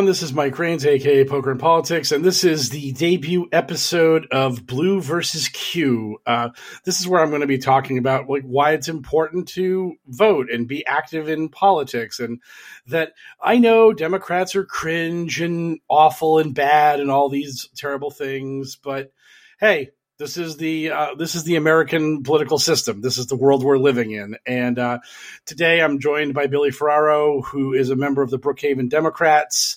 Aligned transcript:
Everyone. 0.00 0.10
This 0.10 0.22
is 0.22 0.32
Mike 0.32 0.58
Rains, 0.58 0.86
aka 0.86 1.26
Poker 1.26 1.50
and 1.50 1.60
Politics, 1.60 2.10
and 2.10 2.24
this 2.24 2.42
is 2.42 2.70
the 2.70 2.92
debut 2.92 3.50
episode 3.52 4.26
of 4.30 4.66
Blue 4.66 4.98
versus 5.02 5.48
Q. 5.48 6.16
Uh, 6.26 6.48
this 6.86 7.00
is 7.00 7.06
where 7.06 7.20
I'm 7.20 7.28
going 7.28 7.42
to 7.42 7.46
be 7.46 7.58
talking 7.58 7.98
about 7.98 8.26
like 8.26 8.44
why 8.44 8.72
it's 8.72 8.88
important 8.88 9.48
to 9.48 9.96
vote 10.06 10.50
and 10.50 10.66
be 10.66 10.86
active 10.86 11.28
in 11.28 11.50
politics, 11.50 12.18
and 12.18 12.40
that 12.86 13.12
I 13.42 13.58
know 13.58 13.92
Democrats 13.92 14.56
are 14.56 14.64
cringe 14.64 15.42
and 15.42 15.80
awful 15.86 16.38
and 16.38 16.54
bad 16.54 17.00
and 17.00 17.10
all 17.10 17.28
these 17.28 17.68
terrible 17.76 18.10
things, 18.10 18.76
but 18.76 19.12
hey, 19.58 19.90
this 20.16 20.38
is 20.38 20.56
the 20.56 20.92
uh, 20.92 21.14
this 21.16 21.34
is 21.34 21.44
the 21.44 21.56
American 21.56 22.22
political 22.22 22.58
system. 22.58 23.02
This 23.02 23.18
is 23.18 23.26
the 23.26 23.36
world 23.36 23.62
we're 23.62 23.76
living 23.76 24.12
in. 24.12 24.36
And 24.46 24.78
uh, 24.78 25.00
today 25.44 25.82
I'm 25.82 26.00
joined 26.00 26.32
by 26.32 26.46
Billy 26.46 26.70
Ferraro, 26.70 27.42
who 27.42 27.74
is 27.74 27.90
a 27.90 27.96
member 27.96 28.22
of 28.22 28.30
the 28.30 28.38
Brookhaven 28.38 28.88
Democrats. 28.88 29.76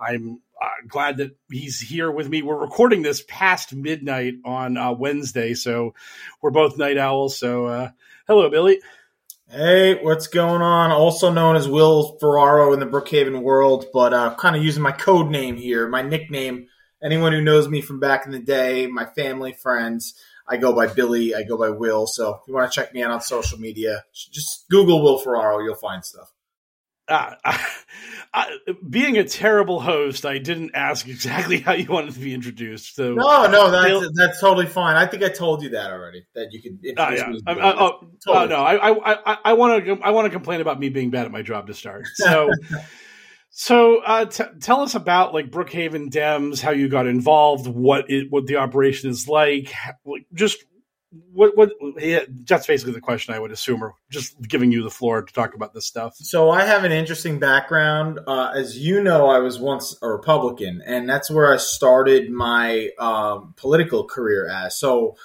I'm 0.00 0.40
uh, 0.60 0.68
glad 0.88 1.18
that 1.18 1.36
he's 1.50 1.78
here 1.80 2.10
with 2.10 2.28
me. 2.28 2.42
We're 2.42 2.56
recording 2.56 3.02
this 3.02 3.22
past 3.28 3.74
midnight 3.74 4.34
on 4.44 4.76
uh, 4.76 4.92
Wednesday, 4.92 5.54
so 5.54 5.94
we're 6.40 6.50
both 6.50 6.78
night 6.78 6.96
owls. 6.96 7.36
So 7.36 7.66
uh, 7.66 7.90
hello, 8.26 8.48
Billy. 8.48 8.80
Hey, 9.48 10.02
what's 10.02 10.28
going 10.28 10.62
on? 10.62 10.90
Also 10.90 11.32
known 11.32 11.56
as 11.56 11.68
Will 11.68 12.16
Ferraro 12.18 12.72
in 12.72 12.80
the 12.80 12.86
Brookhaven 12.86 13.42
world, 13.42 13.86
but 13.92 14.14
uh, 14.14 14.34
kind 14.36 14.56
of 14.56 14.64
using 14.64 14.82
my 14.82 14.92
code 14.92 15.30
name 15.30 15.56
here, 15.56 15.88
my 15.88 16.02
nickname 16.02 16.68
anyone 17.02 17.32
who 17.32 17.40
knows 17.40 17.68
me 17.68 17.80
from 17.80 18.00
back 18.00 18.26
in 18.26 18.32
the 18.32 18.38
day, 18.38 18.86
my 18.86 19.06
family, 19.06 19.52
friends, 19.52 20.14
I 20.48 20.56
go 20.56 20.74
by 20.74 20.86
Billy, 20.86 21.34
I 21.34 21.42
go 21.42 21.56
by 21.56 21.70
Will. 21.70 22.06
So 22.06 22.34
if 22.34 22.40
you 22.46 22.54
want 22.54 22.70
to 22.70 22.74
check 22.74 22.92
me 22.92 23.02
out 23.02 23.10
on 23.10 23.20
social 23.20 23.58
media, 23.58 24.04
just 24.12 24.68
Google 24.68 25.02
Will 25.02 25.18
Ferraro, 25.18 25.60
you'll 25.60 25.74
find 25.74 26.04
stuff. 26.04 26.32
Uh, 27.10 27.34
I, 27.44 27.66
I, 28.32 28.58
being 28.88 29.18
a 29.18 29.24
terrible 29.24 29.80
host, 29.80 30.24
I 30.24 30.38
didn't 30.38 30.72
ask 30.74 31.08
exactly 31.08 31.60
how 31.60 31.72
you 31.72 31.86
wanted 31.86 32.14
to 32.14 32.20
be 32.20 32.32
introduced. 32.32 32.94
So 32.94 33.14
no, 33.14 33.46
no, 33.46 33.70
that's 33.70 34.12
that's 34.16 34.40
totally 34.40 34.66
fine. 34.66 34.96
I 34.96 35.06
think 35.06 35.22
I 35.22 35.28
told 35.28 35.62
you 35.62 35.70
that 35.70 35.90
already. 35.90 36.24
That 36.34 36.52
you 36.52 36.62
could 36.62 36.84
introduce 36.84 37.20
uh, 37.20 37.24
yeah. 37.26 37.32
me. 37.32 37.40
I, 37.46 37.52
I, 37.52 37.80
oh, 37.80 38.08
totally. 38.24 38.44
oh, 38.44 38.46
no, 38.46 38.56
I 38.56 39.14
I 39.14 39.38
I 39.44 39.52
want 39.54 39.84
to 39.84 40.00
I 40.02 40.10
want 40.10 40.26
to 40.26 40.30
complain 40.30 40.60
about 40.60 40.78
me 40.78 40.88
being 40.88 41.10
bad 41.10 41.26
at 41.26 41.32
my 41.32 41.42
job 41.42 41.66
to 41.66 41.74
start. 41.74 42.06
So. 42.14 42.50
So, 43.52 43.98
uh, 43.98 44.26
t- 44.26 44.44
tell 44.60 44.80
us 44.80 44.94
about 44.94 45.34
like 45.34 45.50
Brookhaven 45.50 46.08
Dems, 46.10 46.60
how 46.60 46.70
you 46.70 46.88
got 46.88 47.08
involved, 47.08 47.66
what 47.66 48.08
it, 48.08 48.30
what 48.30 48.46
the 48.46 48.56
operation 48.56 49.10
is 49.10 49.26
like, 49.26 49.72
just 50.32 50.64
what 51.32 51.56
what 51.56 51.72
yeah, 51.98 52.20
that's 52.44 52.66
basically 52.66 52.92
the 52.92 53.00
question 53.00 53.34
I 53.34 53.38
would 53.40 53.50
assume, 53.50 53.82
or 53.82 53.94
just 54.10 54.40
giving 54.42 54.70
you 54.70 54.82
the 54.82 54.90
floor 54.90 55.22
to 55.22 55.32
talk 55.32 55.54
about 55.54 55.74
this 55.74 55.86
stuff. 55.86 56.14
So, 56.16 56.50
I 56.50 56.64
have 56.64 56.84
an 56.84 56.92
interesting 56.92 57.40
background. 57.40 58.20
Uh, 58.26 58.52
as 58.54 58.78
you 58.78 59.02
know, 59.02 59.26
I 59.28 59.38
was 59.38 59.58
once 59.58 59.96
a 60.02 60.08
Republican, 60.08 60.82
and 60.86 61.08
that's 61.08 61.30
where 61.30 61.52
I 61.52 61.56
started 61.56 62.30
my 62.30 62.90
um, 62.98 63.54
political 63.56 64.04
career 64.04 64.48
as. 64.48 64.78
So, 64.78 65.16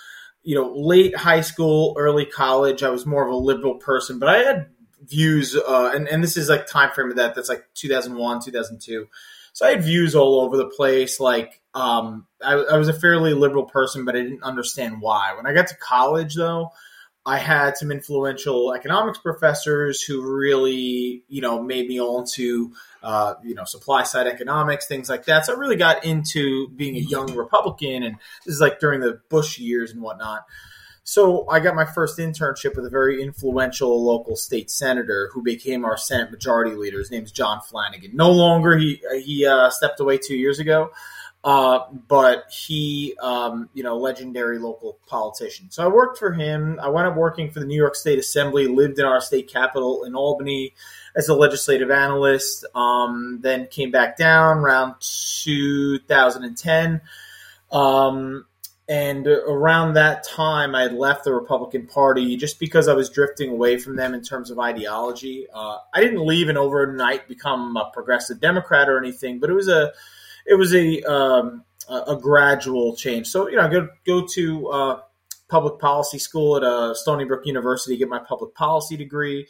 you 0.41 0.55
know, 0.55 0.73
late 0.75 1.15
high 1.15 1.41
school, 1.41 1.95
early 1.99 2.25
college, 2.25 2.81
I 2.81 2.89
was 2.89 3.05
more 3.05 3.23
of 3.23 3.31
a 3.31 3.37
liberal 3.37 3.75
person, 3.75 4.17
but 4.17 4.29
I 4.29 4.37
had 4.37 4.67
views, 5.03 5.55
uh, 5.55 5.91
and 5.93 6.07
and 6.07 6.23
this 6.23 6.35
is 6.35 6.49
like 6.49 6.65
time 6.65 6.91
frame 6.91 7.11
of 7.11 7.17
that. 7.17 7.35
That's 7.35 7.49
like 7.49 7.63
2001, 7.75 8.41
2002. 8.41 9.07
So 9.55 9.65
I 9.65 9.69
had 9.69 9.85
views 9.85 10.15
all 10.15 10.41
over 10.41 10.57
the 10.57 10.67
place. 10.67 11.21
Like 11.21 11.61
um, 11.73 12.27
I, 12.43 12.55
I 12.55 12.77
was 12.77 12.89
a 12.89 12.93
fairly 12.93 13.33
liberal 13.33 13.63
person, 13.63 14.03
but 14.03 14.13
I 14.13 14.21
didn't 14.21 14.43
understand 14.43 14.99
why. 14.99 15.33
When 15.33 15.47
I 15.47 15.53
got 15.53 15.67
to 15.67 15.75
college, 15.77 16.35
though, 16.35 16.71
I 17.25 17.37
had 17.37 17.77
some 17.77 17.89
influential 17.89 18.73
economics 18.73 19.17
professors 19.17 20.01
who 20.01 20.29
really, 20.29 21.23
you 21.29 21.39
know, 21.39 21.63
made 21.63 21.87
me 21.87 22.01
on 22.01 22.25
to, 22.33 22.73
uh, 23.01 23.35
you 23.45 23.55
know, 23.55 23.63
supply 23.63 24.03
side 24.03 24.27
economics, 24.27 24.87
things 24.87 25.09
like 25.09 25.23
that. 25.25 25.45
So 25.45 25.55
I 25.55 25.57
really 25.57 25.77
got 25.77 26.03
into 26.03 26.67
being 26.75 26.97
a 26.97 26.99
young 26.99 27.33
Republican, 27.33 28.03
and 28.03 28.17
this 28.45 28.55
is 28.55 28.61
like 28.61 28.81
during 28.81 28.99
the 28.99 29.21
Bush 29.29 29.57
years 29.57 29.91
and 29.91 30.01
whatnot. 30.01 30.43
So 31.07 31.47
I 31.47 31.59
got 31.59 31.75
my 31.75 31.85
first 31.85 32.17
internship 32.17 32.75
with 32.75 32.83
a 32.83 32.89
very 32.89 33.21
influential 33.21 34.03
local 34.03 34.35
state 34.35 34.71
senator 34.71 35.29
who 35.31 35.43
became 35.43 35.85
our 35.85 35.97
Senate 35.97 36.31
Majority 36.31 36.75
Leader. 36.75 36.97
His 36.97 37.11
name's 37.11 37.31
John 37.31 37.61
Flanagan. 37.61 38.15
No 38.15 38.31
longer 38.31 38.75
he 38.75 38.99
he 39.23 39.45
uh, 39.45 39.69
stepped 39.69 39.99
away 39.99 40.17
two 40.17 40.35
years 40.35 40.57
ago, 40.57 40.89
uh, 41.43 41.81
but 42.07 42.45
he 42.49 43.15
um, 43.21 43.69
you 43.75 43.83
know 43.83 43.99
legendary 43.99 44.57
local 44.57 44.97
politician. 45.05 45.69
So 45.69 45.83
I 45.83 45.89
worked 45.89 46.17
for 46.17 46.33
him. 46.33 46.79
I 46.81 46.89
wound 46.89 47.07
up 47.07 47.15
working 47.15 47.51
for 47.51 47.59
the 47.59 47.67
New 47.67 47.77
York 47.77 47.95
State 47.95 48.17
Assembly. 48.17 48.65
Lived 48.65 48.97
in 48.97 49.05
our 49.05 49.21
state 49.21 49.47
capital 49.47 50.05
in 50.05 50.15
Albany 50.15 50.73
as 51.15 51.29
a 51.29 51.35
legislative 51.35 51.91
analyst. 51.91 52.65
Um, 52.73 53.41
then 53.43 53.67
came 53.67 53.91
back 53.91 54.17
down 54.17 54.57
around 54.57 54.95
2010. 55.01 57.01
Um, 57.71 58.45
and 58.87 59.25
around 59.27 59.93
that 59.93 60.23
time, 60.23 60.75
I 60.75 60.83
had 60.83 60.93
left 60.93 61.23
the 61.23 61.33
Republican 61.33 61.87
Party 61.87 62.37
just 62.37 62.59
because 62.59 62.87
I 62.87 62.93
was 62.93 63.09
drifting 63.09 63.49
away 63.49 63.77
from 63.77 63.95
them 63.95 64.13
in 64.13 64.21
terms 64.21 64.51
of 64.51 64.59
ideology. 64.59 65.47
Uh, 65.53 65.77
I 65.93 66.01
didn't 66.01 66.25
leave 66.25 66.49
and 66.49 66.57
overnight 66.57 67.27
become 67.27 67.75
a 67.77 67.89
progressive 67.91 68.39
Democrat 68.39 68.87
or 68.87 68.99
anything, 68.99 69.39
but 69.39 69.49
it 69.49 69.53
was 69.53 69.67
a 69.67 69.91
it 70.45 70.55
was 70.55 70.73
a 70.75 71.01
um, 71.03 71.63
a 71.89 72.15
gradual 72.15 72.95
change. 72.95 73.27
So 73.27 73.49
you 73.49 73.57
know, 73.57 73.63
I 73.63 73.69
go 73.69 73.89
go 74.05 74.27
to 74.33 74.67
uh, 74.67 74.99
public 75.47 75.79
policy 75.79 76.19
school 76.19 76.57
at 76.57 76.63
uh, 76.63 76.93
Stony 76.93 77.25
Brook 77.25 77.45
University, 77.45 77.97
get 77.97 78.09
my 78.09 78.19
public 78.19 78.53
policy 78.53 78.97
degree, 78.97 79.47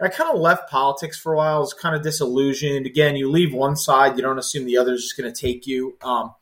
I 0.00 0.08
kind 0.08 0.34
of 0.34 0.40
left 0.40 0.70
politics 0.70 1.18
for 1.18 1.32
a 1.32 1.36
while. 1.36 1.56
I 1.56 1.58
was 1.58 1.72
kind 1.72 1.96
of 1.96 2.02
disillusioned. 2.02 2.86
Again, 2.86 3.16
you 3.16 3.30
leave 3.30 3.54
one 3.54 3.76
side, 3.76 4.16
you 4.16 4.22
don't 4.22 4.38
assume 4.38 4.66
the 4.66 4.76
other 4.78 4.92
is 4.92 5.02
just 5.02 5.16
going 5.16 5.32
to 5.32 5.40
take 5.40 5.66
you. 5.66 5.96
Um, 6.02 6.34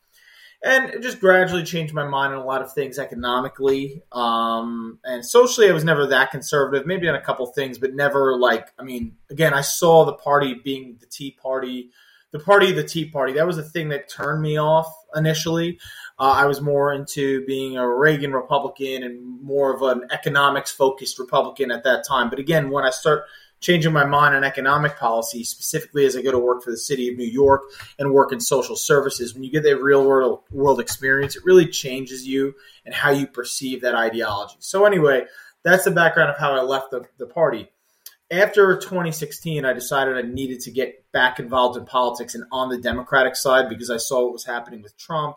and 0.65 0.95
it 0.95 1.03
just 1.03 1.21
gradually 1.21 1.63
changed 1.63 1.93
my 1.93 2.09
mind 2.09 2.33
on 2.33 2.41
a 2.41 2.45
lot 2.45 2.63
of 2.63 2.73
things 2.73 2.99
economically 2.99 4.03
um, 4.13 4.99
and 5.05 5.25
socially. 5.25 5.69
I 5.69 5.73
was 5.73 5.85
never 5.85 6.07
that 6.07 6.31
conservative, 6.31 6.87
maybe 6.87 7.07
on 7.07 7.15
a 7.15 7.21
couple 7.21 7.45
things, 7.47 7.77
but 7.77 7.95
never 7.95 8.37
like. 8.39 8.73
I 8.79 8.83
mean, 8.83 9.17
again, 9.31 9.53
I 9.53 9.61
saw 9.61 10.07
the 10.07 10.15
party 10.15 10.55
being 10.55 10.97
the 11.01 11.07
Tea 11.07 11.33
Party, 11.33 11.91
the 12.31 12.39
party 12.39 12.71
of 12.71 12.77
the 12.77 12.83
Tea 12.83 13.05
Party. 13.11 13.35
That 13.35 13.47
was 13.47 13.57
the 13.57 13.63
thing 13.63 13.91
that 13.91 14.09
turned 14.09 14.41
me 14.41 14.59
off 14.59 14.91
initially. 15.15 15.79
Uh, 16.19 16.33
I 16.37 16.47
was 16.47 16.63
more 16.63 16.95
into 16.95 17.45
being 17.45 17.77
a 17.77 17.87
Reagan 17.87 18.33
Republican 18.33 19.03
and 19.03 19.43
more 19.43 19.75
of 19.75 19.83
an 19.83 20.09
economics 20.13 20.73
focused 20.73 21.19
Republican 21.19 21.73
at 21.73 21.85
that 21.85 22.07
time. 22.07 22.31
But 22.31 22.39
again, 22.39 22.71
when 22.71 22.85
I 22.85 22.91
start 22.91 23.25
changing 23.65 23.93
my 23.93 24.05
mind 24.05 24.35
on 24.35 24.45
economic 24.45 24.99
policy, 24.99 25.43
specifically 25.43 26.05
as 26.05 26.17
I 26.17 26.23
go 26.23 26.31
to 26.31 26.39
work 26.39 26.63
for 26.63 26.71
the 26.71 26.77
city 26.77 27.09
of 27.09 27.17
New 27.17 27.25
York 27.25 27.63
and 27.99 28.13
work 28.13 28.31
in 28.31 28.39
social 28.39 28.77
services. 28.77 29.33
When 29.33 29.43
you 29.43 29.51
get 29.51 29.63
that 29.63 29.83
real 29.83 30.05
world 30.05 30.41
world 30.51 30.81
experience, 30.81 31.35
it 31.35 31.45
really 31.45 31.67
changes 31.67 32.27
you 32.27 32.55
and 32.85 32.95
how 32.95 33.11
you 33.11 33.27
perceive 33.27 33.81
that 33.81 33.95
ideology. 33.95 34.57
So 34.59 34.85
anyway, 34.85 35.25
that's 35.63 35.85
the 35.85 35.91
background 35.91 36.31
of 36.31 36.39
how 36.39 36.55
I 36.55 36.61
left 36.61 36.91
the, 36.91 37.07
the 37.19 37.27
party. 37.27 37.71
After 38.31 38.77
2016, 38.77 39.65
I 39.65 39.73
decided 39.73 40.17
I 40.17 40.29
needed 40.29 40.61
to 40.61 40.71
get 40.71 41.11
back 41.13 41.39
involved 41.39 41.79
in 41.79 41.87
politics 41.87 42.35
and 42.35 42.45
on 42.53 42.69
the 42.69 42.79
Democratic 42.79 43.37
side 43.37 43.69
because 43.69 43.91
I 43.91 43.97
saw 43.97 44.25
what 44.25 44.33
was 44.33 44.45
happening 44.45 44.83
with 44.83 44.97
Trump 44.99 45.37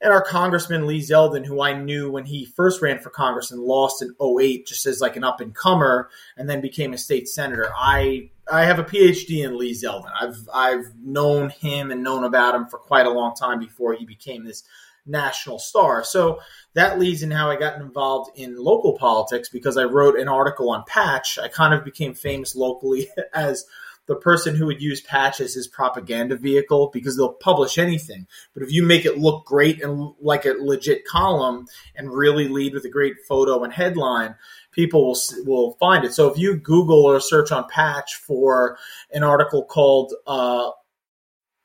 and 0.00 0.12
our 0.12 0.22
congressman 0.22 0.86
Lee 0.86 1.00
Zeldin, 1.00 1.44
who 1.44 1.60
I 1.60 1.72
knew 1.72 2.10
when 2.10 2.24
he 2.24 2.44
first 2.44 2.80
ran 2.80 3.00
for 3.00 3.10
Congress 3.10 3.50
and 3.50 3.60
lost 3.60 4.02
in 4.02 4.14
08 4.20 4.66
just 4.66 4.86
as 4.86 5.00
like 5.00 5.16
an 5.16 5.24
up 5.24 5.40
and 5.40 5.54
comer 5.54 6.08
and 6.36 6.48
then 6.48 6.60
became 6.60 6.92
a 6.92 6.98
state 6.98 7.28
senator. 7.28 7.70
I 7.76 8.30
I 8.50 8.64
have 8.64 8.78
a 8.78 8.84
PhD 8.84 9.44
in 9.44 9.58
Lee 9.58 9.72
Zeldin. 9.72 10.12
I've 10.18 10.48
I've 10.54 10.94
known 11.02 11.50
him 11.50 11.90
and 11.90 12.02
known 12.02 12.24
about 12.24 12.54
him 12.54 12.66
for 12.66 12.78
quite 12.78 13.06
a 13.06 13.10
long 13.10 13.34
time 13.34 13.58
before 13.58 13.94
he 13.94 14.04
became 14.04 14.44
this 14.44 14.62
national 15.04 15.58
star. 15.58 16.04
So 16.04 16.40
that 16.74 16.98
leads 16.98 17.22
in 17.22 17.30
how 17.30 17.50
I 17.50 17.56
got 17.56 17.80
involved 17.80 18.38
in 18.38 18.56
local 18.56 18.96
politics 18.98 19.48
because 19.48 19.76
I 19.76 19.84
wrote 19.84 20.18
an 20.18 20.28
article 20.28 20.70
on 20.70 20.84
Patch. 20.86 21.38
I 21.38 21.48
kind 21.48 21.74
of 21.74 21.84
became 21.84 22.14
famous 22.14 22.54
locally 22.54 23.08
as 23.34 23.64
the 24.08 24.16
person 24.16 24.56
who 24.56 24.66
would 24.66 24.82
use 24.82 25.02
Patch 25.02 25.38
as 25.38 25.54
his 25.54 25.68
propaganda 25.68 26.34
vehicle 26.34 26.90
because 26.92 27.16
they'll 27.16 27.34
publish 27.34 27.76
anything. 27.76 28.26
But 28.54 28.62
if 28.62 28.72
you 28.72 28.82
make 28.82 29.04
it 29.04 29.18
look 29.18 29.44
great 29.44 29.82
and 29.82 30.14
like 30.20 30.46
a 30.46 30.54
legit 30.58 31.04
column 31.04 31.66
and 31.94 32.10
really 32.10 32.48
lead 32.48 32.72
with 32.72 32.86
a 32.86 32.90
great 32.90 33.16
photo 33.28 33.62
and 33.62 33.72
headline, 33.72 34.34
people 34.72 35.04
will 35.04 35.18
will 35.44 35.72
find 35.78 36.04
it. 36.04 36.14
So 36.14 36.28
if 36.32 36.38
you 36.38 36.56
Google 36.56 37.04
or 37.04 37.20
search 37.20 37.52
on 37.52 37.68
Patch 37.68 38.16
for 38.16 38.78
an 39.12 39.22
article 39.22 39.64
called 39.64 40.14
uh, 40.26 40.70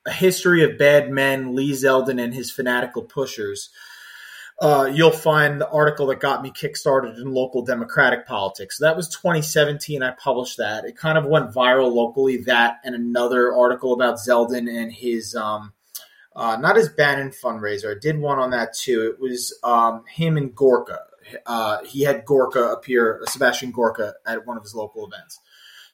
"A 0.05 0.11
History 0.11 0.65
of 0.65 0.77
Bad 0.77 1.09
Men: 1.09 1.55
Lee 1.55 1.71
Zeldin 1.71 2.21
and 2.21 2.33
His 2.33 2.51
Fanatical 2.51 3.03
Pushers," 3.03 3.69
uh, 4.61 4.89
you'll 4.93 5.11
find 5.11 5.59
the 5.59 5.69
article 5.69 6.07
that 6.07 6.19
got 6.19 6.41
me 6.41 6.51
kickstarted 6.51 7.17
in 7.17 7.31
local 7.31 7.63
Democratic 7.63 8.25
politics. 8.25 8.77
So 8.77 8.85
that 8.85 8.95
was 8.95 9.09
2017. 9.09 10.03
I 10.03 10.11
published 10.11 10.57
that. 10.57 10.85
It 10.85 10.95
kind 10.95 11.17
of 11.17 11.25
went 11.25 11.51
viral 11.51 11.91
locally. 11.91 12.37
That 12.37 12.79
and 12.83 12.95
another 12.95 13.53
article 13.53 13.93
about 13.93 14.15
Zeldin 14.15 14.69
and 14.69 14.91
his, 14.91 15.35
um, 15.35 15.73
uh, 16.35 16.57
not 16.57 16.75
his 16.75 16.89
Bannon 16.89 17.31
fundraiser. 17.31 17.95
I 17.95 17.99
did 17.99 18.19
one 18.19 18.39
on 18.39 18.51
that 18.51 18.73
too. 18.73 19.13
It 19.13 19.19
was 19.19 19.57
um, 19.63 20.03
him 20.07 20.37
and 20.37 20.55
Gorka. 20.55 20.99
Uh, 21.45 21.83
he 21.85 22.03
had 22.03 22.25
Gorka 22.25 22.63
appear, 22.65 23.21
Sebastian 23.25 23.71
Gorka, 23.71 24.13
at 24.25 24.45
one 24.45 24.57
of 24.57 24.63
his 24.63 24.75
local 24.75 25.07
events. 25.07 25.39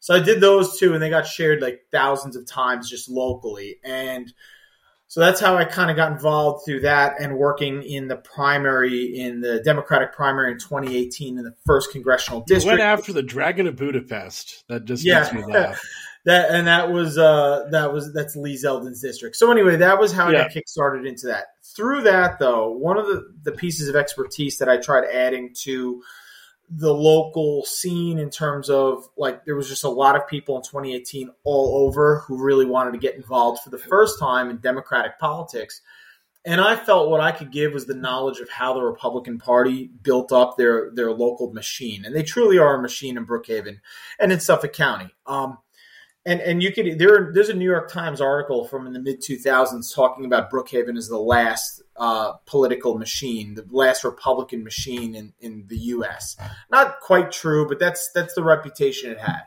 So 0.01 0.15
I 0.15 0.19
did 0.19 0.41
those 0.41 0.79
two, 0.79 0.93
and 0.93 1.01
they 1.01 1.09
got 1.09 1.27
shared 1.27 1.61
like 1.61 1.85
thousands 1.91 2.35
of 2.35 2.45
times 2.45 2.89
just 2.89 3.09
locally. 3.09 3.79
And 3.83 4.33
so 5.09 5.21
that's 5.21 5.39
how 5.41 5.57
I 5.57 5.65
kind 5.65 5.89
of 5.89 5.97
got 5.97 6.11
involved 6.11 6.65
through 6.65 6.81
that 6.81 7.19
and 7.19 7.35
working 7.35 7.81
in 7.81 8.07
the 8.07 8.15
primary 8.15 9.17
in 9.17 9.41
the 9.41 9.59
Democratic 9.59 10.13
primary 10.13 10.51
in 10.51 10.59
2018 10.59 11.39
in 11.39 11.43
the 11.43 11.55
first 11.65 11.91
congressional 11.91 12.41
district. 12.41 12.65
You 12.65 12.69
went 12.69 12.81
after 12.81 13.11
the 13.11 13.23
Dragon 13.23 13.65
of 13.65 13.75
Budapest. 13.75 14.65
That 14.67 14.85
just 14.85 15.03
yeah. 15.03 15.21
makes 15.21 15.33
me 15.33 15.51
laugh. 15.51 15.81
that 16.25 16.51
and 16.51 16.67
that 16.67 16.91
was 16.91 17.17
uh 17.17 17.67
that 17.71 17.91
was 17.91 18.13
that's 18.13 18.35
Lee 18.35 18.53
Zeldin's 18.53 19.01
district. 19.01 19.35
So 19.35 19.51
anyway, 19.51 19.77
that 19.77 19.97
was 19.97 20.11
how 20.11 20.29
yeah. 20.29 20.41
I 20.41 20.43
got 20.43 20.51
kickstarted 20.51 21.07
into 21.07 21.25
that. 21.25 21.47
Through 21.75 22.03
that 22.03 22.37
though, 22.37 22.69
one 22.69 22.99
of 22.99 23.07
the 23.07 23.33
the 23.41 23.51
pieces 23.51 23.89
of 23.89 23.95
expertise 23.95 24.59
that 24.59 24.69
I 24.69 24.77
tried 24.77 25.05
adding 25.05 25.55
to 25.61 26.03
the 26.69 26.93
local 26.93 27.65
scene 27.65 28.19
in 28.19 28.29
terms 28.29 28.69
of 28.69 29.09
like 29.17 29.43
there 29.45 29.55
was 29.55 29.67
just 29.67 29.83
a 29.83 29.89
lot 29.89 30.15
of 30.15 30.27
people 30.27 30.55
in 30.55 30.61
2018 30.61 31.31
all 31.43 31.85
over 31.87 32.19
who 32.19 32.43
really 32.43 32.65
wanted 32.65 32.91
to 32.91 32.99
get 32.99 33.15
involved 33.15 33.61
for 33.61 33.71
the 33.71 33.77
first 33.77 34.19
time 34.19 34.49
in 34.49 34.57
democratic 34.57 35.17
politics. 35.19 35.81
And 36.45 36.61
i 36.61 36.75
felt 36.75 37.09
what 37.09 37.21
i 37.21 37.31
could 37.31 37.51
give 37.51 37.73
was 37.73 37.85
the 37.85 37.95
knowledge 37.95 38.39
of 38.39 38.49
how 38.49 38.73
the 38.73 38.81
republican 38.81 39.39
party 39.39 39.89
built 40.03 40.31
up 40.31 40.57
their 40.57 40.91
their 40.93 41.11
local 41.11 41.51
machine. 41.51 42.05
And 42.05 42.15
they 42.15 42.23
truly 42.23 42.59
are 42.59 42.75
a 42.75 42.81
machine 42.81 43.17
in 43.17 43.25
brookhaven 43.25 43.79
and 44.19 44.31
in 44.31 44.39
suffolk 44.39 44.73
county. 44.73 45.09
Um, 45.25 45.57
and 46.29 46.41
and 46.41 46.61
you 46.61 46.71
could 46.71 46.99
there 46.99 47.31
there's 47.33 47.49
a 47.49 47.55
New 47.55 47.65
York 47.65 47.91
Times 47.91 48.21
article 48.21 48.65
from 48.65 48.85
in 48.85 48.93
the 48.93 48.99
mid 48.99 49.21
2000s 49.21 49.93
talking 49.93 50.25
about 50.25 50.51
Brookhaven 50.51 50.95
as 50.95 51.07
the 51.07 51.17
last 51.17 51.81
uh, 51.97 52.33
political 52.45 52.97
machine, 52.97 53.55
the 53.55 53.65
last 53.71 54.03
Republican 54.03 54.63
machine 54.63 55.15
in, 55.15 55.33
in 55.39 55.65
the 55.67 55.77
U.S. 55.77 56.37
Not 56.69 56.99
quite 56.99 57.31
true, 57.31 57.67
but 57.67 57.79
that's 57.79 58.11
that's 58.13 58.35
the 58.35 58.43
reputation 58.43 59.11
it 59.11 59.19
had. 59.19 59.41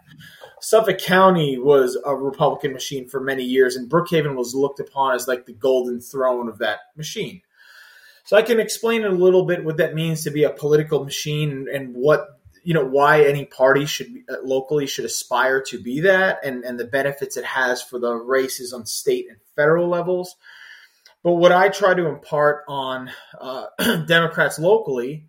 Suffolk 0.61 0.99
County 0.99 1.57
was 1.57 1.97
a 2.05 2.15
Republican 2.17 2.73
machine 2.73 3.09
for 3.09 3.21
many 3.21 3.45
years, 3.45 3.77
and 3.77 3.89
Brookhaven 3.89 4.35
was 4.35 4.55
looked 4.55 4.81
upon 4.81 5.15
as 5.15 5.29
like 5.29 5.47
the 5.47 5.53
golden 5.53 6.01
throne 6.01 6.49
of 6.49 6.59
that 6.59 6.81
machine. 6.97 7.43
So 8.25 8.37
I 8.37 8.43
can 8.43 8.61
explain 8.61 9.05
a 9.05 9.11
little 9.11 9.45
bit 9.45 9.65
what 9.65 9.77
that 9.77 9.95
means 9.95 10.25
to 10.25 10.31
be 10.31 10.45
a 10.45 10.51
political 10.51 11.05
machine 11.05 11.69
and 11.73 11.95
what 11.95 12.41
you 12.63 12.75
know 12.75 12.85
why 12.85 13.23
any 13.25 13.45
party 13.45 13.87
should 13.87 14.09
uh, 14.29 14.37
locally 14.45 14.87
should 14.87 15.05
aspire 15.05 15.63
to 15.63 15.83
be 15.83 16.01
that 16.01 16.45
and 16.45 16.65
and 16.65 16.79
the 16.79 16.85
benefits 16.85 17.37
it 17.37 17.45
has 17.45 17.83
for 17.83 17.99
the 17.99 18.15
races 18.15 18.73
on 18.73 18.87
state 18.87 19.27
and 19.29 19.39
federal 19.57 19.89
levels. 19.89 20.37
But 21.23 21.35
what 21.35 21.53
i 21.53 21.69
try 21.69 21.95
to 21.95 22.07
impart 22.07 22.65
on 22.69 23.11
uh, 23.41 23.67
democrats 24.07 24.59
locally 24.59 25.27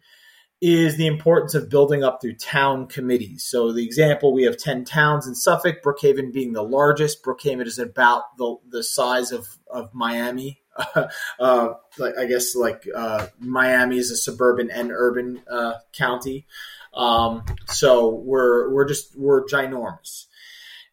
is 0.66 0.96
the 0.96 1.08
importance 1.08 1.56
of 1.56 1.70
building 1.70 2.06
up 2.06 2.22
through 2.22 2.36
town 2.36 2.88
committees. 2.88 3.44
So 3.44 3.74
the 3.74 3.84
example 3.84 4.32
we 4.32 4.44
have 4.44 4.56
10 4.56 4.86
towns 4.86 5.28
in 5.28 5.36
suffolk 5.36 5.84
brookhaven 5.84 6.32
being 6.32 6.54
the 6.54 6.64
largest. 6.64 7.22
Brookhaven 7.22 7.68
is 7.68 7.80
about 7.80 8.38
the, 8.38 8.56
the 8.70 8.82
size 8.82 9.34
of, 9.34 9.46
of 9.70 9.94
miami. 9.94 10.62
Uh, 11.40 11.74
like 12.00 12.18
I 12.18 12.26
guess 12.26 12.56
like 12.56 12.88
uh, 12.96 13.28
Miami 13.40 13.98
is 13.98 14.10
a 14.10 14.18
suburban 14.18 14.72
and 14.72 14.92
urban 14.92 15.42
uh, 15.50 15.74
county. 15.92 16.48
Um, 16.94 17.44
so 17.68 18.10
we're 18.10 18.70
we're 18.74 18.86
just 18.86 19.18
we're 19.18 19.46
ginormous. 19.46 20.26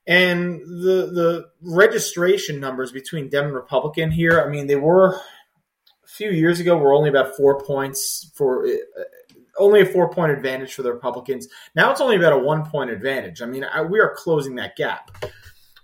And 0.07 0.61
the 0.61 1.11
the 1.13 1.51
registration 1.63 2.59
numbers 2.59 2.91
between 2.93 3.29
Dem 3.29 3.47
and 3.47 3.55
Republican 3.55 4.11
here, 4.11 4.41
I 4.41 4.49
mean, 4.49 4.67
they 4.67 4.77
were 4.77 5.15
a 5.15 6.09
few 6.09 6.31
years 6.31 6.59
ago 6.61 6.77
were 6.77 6.95
only 6.95 7.11
about 7.11 7.37
four 7.37 7.61
points 7.61 8.31
for 8.35 8.67
uh, 8.67 8.71
only 9.59 9.83
a 9.83 9.87
four 9.87 10.11
point 10.11 10.33
advantage 10.33 10.75
for 10.75 10.83
the 10.83 10.93
Republicans. 10.93 11.49
Now 11.75 11.91
it's 11.93 12.01
only 12.01 12.17
about 12.17 12.33
a 12.33 12.39
one 12.39 12.65
point 12.65 12.91
advantage. 12.91 13.43
I 13.43 13.47
mean, 13.47 13.65
I, 13.65 13.83
we 13.83 14.01
are 14.01 14.15
closing 14.17 14.57
that 14.57 14.77
gap. 14.77 15.11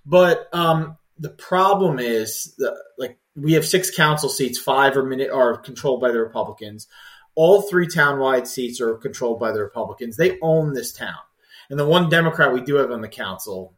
But 0.06 0.48
um, 0.52 0.96
the 1.18 1.30
problem 1.30 1.98
is, 1.98 2.54
the, 2.58 2.76
like, 2.96 3.18
we 3.34 3.54
have 3.54 3.66
six 3.66 3.94
council 3.94 4.28
seats, 4.28 4.58
five 4.58 4.96
are, 4.96 5.04
minute, 5.04 5.30
are 5.30 5.56
controlled 5.58 6.00
by 6.00 6.12
the 6.12 6.20
Republicans. 6.20 6.86
All 7.36 7.62
three 7.62 7.86
townwide 7.86 8.46
seats 8.46 8.80
are 8.80 8.96
controlled 8.96 9.38
by 9.38 9.52
the 9.52 9.60
Republicans. 9.60 10.16
They 10.16 10.38
own 10.40 10.72
this 10.74 10.92
town. 10.92 11.14
And 11.70 11.78
the 11.78 11.86
one 11.86 12.08
Democrat 12.08 12.52
we 12.52 12.60
do 12.60 12.76
have 12.76 12.90
on 12.90 13.00
the 13.00 13.08
council, 13.08 13.74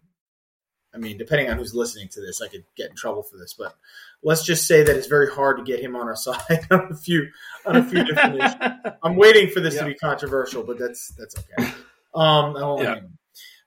I 0.94 0.98
mean, 0.98 1.18
depending 1.18 1.50
on 1.50 1.58
who's 1.58 1.74
listening 1.74 2.08
to 2.10 2.20
this, 2.20 2.40
I 2.40 2.48
could 2.48 2.64
get 2.76 2.90
in 2.90 2.96
trouble 2.96 3.22
for 3.22 3.36
this, 3.36 3.54
but 3.54 3.74
let's 4.22 4.44
just 4.44 4.66
say 4.66 4.82
that 4.82 4.96
it's 4.96 5.06
very 5.06 5.30
hard 5.30 5.58
to 5.58 5.64
get 5.64 5.80
him 5.80 5.96
on 5.96 6.06
our 6.06 6.16
side 6.16 6.66
on 6.70 6.88
a 6.90 6.96
few 6.96 7.28
on 7.66 7.76
a 7.76 7.84
few 7.84 8.04
different 8.04 8.36
issues. 8.36 8.54
I'm 9.02 9.16
waiting 9.16 9.50
for 9.50 9.60
this 9.60 9.74
yeah. 9.74 9.80
to 9.82 9.86
be 9.86 9.94
controversial, 9.94 10.62
but 10.62 10.78
that's 10.78 11.12
that's 11.18 11.36
okay. 11.38 11.68
Um, 12.14 12.56
I 12.56 12.62
won't 12.62 12.82
yeah. 12.82 13.00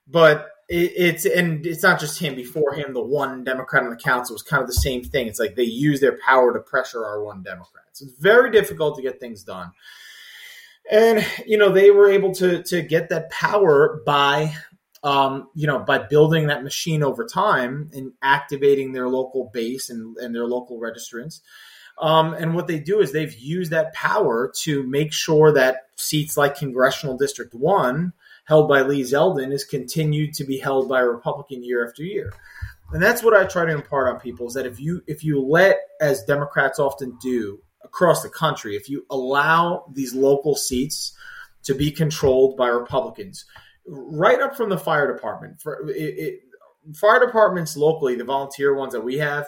But 0.08 0.50
it, 0.72 0.94
it's 0.96 1.26
and 1.26 1.66
it's 1.66 1.84
not 1.84 2.00
just 2.00 2.20
him. 2.20 2.34
Before 2.34 2.74
him, 2.74 2.94
the 2.94 3.04
one 3.04 3.44
Democrat 3.44 3.84
on 3.84 3.90
the 3.90 3.98
council 3.98 4.34
was 4.34 4.42
kind 4.42 4.62
of 4.62 4.68
the 4.68 4.74
same 4.74 5.04
thing. 5.04 5.28
It's 5.28 5.40
like 5.40 5.56
they 5.56 5.64
use 5.64 6.00
their 6.00 6.18
power 6.26 6.54
to 6.54 6.60
pressure 6.60 7.06
our 7.06 7.22
one 7.22 7.44
Democrat. 7.44 7.86
So 7.92 8.06
it's 8.06 8.18
very 8.18 8.52
difficult 8.52 8.96
to 8.96 9.02
get 9.02 9.20
things 9.20 9.44
done. 9.44 9.72
And 10.90 11.26
you 11.46 11.58
know 11.58 11.70
they 11.72 11.92
were 11.92 12.10
able 12.10 12.34
to 12.36 12.64
to 12.64 12.82
get 12.82 13.10
that 13.10 13.30
power 13.30 14.02
by 14.06 14.56
um, 15.04 15.50
you 15.56 15.68
know, 15.68 15.80
by 15.80 15.98
building 15.98 16.48
that 16.48 16.64
machine 16.64 17.04
over 17.04 17.26
time 17.26 17.90
and 17.94 18.14
activating 18.22 18.94
their 18.94 19.10
local 19.10 19.50
base 19.52 19.90
and, 19.90 20.16
and 20.18 20.34
their 20.34 20.46
local 20.46 20.80
registrants. 20.80 21.42
Um, 22.00 22.34
and 22.34 22.54
what 22.54 22.68
they 22.68 22.80
do 22.80 23.00
is 23.00 23.12
they've 23.12 23.36
used 23.36 23.72
that 23.72 23.94
power 23.94 24.52
to 24.62 24.84
make 24.84 25.12
sure 25.12 25.52
that 25.54 25.88
seats 25.96 26.38
like 26.38 26.56
Congressional 26.56 27.18
District 27.18 27.54
1 27.54 28.14
held 28.52 28.68
by 28.68 28.82
Lee 28.82 29.04
Zeldin 29.04 29.54
is 29.54 29.64
continued 29.64 30.34
to 30.34 30.44
be 30.44 30.60
held 30.60 30.90
by 30.90 31.00
a 31.00 31.06
Republican 31.06 31.64
year 31.64 31.88
after 31.88 32.04
year. 32.04 32.34
And 32.92 33.02
that's 33.02 33.24
what 33.24 33.34
I 33.34 33.46
try 33.46 33.64
to 33.64 33.72
impart 33.72 34.10
on 34.10 34.20
people 34.20 34.48
is 34.48 34.56
that 34.56 34.66
if 34.66 34.78
you 34.78 35.02
if 35.08 35.24
you 35.24 35.42
let, 35.42 35.78
as 36.02 36.26
Democrats 36.26 36.78
often 36.78 37.18
do 37.22 37.60
across 37.82 38.24
the 38.24 38.30
country, 38.30 38.76
if 38.76 38.90
you 38.90 39.06
allow 39.10 39.86
these 39.94 40.14
local 40.14 40.58
seats 40.58 41.16
to 41.64 41.74
be 41.74 41.92
controlled 41.92 42.58
by 42.58 42.68
Republicans, 42.68 43.46
right 43.88 44.42
up 44.42 44.58
from 44.58 44.68
the 44.68 44.78
fire 44.78 45.10
department, 45.16 45.62
for 45.62 45.90
it, 45.90 45.94
it, 45.96 46.40
fire 46.94 47.26
departments 47.26 47.78
locally, 47.78 48.16
the 48.16 48.26
volunteer 48.26 48.76
ones 48.76 48.92
that 48.92 49.06
we 49.06 49.20
have, 49.20 49.48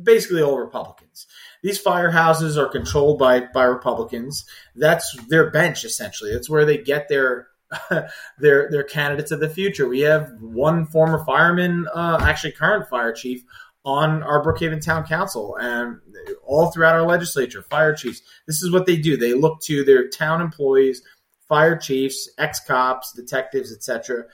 basically 0.00 0.40
all 0.40 0.56
Republicans. 0.56 1.26
These 1.64 1.82
firehouses 1.82 2.56
are 2.56 2.68
controlled 2.68 3.18
by 3.18 3.40
by 3.52 3.64
Republicans. 3.64 4.44
That's 4.76 5.16
their 5.26 5.50
bench 5.50 5.84
essentially. 5.84 6.32
That's 6.32 6.48
where 6.48 6.64
they 6.64 6.78
get 6.78 7.08
their 7.08 7.49
their 8.38 8.70
their 8.70 8.84
candidates 8.84 9.30
of 9.30 9.40
the 9.40 9.48
future. 9.48 9.88
We 9.88 10.00
have 10.00 10.30
one 10.40 10.86
former 10.86 11.24
fireman, 11.24 11.86
uh, 11.94 12.18
actually 12.22 12.52
current 12.52 12.88
fire 12.88 13.12
chief, 13.12 13.42
on 13.84 14.22
our 14.22 14.44
Brookhaven 14.44 14.84
Town 14.84 15.06
Council 15.06 15.56
and 15.56 16.00
all 16.44 16.70
throughout 16.70 16.94
our 16.94 17.06
legislature, 17.06 17.62
fire 17.62 17.94
chiefs. 17.94 18.20
This 18.46 18.62
is 18.62 18.70
what 18.70 18.86
they 18.86 18.96
do. 18.96 19.16
They 19.16 19.34
look 19.34 19.60
to 19.62 19.84
their 19.84 20.08
town 20.08 20.40
employees, 20.40 21.02
fire 21.48 21.76
chiefs, 21.76 22.28
ex 22.38 22.60
cops, 22.60 23.12
detectives, 23.12 23.72
etc. 23.72 24.24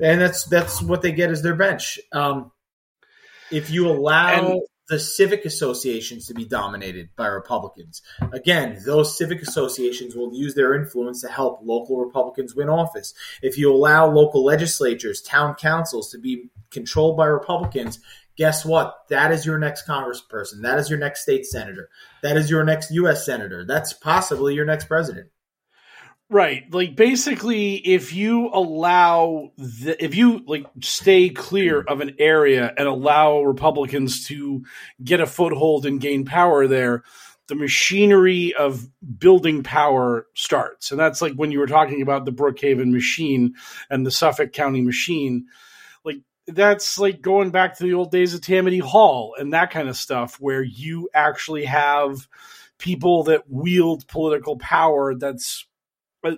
And 0.00 0.20
that's 0.20 0.44
that's 0.44 0.82
what 0.82 1.02
they 1.02 1.12
get 1.12 1.30
as 1.30 1.42
their 1.42 1.54
bench. 1.54 1.98
Um, 2.12 2.50
if 3.50 3.70
you 3.70 3.88
allow 3.88 4.52
and- 4.52 4.62
the 4.88 4.98
civic 4.98 5.44
associations 5.44 6.26
to 6.26 6.34
be 6.34 6.44
dominated 6.44 7.10
by 7.16 7.26
Republicans. 7.26 8.02
Again, 8.32 8.80
those 8.84 9.16
civic 9.16 9.40
associations 9.40 10.14
will 10.14 10.34
use 10.34 10.54
their 10.54 10.74
influence 10.74 11.20
to 11.22 11.28
help 11.28 11.60
local 11.62 11.98
Republicans 11.98 12.54
win 12.54 12.68
office. 12.68 13.14
If 13.42 13.56
you 13.56 13.72
allow 13.72 14.10
local 14.10 14.44
legislatures, 14.44 15.22
town 15.22 15.54
councils 15.54 16.10
to 16.10 16.18
be 16.18 16.50
controlled 16.70 17.16
by 17.16 17.26
Republicans, 17.26 18.00
guess 18.36 18.64
what? 18.64 19.08
That 19.08 19.32
is 19.32 19.46
your 19.46 19.58
next 19.58 19.86
congressperson. 19.86 20.62
That 20.62 20.78
is 20.78 20.90
your 20.90 20.98
next 20.98 21.22
state 21.22 21.46
senator. 21.46 21.88
That 22.22 22.36
is 22.36 22.50
your 22.50 22.64
next 22.64 22.90
U.S. 22.90 23.24
senator. 23.24 23.64
That's 23.64 23.92
possibly 23.92 24.54
your 24.54 24.66
next 24.66 24.86
president. 24.86 25.28
Right. 26.32 26.64
Like 26.72 26.96
basically 26.96 27.74
if 27.74 28.14
you 28.14 28.48
allow 28.54 29.52
the, 29.58 30.02
if 30.02 30.14
you 30.14 30.42
like 30.46 30.64
stay 30.80 31.28
clear 31.28 31.82
of 31.82 32.00
an 32.00 32.16
area 32.18 32.72
and 32.74 32.88
allow 32.88 33.42
Republicans 33.42 34.26
to 34.28 34.64
get 35.04 35.20
a 35.20 35.26
foothold 35.26 35.84
and 35.84 36.00
gain 36.00 36.24
power 36.24 36.66
there, 36.66 37.04
the 37.48 37.54
machinery 37.54 38.54
of 38.54 38.88
building 39.18 39.62
power 39.62 40.26
starts. 40.32 40.90
And 40.90 40.98
that's 40.98 41.20
like 41.20 41.34
when 41.34 41.52
you 41.52 41.58
were 41.58 41.66
talking 41.66 42.00
about 42.00 42.24
the 42.24 42.32
Brookhaven 42.32 42.92
machine 42.92 43.52
and 43.90 44.06
the 44.06 44.10
Suffolk 44.10 44.54
County 44.54 44.80
machine. 44.80 45.48
Like 46.02 46.22
that's 46.46 46.98
like 46.98 47.20
going 47.20 47.50
back 47.50 47.76
to 47.76 47.82
the 47.82 47.92
old 47.92 48.10
days 48.10 48.32
of 48.32 48.40
Tammany 48.40 48.78
Hall 48.78 49.34
and 49.38 49.52
that 49.52 49.70
kind 49.70 49.90
of 49.90 49.98
stuff 49.98 50.36
where 50.40 50.62
you 50.62 51.10
actually 51.12 51.66
have 51.66 52.26
people 52.78 53.24
that 53.24 53.50
wield 53.50 54.08
political 54.08 54.56
power 54.56 55.14
that's 55.14 55.66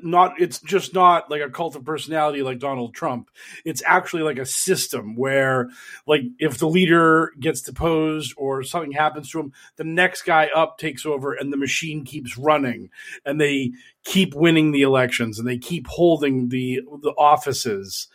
not 0.02 0.40
it's 0.40 0.60
just 0.60 0.94
not 0.94 1.30
like 1.30 1.42
a 1.42 1.50
cult 1.50 1.76
of 1.76 1.84
personality 1.84 2.42
like 2.42 2.58
Donald 2.58 2.94
Trump. 2.94 3.30
It's 3.64 3.82
actually 3.86 4.22
like 4.22 4.38
a 4.38 4.46
system 4.46 5.16
where 5.16 5.68
like 6.06 6.22
if 6.38 6.58
the 6.58 6.68
leader 6.68 7.32
gets 7.38 7.62
deposed 7.62 8.34
or 8.36 8.62
something 8.62 8.92
happens 8.92 9.30
to 9.30 9.40
him, 9.40 9.52
the 9.76 9.84
next 9.84 10.22
guy 10.22 10.48
up 10.54 10.78
takes 10.78 11.04
over 11.04 11.34
and 11.34 11.52
the 11.52 11.56
machine 11.56 12.04
keeps 12.04 12.38
running 12.38 12.90
and 13.24 13.40
they 13.40 13.72
keep 14.04 14.34
winning 14.34 14.72
the 14.72 14.82
elections 14.82 15.38
and 15.38 15.48
they 15.48 15.58
keep 15.58 15.86
holding 15.86 16.48
the 16.48 16.80
the 17.02 17.12
offices 17.18 18.08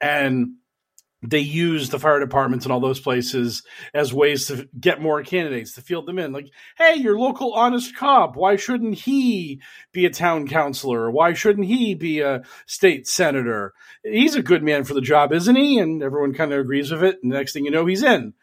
and 0.00 0.54
they 1.22 1.40
use 1.40 1.88
the 1.88 1.98
fire 1.98 2.20
departments 2.20 2.64
and 2.66 2.72
all 2.72 2.80
those 2.80 3.00
places 3.00 3.62
as 3.94 4.12
ways 4.12 4.46
to 4.46 4.68
get 4.78 5.00
more 5.00 5.22
candidates 5.22 5.72
to 5.72 5.80
field 5.80 6.06
them 6.06 6.18
in. 6.18 6.32
Like, 6.32 6.50
hey, 6.76 6.94
your 6.94 7.18
local 7.18 7.54
honest 7.54 7.96
cop, 7.96 8.36
why 8.36 8.56
shouldn't 8.56 8.98
he 8.98 9.60
be 9.92 10.04
a 10.04 10.10
town 10.10 10.46
councilor? 10.46 11.10
Why 11.10 11.32
shouldn't 11.32 11.66
he 11.66 11.94
be 11.94 12.20
a 12.20 12.42
state 12.66 13.08
senator? 13.08 13.72
He's 14.04 14.34
a 14.34 14.42
good 14.42 14.62
man 14.62 14.84
for 14.84 14.94
the 14.94 15.00
job, 15.00 15.32
isn't 15.32 15.56
he? 15.56 15.78
And 15.78 16.02
everyone 16.02 16.34
kind 16.34 16.52
of 16.52 16.60
agrees 16.60 16.90
with 16.90 17.02
it. 17.02 17.18
And 17.22 17.32
the 17.32 17.36
next 17.36 17.52
thing 17.52 17.64
you 17.64 17.70
know, 17.70 17.86
he's 17.86 18.02
in. 18.02 18.34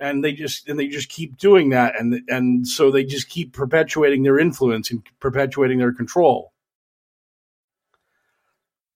And 0.00 0.24
they 0.24 0.32
just 0.32 0.68
and 0.68 0.78
they 0.78 0.88
just 0.88 1.10
keep 1.10 1.36
doing 1.36 1.68
that, 1.70 2.00
and 2.00 2.22
and 2.26 2.66
so 2.66 2.90
they 2.90 3.04
just 3.04 3.28
keep 3.28 3.52
perpetuating 3.52 4.24
their 4.24 4.38
influence 4.38 4.90
and 4.90 5.06
perpetuating 5.20 5.78
their 5.78 5.92
control. 5.92 6.51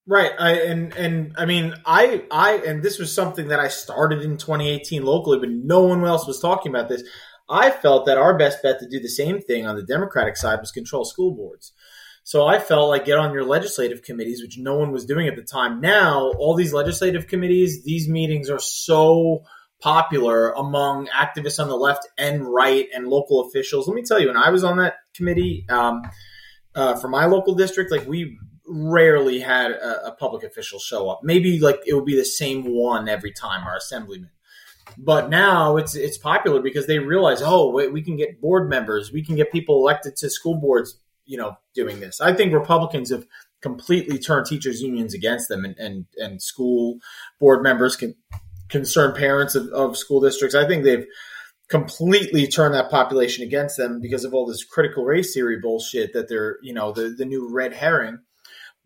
Right. 0.09 0.33
I, 0.39 0.53
and 0.61 0.95
and 0.95 1.35
I 1.37 1.47
mean 1.47 1.75
I 1.85 2.25
I 2.31 2.63
and 2.67 2.83
this 2.83 2.99
was 2.99 3.13
something 3.13 3.49
that 3.49 3.59
I 3.59 3.69
started 3.69 4.23
in 4.23 4.37
2018 4.37 5.05
locally, 5.05 5.39
but 5.39 5.51
no 5.51 5.83
one 5.83 6.05
else 6.05 6.27
was 6.27 6.39
talking 6.39 6.71
about 6.71 6.89
this. 6.89 7.03
I 7.49 7.71
felt 7.71 8.07
that 8.07 8.19
our 8.19 8.37
best 8.37 8.63
bet 8.63 8.79
to 8.81 8.89
do 8.89 9.01
the 9.01 9.09
same 9.09 9.41
thing 9.41 9.67
on 9.67 9.77
the 9.77 9.83
Democratic 9.83 10.37
side 10.37 10.61
was 10.61 10.71
control 10.71 11.05
school 11.05 11.35
boards. 11.35 11.73
So 12.23 12.45
I 12.45 12.59
felt 12.59 12.89
like 12.89 13.05
get 13.05 13.19
on 13.19 13.33
your 13.33 13.45
legislative 13.45 14.03
committees, 14.03 14.43
which 14.43 14.59
no 14.59 14.77
one 14.77 14.91
was 14.91 15.07
doing 15.07 15.29
at 15.29 15.37
the 15.37 15.43
time. 15.43 15.81
Now, 15.81 16.33
all 16.39 16.57
these 16.57 16.73
legislative 16.73 17.29
committees, 17.29 17.85
these 17.85 18.09
meetings 18.09 18.51
are 18.51 18.59
so 18.59 19.45
popular 19.81 20.51
among 20.51 21.07
activists 21.09 21.61
on 21.61 21.69
the 21.69 21.77
left 21.77 22.09
and 22.19 22.45
right 22.45 22.89
and 22.93 23.07
local 23.07 23.47
officials. 23.47 23.87
Let 23.87 23.95
me 23.95 24.03
tell 24.03 24.19
you, 24.19 24.27
when 24.27 24.37
I 24.37 24.51
was 24.51 24.65
on 24.65 24.79
that 24.79 24.95
committee 25.15 25.67
um, 25.69 26.03
uh, 26.75 26.97
for 26.97 27.07
my 27.07 27.27
local 27.27 27.55
district, 27.55 27.93
like 27.93 28.09
we 28.09 28.37
rarely 28.69 29.41
had 29.41 29.71
a, 29.71 30.09
a, 30.09 30.13
public 30.13 30.43
official 30.43 30.79
show 30.79 31.09
up. 31.09 31.21
Maybe 31.23 31.61
like 31.61 31.81
it 31.87 31.95
would 31.95 32.05
be 32.05 32.17
the 32.17 32.25
same 32.25 32.65
one 32.65 33.09
every 33.09 33.33
time, 33.33 33.67
our 33.67 33.77
assemblyman. 33.77 34.31
But 34.99 35.31
now 35.31 35.77
it's 35.77 35.95
it's 35.95 36.19
popular 36.19 36.61
because 36.61 36.87
they 36.87 36.99
realize, 36.99 37.43
oh, 37.43 37.71
wait, 37.71 37.93
we 37.93 38.03
can 38.03 38.17
get 38.17 38.41
board 38.41 38.69
members, 38.69 39.13
we 39.13 39.25
can 39.25 39.37
get 39.37 39.53
people 39.53 39.77
elected 39.77 40.17
to 40.17 40.31
school 40.31 40.57
boards, 40.57 40.99
you 41.25 41.37
know, 41.37 41.57
doing 41.75 42.01
this. 42.01 42.21
I 42.21 42.33
think 42.33 42.53
Republicans 42.53 43.11
have 43.11 43.27
completely 43.61 44.19
turned 44.19 44.47
teachers 44.47 44.81
unions 44.81 45.13
against 45.13 45.49
them, 45.49 45.65
and 45.65 45.77
and, 45.79 46.07
and 46.17 46.41
school 46.41 46.99
board 47.41 47.63
members 47.63 47.97
can 47.97 48.15
concerned 48.69 49.17
parents 49.17 49.55
of, 49.55 49.69
of 49.69 49.97
school 49.97 50.21
districts. 50.21 50.55
I 50.55 50.67
think 50.67 50.85
they've 50.85 51.07
completely 51.69 52.47
turned 52.47 52.75
that 52.75 52.91
population 52.91 53.45
against 53.45 53.77
them 53.77 54.01
because 54.01 54.25
of 54.25 54.35
all 54.35 54.47
this 54.47 54.65
critical 54.65 55.05
race 55.05 55.35
theory 55.35 55.59
bullshit 55.61 56.13
that 56.13 56.29
they're, 56.29 56.59
you 56.63 56.73
know, 56.73 56.93
the, 56.93 57.15
the 57.17 57.25
new 57.25 57.53
red 57.53 57.73
herring 57.73 58.21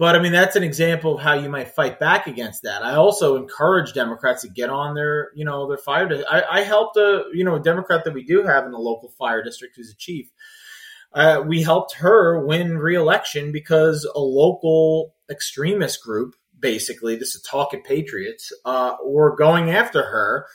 but 0.00 0.16
I 0.16 0.18
mean, 0.18 0.32
that's 0.32 0.56
an 0.56 0.62
example 0.62 1.16
of 1.16 1.20
how 1.20 1.34
you 1.34 1.50
might 1.50 1.74
fight 1.74 2.00
back 2.00 2.26
against 2.26 2.62
that. 2.62 2.82
I 2.82 2.94
also 2.94 3.36
encourage 3.36 3.92
Democrats 3.92 4.40
to 4.40 4.48
get 4.48 4.70
on 4.70 4.94
their, 4.94 5.28
you 5.34 5.44
know, 5.44 5.68
their 5.68 5.76
fire. 5.76 6.08
Di- 6.08 6.24
I, 6.24 6.60
I, 6.60 6.62
helped 6.62 6.96
a, 6.96 7.24
you 7.34 7.44
know, 7.44 7.56
a 7.56 7.60
Democrat 7.60 8.04
that 8.04 8.14
we 8.14 8.24
do 8.24 8.42
have 8.42 8.64
in 8.64 8.70
the 8.70 8.78
local 8.78 9.10
fire 9.18 9.44
district 9.44 9.76
who's 9.76 9.90
a 9.90 9.96
chief. 9.96 10.30
Uh, 11.12 11.44
we 11.46 11.62
helped 11.62 11.96
her 11.96 12.42
win 12.42 12.78
reelection 12.78 13.52
because 13.52 14.10
a 14.14 14.20
local 14.20 15.14
extremist 15.30 16.02
group, 16.02 16.34
basically, 16.58 17.16
this 17.16 17.34
is 17.34 17.42
Talking 17.42 17.82
Patriots, 17.82 18.54
uh, 18.64 18.94
were 19.04 19.36
going 19.36 19.70
after 19.70 20.00
her 20.00 20.46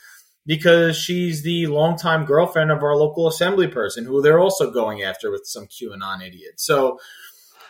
because 0.44 0.96
she's 0.96 1.44
the 1.44 1.68
longtime 1.68 2.24
girlfriend 2.24 2.72
of 2.72 2.82
our 2.82 2.96
local 2.96 3.28
assembly 3.28 3.68
person 3.68 4.04
who 4.04 4.22
they're 4.22 4.40
also 4.40 4.72
going 4.72 5.02
after 5.02 5.30
with 5.30 5.42
some 5.44 5.66
QAnon 5.66 6.26
idiot. 6.26 6.54
So, 6.56 6.98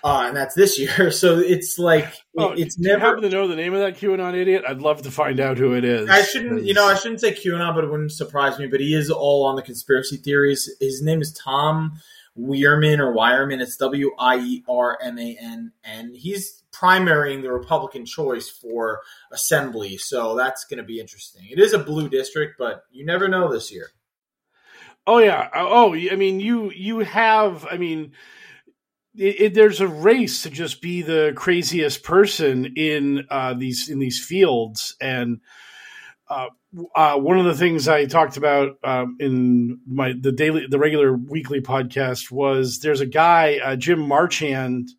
uh, 0.05 0.25
and 0.27 0.37
that's 0.37 0.55
this 0.55 0.79
year. 0.79 1.11
So 1.17 1.39
it's 1.39 1.79
like 1.79 2.13
oh, 2.37 2.53
it's 2.53 2.79
never. 2.79 3.01
happen 3.01 3.23
to 3.23 3.29
know 3.29 3.49
the 3.49 3.57
name 3.57 3.75
of 3.75 3.81
that 3.81 3.97
QAnon 3.97 4.35
idiot? 4.35 4.65
I'd 4.69 4.83
love 4.83 5.03
to 5.03 5.11
find 5.11 5.41
out 5.41 5.57
who 5.57 5.75
it 5.75 5.85
is. 5.85 6.11
I 6.11 6.23
shouldn't, 6.23 6.65
you 6.65 6.75
know, 6.75 6.87
I 6.87 6.95
shouldn't 6.95 7.21
say 7.21 7.33
QAnon, 7.33 7.75
but 7.75 7.85
it 7.85 7.91
wouldn't 7.91 8.13
surprise 8.13 8.59
me. 8.59 8.67
But 8.67 8.81
he 8.81 8.95
is 8.95 9.11
all 9.11 9.45
on 9.47 9.57
the 9.57 9.63
conspiracy 9.63 10.17
theories. 10.17 10.71
His 10.81 11.03
name 11.03 11.23
is 11.23 11.33
Tom 11.33 12.01
Wierman 12.39 12.99
or 12.99 13.15
Wireman. 13.15 13.61
It's 13.61 13.77
W 13.77 14.11
I 14.19 14.39
E 14.39 14.65
R 14.69 14.99
M 15.03 15.19
A 15.19 15.37
N 15.41 15.73
N. 15.85 16.13
He's 16.15 16.63
primarying 16.73 17.43
the 17.43 17.53
Republican 17.53 18.05
choice 18.05 18.49
for 18.49 19.01
assembly, 19.33 19.97
so 19.97 20.37
that's 20.37 20.65
going 20.65 20.79
to 20.79 20.85
be 20.85 21.01
interesting. 21.01 21.47
It 21.51 21.59
is 21.59 21.73
a 21.73 21.79
blue 21.79 22.09
district, 22.09 22.57
but 22.59 22.85
you 22.91 23.07
never 23.07 23.29
know 23.29 23.51
this 23.51 23.73
year. 23.73 23.89
Oh 25.07 25.19
yeah. 25.19 25.49
Oh, 25.55 25.95
I 25.95 26.17
mean, 26.17 26.41
you 26.41 26.71
you 26.73 27.01
have. 27.01 27.67
I 27.71 27.79
mean 27.79 28.13
it, 29.17 29.41
it, 29.41 29.55
there's 29.55 29.81
a 29.81 29.89
race 29.89 30.43
to 30.43 30.51
just 30.51 30.81
be 30.81 31.03
the 31.03 31.33
craziest 31.35 32.03
person 32.03 32.73
in 32.77 33.27
uh, 33.31 33.55
these 33.55 33.89
in 33.89 33.99
these 33.99 34.23
fields, 34.23 34.97
and 35.01 35.41
uh, 36.29 36.49
uh, 36.95 37.17
one 37.17 37.39
of 37.39 37.45
the 37.45 37.55
things 37.55 37.89
I 37.89 38.07
talked 38.07 38.37
about 38.37 38.79
um, 38.85 39.17
in 39.21 39.81
my 39.87 40.13
the 40.19 40.33
daily 40.33 40.67
the 40.69 40.79
regular 40.79 41.15
weekly 41.15 41.61
podcast 41.61 42.31
was 42.31 42.81
there's 42.81 43.01
a 43.01 43.07
guy 43.07 43.59
uh, 43.59 43.77
Jim 43.77 44.01
Marchant 44.01 44.91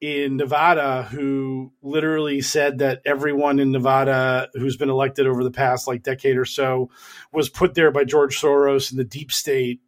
in 0.00 0.36
Nevada 0.36 1.04
who 1.04 1.72
literally 1.82 2.40
said 2.40 2.78
that 2.78 3.00
everyone 3.06 3.58
in 3.58 3.72
Nevada 3.72 4.48
who's 4.54 4.76
been 4.76 4.90
elected 4.90 5.26
over 5.26 5.44
the 5.44 5.50
past 5.50 5.86
like 5.86 6.02
decade 6.02 6.36
or 6.36 6.44
so 6.44 6.90
was 7.32 7.48
put 7.48 7.74
there 7.74 7.90
by 7.90 8.04
George 8.04 8.38
Soros 8.38 8.90
and 8.90 8.98
the 8.98 9.04
deep 9.04 9.32
state 9.32 9.80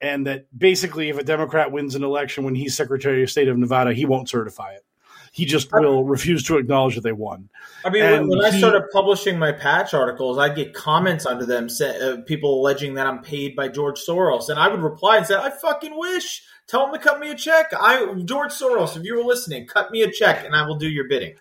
and 0.00 0.26
that 0.26 0.46
basically 0.56 1.08
if 1.08 1.18
a 1.18 1.24
Democrat 1.24 1.72
wins 1.72 1.94
an 1.94 2.04
election 2.04 2.44
when 2.44 2.54
he's 2.54 2.76
Secretary 2.76 3.22
of 3.22 3.30
State 3.30 3.48
of 3.48 3.58
Nevada, 3.58 3.92
he 3.92 4.04
won't 4.04 4.28
certify 4.28 4.72
it 4.72 4.84
He 5.32 5.44
just 5.44 5.72
will 5.72 6.04
refuse 6.04 6.42
to 6.44 6.58
acknowledge 6.58 6.94
that 6.94 7.02
they 7.02 7.12
won. 7.12 7.48
I 7.84 7.90
mean, 7.90 8.02
And 8.02 8.28
when, 8.28 8.38
when 8.38 8.46
I 8.46 8.56
started 8.56 8.84
publishing 8.92 9.38
my 9.38 9.52
patch 9.52 9.94
articles, 9.94 10.38
I'd 10.38 10.56
get 10.56 10.74
comments 10.74 11.26
under 11.26 11.46
them, 11.46 11.68
say, 11.68 11.98
uh, 12.00 12.22
people 12.22 12.60
alleging 12.60 12.94
that 12.94 13.06
I'm 13.06 13.22
paid 13.22 13.54
by 13.54 13.68
George 13.68 14.00
Soros, 14.00 14.48
and 14.48 14.58
I 14.58 14.68
would 14.68 14.80
reply 14.80 15.18
and 15.18 15.26
say, 15.26 15.34
"I 15.34 15.50
fucking 15.50 15.96
wish. 15.96 16.42
Tell 16.66 16.86
him 16.86 16.92
to 16.92 16.98
cut 16.98 17.18
me 17.18 17.30
a 17.30 17.34
check. 17.34 17.72
I 17.78 18.04
George 18.24 18.52
Soros, 18.52 18.96
if 18.96 19.04
you 19.04 19.16
were 19.16 19.24
listening, 19.24 19.66
cut 19.66 19.90
me 19.90 20.02
a 20.02 20.10
check, 20.10 20.44
and 20.44 20.54
I 20.54 20.66
will 20.66 20.76
do 20.76 20.88
your 20.88 21.08
bidding." 21.08 21.34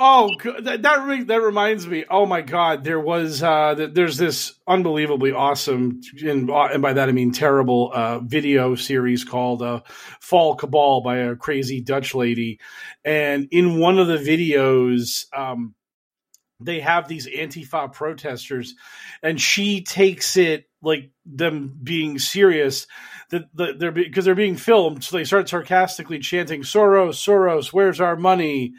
Oh, 0.00 0.30
that 0.62 0.82
that, 0.82 1.06
re- 1.06 1.24
that 1.24 1.42
reminds 1.42 1.84
me. 1.84 2.04
Oh 2.08 2.24
my 2.24 2.40
God, 2.40 2.84
there 2.84 3.00
was 3.00 3.42
uh, 3.42 3.74
th- 3.74 3.94
there's 3.94 4.16
this 4.16 4.52
unbelievably 4.68 5.32
awesome, 5.32 6.00
and, 6.22 6.48
and 6.48 6.82
by 6.82 6.92
that 6.92 7.08
I 7.08 7.12
mean 7.12 7.32
terrible, 7.32 7.90
uh, 7.92 8.20
video 8.20 8.76
series 8.76 9.24
called 9.24 9.60
uh, 9.60 9.80
"Fall 10.20 10.54
Cabal" 10.54 11.00
by 11.00 11.16
a 11.18 11.34
crazy 11.34 11.80
Dutch 11.80 12.14
lady, 12.14 12.60
and 13.04 13.48
in 13.50 13.80
one 13.80 13.98
of 13.98 14.06
the 14.06 14.18
videos, 14.18 15.26
um, 15.36 15.74
they 16.60 16.80
have 16.80 17.08
these 17.08 17.28
Antifa 17.28 17.92
protesters, 17.92 18.74
and 19.22 19.40
she 19.40 19.82
takes 19.82 20.36
it 20.36 20.66
like 20.80 21.10
them 21.26 21.76
being 21.82 22.20
serious 22.20 22.86
that 23.30 23.42
the, 23.54 23.74
they're 23.78 23.92
because 23.92 24.24
they're 24.24 24.34
being 24.36 24.56
filmed, 24.56 25.02
so 25.04 25.16
they 25.16 25.24
start 25.24 25.48
sarcastically 25.48 26.20
chanting 26.20 26.62
"Soros, 26.62 27.14
Soros, 27.14 27.72
where's 27.72 28.00
our 28.00 28.16
money?" 28.16 28.74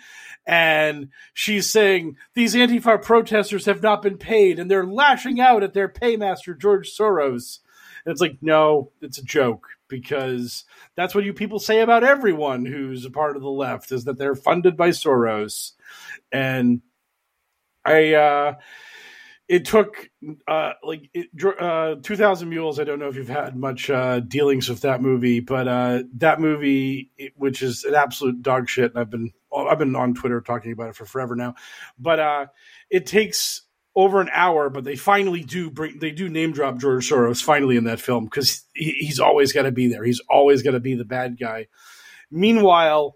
And 0.50 1.10
she's 1.32 1.70
saying 1.70 2.18
these 2.34 2.56
Antifa 2.56 3.04
protesters 3.04 3.68
have 3.68 3.84
not 3.84 4.02
been 4.02 4.18
paid 4.18 4.58
and 4.58 4.70
they're 4.70 4.84
lashing 4.84 5.40
out 5.40 5.62
at 5.62 5.76
their 5.76 5.88
paymaster 5.88 6.56
George 6.56 6.90
Soros. 6.90 7.60
And 8.04 8.12
it's 8.12 8.20
like, 8.20 8.40
no, 8.42 8.92
it's 9.00 9.20
a 9.20 9.24
joke 9.24 9.68
because 9.88 10.64
that's 10.96 11.14
what 11.14 11.24
you 11.24 11.34
people 11.34 11.60
say 11.60 11.82
about 11.82 12.04
everyone 12.04 12.66
who's 12.66 13.06
a 13.06 13.12
part 13.12 13.36
of 13.36 13.44
the 13.44 13.50
left 13.50 13.92
is 13.92 14.06
that 14.06 14.18
they're 14.18 14.34
funded 14.34 14.76
by 14.76 14.90
Soros. 14.90 15.74
And 16.32 16.82
I, 17.86 18.16
uh, 18.16 18.54
it 19.50 19.66
took 19.66 20.10
uh, 20.48 20.74
like 20.84 21.10
it, 21.14 21.28
uh, 21.60 21.96
2000 22.04 22.48
mules. 22.48 22.80
I 22.80 22.84
don't 22.84 23.00
know 23.00 23.08
if 23.08 23.16
you've 23.16 23.28
had 23.28 23.56
much 23.56 23.90
uh, 23.90 24.20
dealings 24.20 24.70
with 24.70 24.82
that 24.82 25.02
movie 25.02 25.40
but 25.40 25.68
uh, 25.68 26.04
that 26.18 26.40
movie 26.40 27.12
which 27.36 27.62
is 27.62 27.84
an 27.84 27.96
absolute 27.96 28.42
dog 28.42 28.70
shit 28.70 28.92
and 28.92 29.00
i've 29.00 29.10
been 29.10 29.32
i've 29.56 29.80
been 29.80 29.96
on 29.96 30.14
twitter 30.14 30.40
talking 30.42 30.72
about 30.72 30.90
it 30.90 30.96
for 30.96 31.06
forever 31.06 31.36
now 31.36 31.56
but 31.98 32.20
uh, 32.20 32.46
it 32.90 33.06
takes 33.06 33.64
over 33.96 34.22
an 34.22 34.30
hour 34.32 34.70
but 34.70 34.84
they 34.84 34.96
finally 34.96 35.44
do 35.44 35.70
bring 35.70 35.98
they 36.00 36.12
do 36.12 36.30
name 36.30 36.52
drop 36.52 36.78
george 36.78 37.10
soros 37.10 37.44
finally 37.44 37.76
in 37.76 37.86
that 37.86 38.00
film 38.00 38.26
because 38.26 38.64
he, 38.74 38.92
he's 39.00 39.20
always 39.20 39.52
got 39.52 39.64
to 39.64 39.72
be 39.72 39.88
there. 39.88 40.04
He's 40.04 40.22
always 40.30 40.62
got 40.62 40.72
to 40.72 40.80
be 40.80 40.96
the 40.96 41.06
bad 41.06 41.38
guy. 41.40 41.68
Meanwhile 42.32 43.16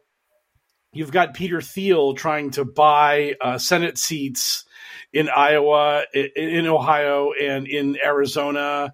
you've 0.91 1.11
got 1.11 1.33
peter 1.33 1.61
thiel 1.61 2.15
trying 2.15 2.51
to 2.51 2.65
buy 2.65 3.35
uh, 3.39 3.57
senate 3.57 3.97
seats 3.97 4.65
in 5.13 5.29
Iowa, 5.29 6.03
in, 6.13 6.29
in 6.35 6.67
Ohio, 6.67 7.31
and 7.39 7.67
in 7.67 7.97
Arizona. 8.03 8.93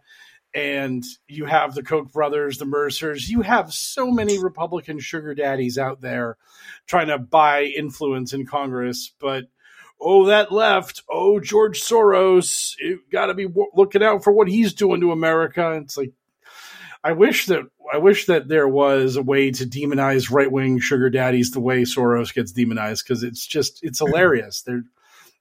And 0.54 1.04
you 1.28 1.46
have 1.46 1.76
the 1.76 1.84
Koch 1.84 2.12
brothers, 2.12 2.58
the 2.58 2.66
Mercers. 2.66 3.30
You 3.30 3.42
have 3.42 3.72
so 3.72 4.12
many 4.12 4.40
Republican 4.40 5.00
sugar 5.00 5.34
daddies 5.34 5.78
out 5.78 6.02
there 6.02 6.38
trying 6.88 7.08
to 7.08 7.20
buy 7.20 7.64
influence 7.64 8.34
in 8.34 8.46
Congress. 8.46 9.14
But 9.20 9.46
oh, 10.02 10.26
that 10.26 10.52
left. 10.52 11.04
Oh, 11.10 11.40
George 11.40 11.82
Soros. 11.82 12.76
You 12.80 13.00
got 13.12 13.28
to 13.28 13.36
be 13.36 13.48
w- 13.48 13.70
looking 13.76 14.04
out 14.04 14.24
for 14.24 14.34
what 14.34 14.48
he's 14.48 14.74
doing 14.74 15.02
to 15.02 15.12
America. 15.12 15.80
It's 15.84 15.98
like 15.98 16.14
I 17.04 17.14
wish 17.14 17.46
that 17.46 17.64
I 17.94 17.98
wish 17.98 18.26
that 18.26 18.48
there 18.48 18.68
was 18.68 19.16
a 19.16 19.24
way 19.24 19.52
to 19.52 19.66
demonize 19.66 20.32
right 20.32 20.52
wing 20.52 20.80
sugar 20.80 21.10
daddies 21.10 21.52
the 21.52 21.60
way 21.60 21.84
Soros 21.84 22.34
gets 22.34 22.52
demonized 22.52 23.06
because 23.06 23.24
it's 23.24 23.46
just 23.46 23.80
it's 23.84 24.00
hilarious. 24.06 24.64
They're 24.64 24.84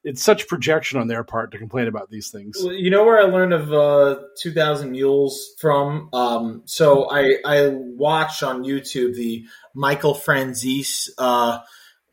it's 0.05 0.23
such 0.23 0.47
projection 0.47 1.00
on 1.00 1.09
their 1.09 1.25
part 1.25 1.52
to 1.52 1.59
complain 1.59 1.88
about 1.88 2.11
these 2.11 2.31
things. 2.31 2.57
You 2.62 2.90
know 2.90 3.05
where 3.05 3.19
I 3.19 3.25
learned 3.25 3.52
of 3.52 3.73
uh, 3.73 4.23
2000 4.40 4.93
Mules 4.93 5.55
from? 5.61 6.09
Um, 6.12 6.62
so 6.67 7.11
I, 7.11 7.38
I 7.45 7.69
watch 7.73 8.43
on 8.43 8.63
YouTube 8.63 9.15
the 9.15 9.47
Michael 9.75 10.15
Franzese 10.15 11.08
uh, 11.19 11.58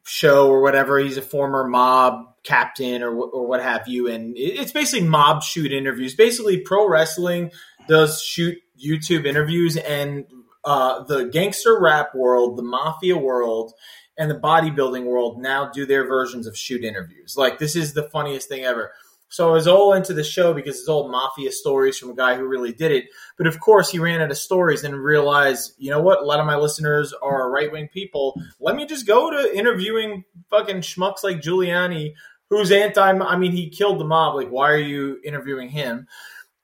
show 0.03 0.49
or 0.49 0.61
whatever. 0.61 0.99
He's 0.99 1.17
a 1.17 1.21
former 1.21 1.67
mob 1.67 2.35
captain 2.43 3.03
or, 3.03 3.11
or 3.11 3.47
what 3.47 3.61
have 3.61 3.87
you. 3.87 4.07
And 4.07 4.35
it's 4.37 4.71
basically 4.71 5.07
mob 5.07 5.43
shoot 5.43 5.71
interviews. 5.71 6.15
Basically, 6.15 6.59
pro 6.59 6.87
wrestling 6.87 7.51
does 7.87 8.21
shoot 8.21 8.57
YouTube 8.83 9.25
interviews, 9.25 9.77
and 9.77 10.25
uh, 10.63 11.03
the 11.03 11.25
gangster 11.25 11.79
rap 11.79 12.13
world, 12.15 12.57
the 12.57 12.63
mafia 12.63 13.15
world, 13.15 13.73
and 14.17 14.29
the 14.29 14.39
bodybuilding 14.39 15.05
world 15.05 15.41
now 15.41 15.69
do 15.69 15.85
their 15.85 16.07
versions 16.07 16.47
of 16.47 16.57
shoot 16.57 16.83
interviews. 16.83 17.35
Like 17.37 17.59
this 17.59 17.75
is 17.75 17.93
the 17.93 18.09
funniest 18.09 18.49
thing 18.49 18.63
ever. 18.63 18.91
So 19.29 19.49
I 19.49 19.51
was 19.51 19.67
all 19.67 19.93
into 19.93 20.13
the 20.13 20.23
show 20.23 20.53
because 20.53 20.79
it's 20.79 20.87
all 20.87 21.09
mafia 21.09 21.51
stories 21.51 21.97
from 21.97 22.11
a 22.11 22.15
guy 22.15 22.35
who 22.35 22.45
really 22.45 22.71
did 22.71 22.91
it. 22.91 23.05
But 23.37 23.47
of 23.47 23.59
course, 23.59 23.89
he 23.89 23.99
ran 23.99 24.21
out 24.21 24.31
of 24.31 24.37
stories 24.37 24.83
and 24.83 24.95
realized, 24.95 25.73
you 25.77 25.89
know 25.89 26.01
what? 26.01 26.21
A 26.21 26.25
lot 26.25 26.39
of 26.39 26.45
my 26.45 26.55
listeners 26.55 27.13
are 27.21 27.51
right 27.51 27.71
wing 27.71 27.89
people. 27.91 28.39
Let 28.59 28.75
me 28.75 28.85
just 28.85 29.07
go 29.07 29.31
to 29.31 29.57
interviewing 29.57 30.23
fucking 30.49 30.77
schmucks 30.77 31.23
like 31.23 31.41
Giuliani, 31.41 32.13
who's 32.49 32.71
anti. 32.71 33.01
I 33.01 33.35
mean, 33.35 33.51
he 33.51 33.69
killed 33.69 33.99
the 33.99 34.05
mob. 34.05 34.35
Like, 34.35 34.49
why 34.49 34.71
are 34.71 34.77
you 34.77 35.19
interviewing 35.25 35.69
him? 35.69 36.07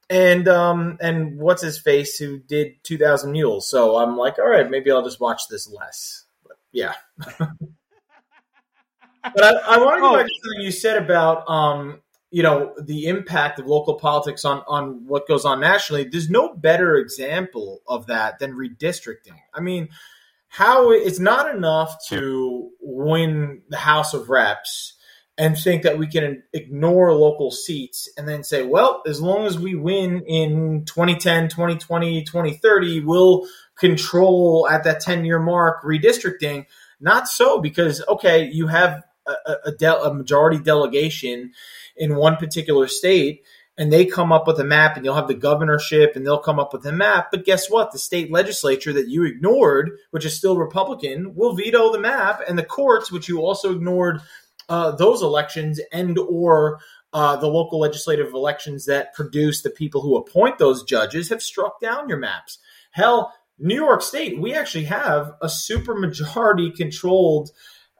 And 0.09 0.47
um 0.47 0.97
and 1.01 1.39
what's 1.39 1.61
his 1.61 1.79
face 1.79 2.17
who 2.17 2.39
did 2.39 2.83
Two 2.83 2.97
Thousand 2.97 3.31
Mules? 3.31 3.69
So 3.69 3.97
I'm 3.97 4.17
like, 4.17 4.39
all 4.39 4.49
right, 4.49 4.69
maybe 4.69 4.91
I'll 4.91 5.03
just 5.03 5.21
watch 5.21 5.43
this 5.49 5.69
less. 5.71 6.20
But 6.73 6.79
yeah. 6.79 6.93
But 9.23 9.43
I, 9.43 9.75
I 9.75 9.77
want 9.77 9.97
to 9.97 10.01
go 10.01 10.13
Oh. 10.13 10.17
back 10.17 10.25
to 10.25 10.33
something 10.43 10.61
you 10.61 10.71
said 10.71 10.97
about, 10.97 11.47
um, 11.47 12.01
you 12.31 12.41
know, 12.41 12.73
the 12.81 13.05
impact 13.07 13.59
of 13.59 13.67
local 13.67 13.95
politics 13.95 14.45
on 14.45 14.63
on 14.67 15.05
what 15.05 15.27
goes 15.27 15.45
on 15.45 15.59
nationally. 15.59 16.05
There's 16.05 16.29
no 16.29 16.55
better 16.55 16.95
example 16.95 17.81
of 17.87 18.07
that 18.07 18.39
than 18.39 18.53
redistricting. 18.53 19.37
I 19.53 19.59
mean, 19.61 19.89
how 20.47 20.91
it's 20.91 21.19
not 21.19 21.53
enough 21.55 21.95
to 22.07 22.71
win 22.81 23.61
the 23.69 23.77
House 23.77 24.13
of 24.15 24.29
Reps 24.29 24.93
and 25.41 25.57
think 25.57 25.81
that 25.81 25.97
we 25.97 26.05
can 26.05 26.43
ignore 26.53 27.11
local 27.15 27.49
seats 27.49 28.07
and 28.15 28.27
then 28.27 28.43
say, 28.43 28.61
well, 28.61 29.01
as 29.07 29.19
long 29.19 29.47
as 29.47 29.57
we 29.57 29.73
win 29.73 30.21
in 30.27 30.85
2010, 30.85 31.49
2020, 31.49 32.23
2030, 32.23 32.99
we'll 32.99 33.47
control 33.75 34.67
at 34.69 34.83
that 34.83 34.99
10 34.99 35.25
year 35.25 35.39
mark 35.39 35.81
redistricting. 35.83 36.67
Not 36.99 37.27
so, 37.27 37.59
because, 37.59 38.03
okay, 38.07 38.51
you 38.51 38.67
have 38.67 39.01
a, 39.25 39.55
a, 39.65 39.71
de- 39.71 40.01
a 40.03 40.13
majority 40.13 40.59
delegation 40.59 41.53
in 41.97 42.15
one 42.15 42.35
particular 42.35 42.87
state 42.87 43.41
and 43.77 43.91
they 43.91 44.05
come 44.05 44.31
up 44.31 44.45
with 44.45 44.59
a 44.59 44.63
map 44.63 44.95
and 44.95 45.05
you'll 45.05 45.15
have 45.15 45.27
the 45.27 45.33
governorship 45.33 46.15
and 46.15 46.25
they'll 46.25 46.37
come 46.37 46.59
up 46.59 46.73
with 46.73 46.85
a 46.85 46.91
map 46.91 47.29
but 47.31 47.45
guess 47.45 47.69
what 47.69 47.91
the 47.91 47.97
state 47.97 48.31
legislature 48.31 48.93
that 48.93 49.07
you 49.07 49.25
ignored 49.25 49.91
which 50.11 50.25
is 50.25 50.35
still 50.35 50.57
republican 50.57 51.33
will 51.35 51.55
veto 51.55 51.91
the 51.91 51.99
map 51.99 52.41
and 52.47 52.59
the 52.59 52.63
courts 52.63 53.11
which 53.11 53.27
you 53.27 53.39
also 53.39 53.73
ignored 53.73 54.21
uh, 54.71 54.91
those 54.91 55.21
elections 55.21 55.81
and 55.91 56.17
or 56.17 56.79
uh, 57.11 57.35
the 57.35 57.47
local 57.47 57.79
legislative 57.81 58.33
elections 58.33 58.85
that 58.85 59.13
produce 59.13 59.61
the 59.61 59.69
people 59.69 59.99
who 60.01 60.15
appoint 60.15 60.57
those 60.59 60.83
judges 60.83 61.27
have 61.27 61.41
struck 61.41 61.81
down 61.81 62.07
your 62.07 62.17
maps. 62.17 62.57
Hell 62.91 63.33
new 63.63 63.75
york 63.75 64.01
state 64.01 64.39
we 64.41 64.55
actually 64.55 64.85
have 64.85 65.33
a 65.41 65.45
supermajority 65.45 66.75
controlled 66.75 67.51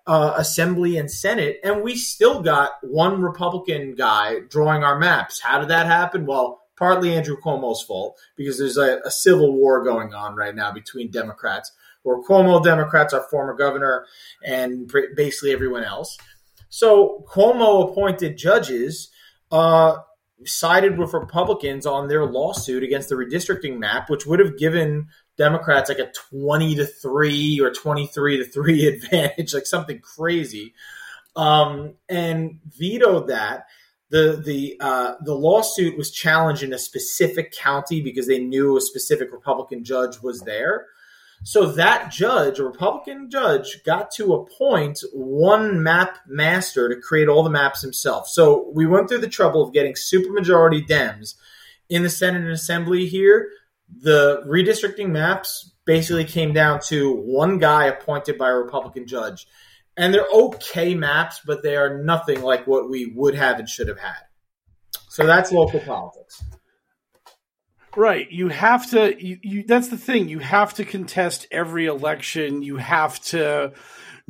uh, 0.08 0.34
assembly 0.38 0.98
and 0.98 1.12
senate 1.12 1.60
and 1.64 1.84
we 1.84 1.96
still 1.96 2.42
got 2.42 2.72
one 2.82 3.22
republican 3.22 3.94
guy 3.94 4.40
drawing 4.50 4.84
our 4.84 4.98
maps. 4.98 5.42
How 5.42 5.60
did 5.60 5.68
that 5.68 5.86
happen? 5.86 6.26
Well 6.26 6.62
partly 6.78 7.14
andrew 7.14 7.36
cuomo's 7.38 7.84
fault 7.84 8.18
because 8.38 8.58
there's 8.58 8.78
a, 8.78 9.02
a 9.06 9.12
civil 9.12 9.54
war 9.56 9.84
going 9.84 10.14
on 10.14 10.36
right 10.36 10.56
now 10.56 10.72
between 10.72 11.12
democrats 11.12 11.72
where 12.04 12.24
cuomo 12.24 12.64
democrats 12.64 13.14
our 13.14 13.28
former 13.30 13.54
governor 13.54 14.06
and 14.44 14.92
basically 15.16 15.52
everyone 15.52 15.84
else 15.84 16.18
so 16.72 17.24
cuomo 17.30 17.92
appointed 17.92 18.36
judges 18.36 19.12
uh, 19.52 19.98
sided 20.46 20.98
with 20.98 21.14
republicans 21.14 21.86
on 21.86 22.08
their 22.08 22.26
lawsuit 22.26 22.82
against 22.82 23.10
the 23.10 23.16
redistricting 23.16 23.78
map 23.78 24.10
which 24.10 24.26
would 24.26 24.40
have 24.40 24.58
given 24.58 25.08
Democrats 25.42 25.90
like 25.90 26.00
a 26.00 26.12
20 26.12 26.76
to 26.76 26.86
3 26.86 27.60
or 27.62 27.72
23 27.72 28.38
to 28.38 28.46
3 28.46 28.86
advantage, 28.96 29.54
like 29.54 29.66
something 29.66 30.00
crazy, 30.00 30.74
um, 31.36 31.96
and 32.08 32.60
vetoed 32.66 33.28
that. 33.28 33.66
The 34.10 34.42
the 34.44 34.76
uh, 34.82 35.14
the 35.24 35.34
lawsuit 35.34 35.98
was 35.98 36.12
challenged 36.12 36.64
in 36.64 36.74
a 36.74 36.78
specific 36.78 37.54
county 37.54 38.02
because 38.02 38.28
they 38.28 38.40
knew 38.40 38.76
a 38.76 38.82
specific 38.82 39.32
Republican 39.32 39.86
judge 39.86 40.22
was 40.22 40.42
there. 40.42 40.88
So 41.44 41.72
that 41.72 42.12
judge, 42.12 42.60
a 42.60 42.64
Republican 42.64 43.30
judge, 43.30 43.84
got 43.84 44.12
to 44.12 44.34
appoint 44.34 45.00
one 45.14 45.82
map 45.82 46.20
master 46.28 46.88
to 46.88 47.02
create 47.02 47.28
all 47.28 47.44
the 47.44 47.50
maps 47.50 47.82
himself. 47.82 48.28
So 48.28 48.72
we 48.74 48.86
went 48.86 49.10
through 49.10 49.22
the 49.22 49.28
trouble 49.28 49.64
of 49.64 49.74
getting 49.74 49.94
supermajority 49.94 50.88
Dems 50.88 51.36
in 51.90 52.04
the 52.04 52.10
Senate 52.10 52.44
and 52.44 52.52
Assembly 52.52 53.08
here 53.08 53.50
the 54.00 54.44
redistricting 54.48 55.10
maps 55.10 55.74
basically 55.86 56.26
came 56.26 56.54
down 56.54 56.80
to 56.88 57.14
one 57.14 57.58
guy 57.58 57.86
appointed 57.86 58.38
by 58.38 58.50
a 58.50 58.56
Republican 58.56 59.08
judge. 59.08 59.48
and 59.98 60.14
they're 60.14 60.26
okay 60.34 60.96
maps, 60.96 61.42
but 61.46 61.64
they 61.64 61.76
are 61.76 62.02
nothing 62.02 62.42
like 62.42 62.66
what 62.66 62.90
we 62.90 63.12
would 63.14 63.36
have 63.36 63.60
and 63.60 63.68
should 63.68 63.90
have 63.90 64.00
had. 64.00 64.24
So 65.10 65.26
that's 65.26 65.52
local 65.52 65.82
politics. 65.82 66.42
Right. 67.96 68.32
You 68.32 68.48
have 68.48 68.90
to. 68.92 69.16
You, 69.22 69.40
you, 69.42 69.64
that's 69.64 69.90
the 69.90 69.98
thing. 69.98 70.30
You 70.30 70.40
have 70.40 70.76
to 70.76 70.86
contest 70.86 71.48
every 71.52 71.88
election. 71.88 72.62
You 72.62 72.78
have 72.78 73.20
to 73.26 73.74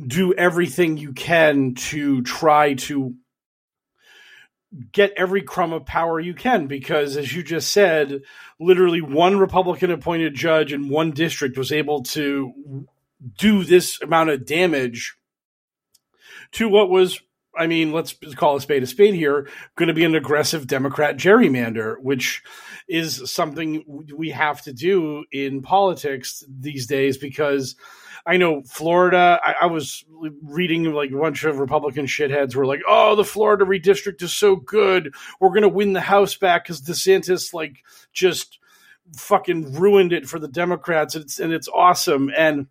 do 0.04 0.34
everything 0.34 0.96
you 0.96 1.12
can 1.12 1.74
to 1.74 2.22
try 2.22 2.74
to 2.74 3.14
get 4.90 5.12
every 5.16 5.42
crumb 5.42 5.72
of 5.72 5.84
power 5.84 6.18
you 6.18 6.34
can 6.34 6.66
because 6.66 7.16
as 7.18 7.34
you 7.34 7.42
just 7.42 7.70
said 7.70 8.22
literally 8.58 9.02
one 9.02 9.38
republican 9.38 9.90
appointed 9.90 10.34
judge 10.34 10.72
in 10.72 10.88
one 10.88 11.10
district 11.10 11.58
was 11.58 11.72
able 11.72 12.02
to 12.02 12.86
do 13.38 13.64
this 13.64 14.00
amount 14.00 14.30
of 14.30 14.46
damage 14.46 15.14
to 16.52 16.70
what 16.70 16.88
was 16.88 17.20
I 17.56 17.66
mean, 17.66 17.92
let's 17.92 18.14
call 18.36 18.56
a 18.56 18.60
spade 18.60 18.82
a 18.82 18.86
spade 18.86 19.14
here, 19.14 19.48
going 19.76 19.88
to 19.88 19.94
be 19.94 20.04
an 20.04 20.14
aggressive 20.14 20.66
Democrat 20.66 21.16
gerrymander, 21.16 21.96
which 22.00 22.42
is 22.88 23.30
something 23.30 23.84
we 24.16 24.30
have 24.30 24.62
to 24.62 24.72
do 24.72 25.24
in 25.30 25.62
politics 25.62 26.42
these 26.48 26.86
days 26.86 27.18
because 27.18 27.76
I 28.24 28.36
know 28.36 28.62
Florida, 28.62 29.40
I, 29.42 29.54
I 29.62 29.66
was 29.66 30.04
reading 30.42 30.84
like 30.92 31.10
a 31.10 31.18
bunch 31.18 31.44
of 31.44 31.58
Republican 31.58 32.06
shitheads 32.06 32.54
were 32.54 32.66
like, 32.66 32.80
oh, 32.86 33.16
the 33.16 33.24
Florida 33.24 33.64
redistrict 33.64 34.22
is 34.22 34.32
so 34.32 34.56
good. 34.56 35.14
We're 35.40 35.48
going 35.48 35.62
to 35.62 35.68
win 35.68 35.92
the 35.92 36.00
House 36.00 36.36
back 36.36 36.64
because 36.64 36.80
DeSantis, 36.82 37.52
like, 37.52 37.82
just 38.12 38.58
fucking 39.16 39.74
ruined 39.74 40.12
it 40.12 40.28
for 40.28 40.38
the 40.38 40.48
Democrats. 40.48 41.16
And 41.16 41.24
it's, 41.24 41.40
and 41.40 41.52
it's 41.52 41.68
awesome. 41.68 42.30
And 42.36 42.68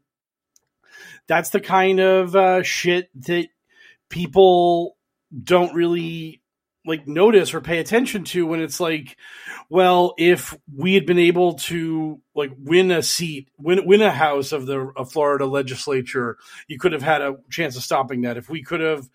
that's 1.27 1.49
the 1.49 1.59
kind 1.59 1.99
of 1.99 2.35
uh, 2.35 2.63
shit 2.63 3.09
that 3.25 3.47
people 4.11 4.97
don't 5.43 5.73
really 5.73 6.41
like 6.85 7.07
notice 7.07 7.53
or 7.53 7.61
pay 7.61 7.79
attention 7.79 8.23
to 8.23 8.45
when 8.45 8.59
it's 8.59 8.79
like 8.79 9.15
well 9.69 10.13
if 10.17 10.55
we 10.75 10.95
had 10.95 11.05
been 11.05 11.19
able 11.19 11.53
to 11.53 12.19
like 12.35 12.51
win 12.57 12.91
a 12.91 13.03
seat 13.03 13.49
win 13.57 13.85
win 13.85 14.01
a 14.01 14.11
house 14.11 14.51
of 14.51 14.65
the 14.65 14.91
of 14.95 15.11
Florida 15.11 15.45
legislature 15.45 16.37
you 16.67 16.79
could 16.79 16.91
have 16.91 17.03
had 17.03 17.21
a 17.21 17.35
chance 17.49 17.75
of 17.75 17.83
stopping 17.83 18.21
that 18.21 18.37
if 18.37 18.49
we 18.49 18.63
could 18.63 18.79
have 18.79 19.07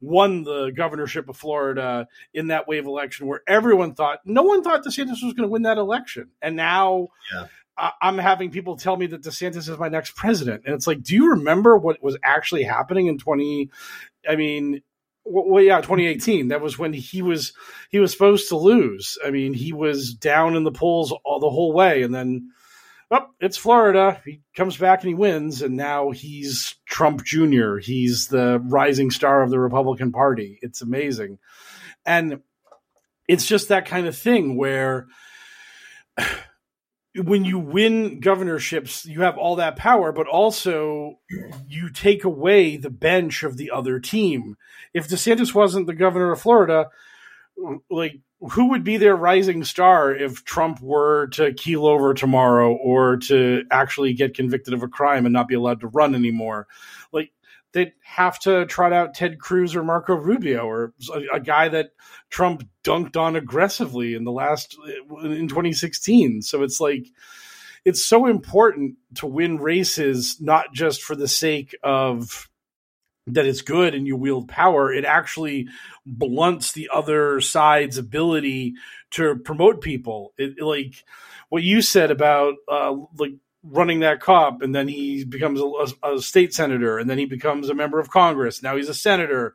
won 0.00 0.42
the 0.42 0.70
governorship 0.76 1.28
of 1.30 1.36
Florida 1.36 2.06
in 2.34 2.48
that 2.48 2.68
wave 2.68 2.84
election 2.84 3.26
where 3.26 3.42
everyone 3.48 3.94
thought 3.94 4.18
no 4.26 4.42
one 4.42 4.62
thought 4.62 4.84
DeSantis 4.84 5.22
was 5.22 5.32
going 5.32 5.36
to 5.42 5.48
win 5.48 5.62
that 5.62 5.78
election 5.78 6.28
and 6.42 6.56
now 6.56 7.08
yeah. 7.32 7.46
I'm 7.76 8.18
having 8.18 8.50
people 8.50 8.76
tell 8.76 8.96
me 8.96 9.06
that 9.06 9.22
DeSantis 9.22 9.68
is 9.68 9.78
my 9.78 9.88
next 9.88 10.14
president. 10.14 10.62
And 10.64 10.74
it's 10.74 10.86
like, 10.86 11.02
do 11.02 11.14
you 11.14 11.30
remember 11.30 11.76
what 11.76 12.02
was 12.02 12.16
actually 12.22 12.62
happening 12.62 13.08
in 13.08 13.18
20, 13.18 13.70
I 14.28 14.36
mean, 14.36 14.82
well, 15.24 15.62
yeah, 15.62 15.80
2018. 15.80 16.48
That 16.48 16.60
was 16.60 16.78
when 16.78 16.92
he 16.92 17.22
was 17.22 17.52
he 17.90 17.98
was 17.98 18.12
supposed 18.12 18.48
to 18.48 18.56
lose. 18.56 19.18
I 19.24 19.30
mean, 19.30 19.54
he 19.54 19.72
was 19.72 20.12
down 20.14 20.54
in 20.54 20.64
the 20.64 20.72
polls 20.72 21.12
all 21.24 21.40
the 21.40 21.50
whole 21.50 21.72
way, 21.72 22.02
and 22.02 22.14
then, 22.14 22.50
oh, 23.10 23.26
it's 23.40 23.56
Florida. 23.56 24.20
He 24.24 24.42
comes 24.54 24.76
back 24.76 25.00
and 25.00 25.08
he 25.08 25.14
wins, 25.14 25.62
and 25.62 25.76
now 25.76 26.10
he's 26.10 26.74
Trump 26.86 27.24
Jr. 27.24 27.78
He's 27.78 28.28
the 28.28 28.60
rising 28.64 29.10
star 29.10 29.42
of 29.42 29.50
the 29.50 29.58
Republican 29.58 30.12
Party. 30.12 30.58
It's 30.60 30.82
amazing, 30.82 31.38
and 32.04 32.40
it's 33.26 33.46
just 33.46 33.68
that 33.68 33.86
kind 33.86 34.06
of 34.06 34.16
thing 34.16 34.56
where 34.56 35.06
when 37.16 37.44
you 37.44 37.58
win 37.58 38.20
governorships, 38.20 39.06
you 39.06 39.22
have 39.22 39.38
all 39.38 39.56
that 39.56 39.76
power, 39.76 40.10
but 40.12 40.26
also 40.26 41.20
you 41.68 41.90
take 41.90 42.24
away 42.24 42.76
the 42.76 42.90
bench 42.90 43.44
of 43.44 43.56
the 43.56 43.70
other 43.70 44.00
team. 44.00 44.56
If 44.92 45.08
DeSantis 45.08 45.54
wasn't 45.54 45.86
the 45.86 45.94
governor 45.94 46.32
of 46.32 46.40
Florida, 46.40 46.90
like 47.88 48.20
who 48.40 48.70
would 48.70 48.82
be 48.82 48.96
their 48.96 49.14
rising 49.14 49.62
star 49.64 50.14
if 50.14 50.44
Trump 50.44 50.80
were 50.80 51.28
to 51.28 51.54
keel 51.54 51.86
over 51.86 52.14
tomorrow 52.14 52.74
or 52.74 53.18
to 53.18 53.62
actually 53.70 54.12
get 54.14 54.34
convicted 54.34 54.74
of 54.74 54.82
a 54.82 54.88
crime 54.88 55.24
and 55.24 55.32
not 55.32 55.48
be 55.48 55.54
allowed 55.54 55.80
to 55.80 55.86
run 55.86 56.14
anymore? 56.14 56.66
Like 57.12 57.32
they'd 57.74 57.92
have 58.02 58.38
to 58.38 58.64
trot 58.66 58.92
out 58.92 59.14
Ted 59.14 59.38
Cruz 59.38 59.76
or 59.76 59.82
Marco 59.82 60.14
Rubio 60.14 60.66
or 60.66 60.94
a, 61.12 61.36
a, 61.36 61.40
guy 61.40 61.68
that 61.68 61.90
Trump 62.30 62.66
dunked 62.84 63.16
on 63.16 63.36
aggressively 63.36 64.14
in 64.14 64.24
the 64.24 64.32
last 64.32 64.76
in 65.22 65.48
2016. 65.48 66.40
So 66.42 66.62
it's 66.62 66.80
like 66.80 67.06
it's 67.84 68.02
so 68.02 68.26
important 68.26 68.94
to 69.16 69.26
win 69.26 69.58
races 69.58 70.40
not 70.40 70.72
just 70.72 71.02
for 71.02 71.16
the 71.16 71.28
sake 71.28 71.76
of 71.82 72.48
that 73.26 73.46
it's 73.46 73.62
good 73.62 73.94
and 73.94 74.06
you 74.06 74.16
wield 74.16 74.48
power 74.48 74.92
it 74.92 75.04
actually 75.04 75.66
blunts 76.04 76.72
the 76.72 76.90
other 76.92 77.40
side's 77.40 77.96
ability 77.96 78.74
to 79.10 79.36
promote 79.36 79.80
people 79.80 80.34
it, 80.36 80.60
like 80.60 81.04
what 81.48 81.62
you 81.62 81.80
said 81.80 82.10
about 82.10 82.54
uh, 82.70 82.94
like 83.18 83.32
running 83.64 84.00
that 84.00 84.20
cop 84.20 84.60
and 84.62 84.74
then 84.74 84.86
he 84.88 85.24
becomes 85.24 85.60
a, 85.60 86.06
a, 86.06 86.20
state 86.20 86.52
senator 86.52 86.98
and 86.98 87.08
then 87.08 87.16
he 87.16 87.24
becomes 87.24 87.70
a 87.70 87.74
member 87.74 87.98
of 87.98 88.10
congress. 88.10 88.62
Now 88.62 88.76
he's 88.76 88.90
a 88.90 88.94
senator. 88.94 89.54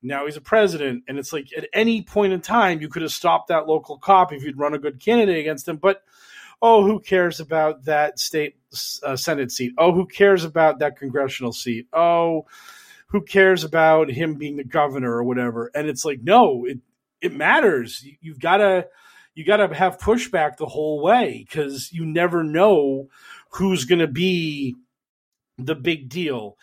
Now 0.00 0.26
he's 0.26 0.36
a 0.36 0.40
president. 0.40 1.04
And 1.08 1.18
it's 1.18 1.32
like 1.32 1.48
at 1.56 1.68
any 1.72 2.02
point 2.02 2.32
in 2.32 2.40
time 2.40 2.80
you 2.80 2.88
could 2.88 3.02
have 3.02 3.12
stopped 3.12 3.48
that 3.48 3.66
local 3.66 3.98
cop 3.98 4.32
if 4.32 4.44
you'd 4.44 4.58
run 4.58 4.74
a 4.74 4.78
good 4.78 5.00
candidate 5.00 5.38
against 5.38 5.66
him. 5.66 5.76
But 5.76 6.02
oh 6.60 6.84
who 6.84 7.00
cares 7.00 7.40
about 7.40 7.84
that 7.84 8.20
state 8.20 8.56
uh, 9.02 9.16
senate 9.16 9.50
seat? 9.50 9.72
Oh 9.76 9.92
who 9.92 10.06
cares 10.06 10.44
about 10.44 10.78
that 10.78 10.96
congressional 10.96 11.52
seat? 11.52 11.88
Oh 11.92 12.46
who 13.08 13.22
cares 13.22 13.64
about 13.64 14.08
him 14.08 14.36
being 14.36 14.56
the 14.56 14.64
governor 14.64 15.12
or 15.12 15.24
whatever? 15.24 15.70
And 15.74 15.88
it's 15.88 16.04
like 16.04 16.20
no 16.22 16.64
it 16.64 16.78
it 17.20 17.34
matters. 17.34 18.04
You've 18.20 18.40
got 18.40 18.58
to 18.58 18.86
you 19.34 19.44
got 19.44 19.58
to 19.58 19.74
have 19.74 19.98
pushback 19.98 20.56
the 20.56 20.66
whole 20.66 21.02
way 21.02 21.44
because 21.48 21.92
you 21.92 22.04
never 22.04 22.44
know 22.44 23.08
who's 23.54 23.84
going 23.84 23.98
to 24.00 24.08
be 24.08 24.74
the 25.58 25.74
big 25.74 26.08
deal. 26.08 26.56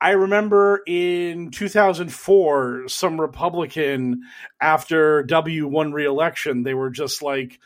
I 0.00 0.10
remember 0.10 0.82
in 0.86 1.50
2004, 1.50 2.88
some 2.88 3.20
Republican, 3.20 4.20
after 4.60 5.22
W 5.22 5.66
won 5.66 5.92
re-election, 5.92 6.62
they 6.62 6.74
were 6.74 6.90
just 6.90 7.22
like, 7.22 7.58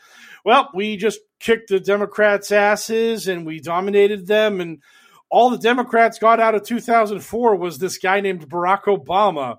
"Well, 0.45 0.69
we 0.73 0.95
just 0.95 1.19
kicked 1.39 1.69
the 1.69 1.81
Democrats' 1.81 2.51
asses 2.51 3.27
and 3.27 3.45
we 3.45 3.59
dominated 3.59 4.27
them, 4.27 4.61
and 4.61 4.81
all 5.29 5.49
the 5.49 5.57
Democrats 5.57 6.17
got 6.17 6.39
out 6.39 6.55
of 6.55 6.63
2004 6.63 7.57
was 7.57 7.77
this 7.77 7.97
guy 7.97 8.21
named 8.21 8.49
Barack 8.49 8.83
Obama. 8.83 9.57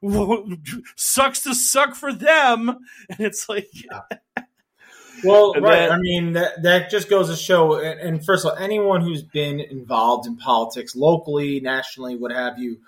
Whew, 0.00 0.56
sucks 0.96 1.42
to 1.42 1.54
suck 1.54 1.96
for 1.96 2.12
them." 2.12 2.68
And 3.08 3.20
it's 3.20 3.48
like, 3.48 3.68
yeah. 3.72 4.02
Well, 5.24 5.54
right. 5.54 5.88
Then, 5.88 5.92
I 5.92 5.98
mean, 5.98 6.32
that, 6.34 6.62
that 6.62 6.90
just 6.90 7.08
goes 7.08 7.28
to 7.30 7.36
show. 7.36 7.74
And, 7.74 8.00
and, 8.00 8.24
first 8.24 8.44
of 8.44 8.52
all, 8.52 8.58
anyone 8.58 9.00
who's 9.00 9.22
been 9.22 9.60
involved 9.60 10.26
in 10.26 10.36
politics 10.36 10.94
locally, 10.94 11.60
nationally, 11.60 12.16
what 12.16 12.32
have 12.32 12.58
you, 12.58 12.78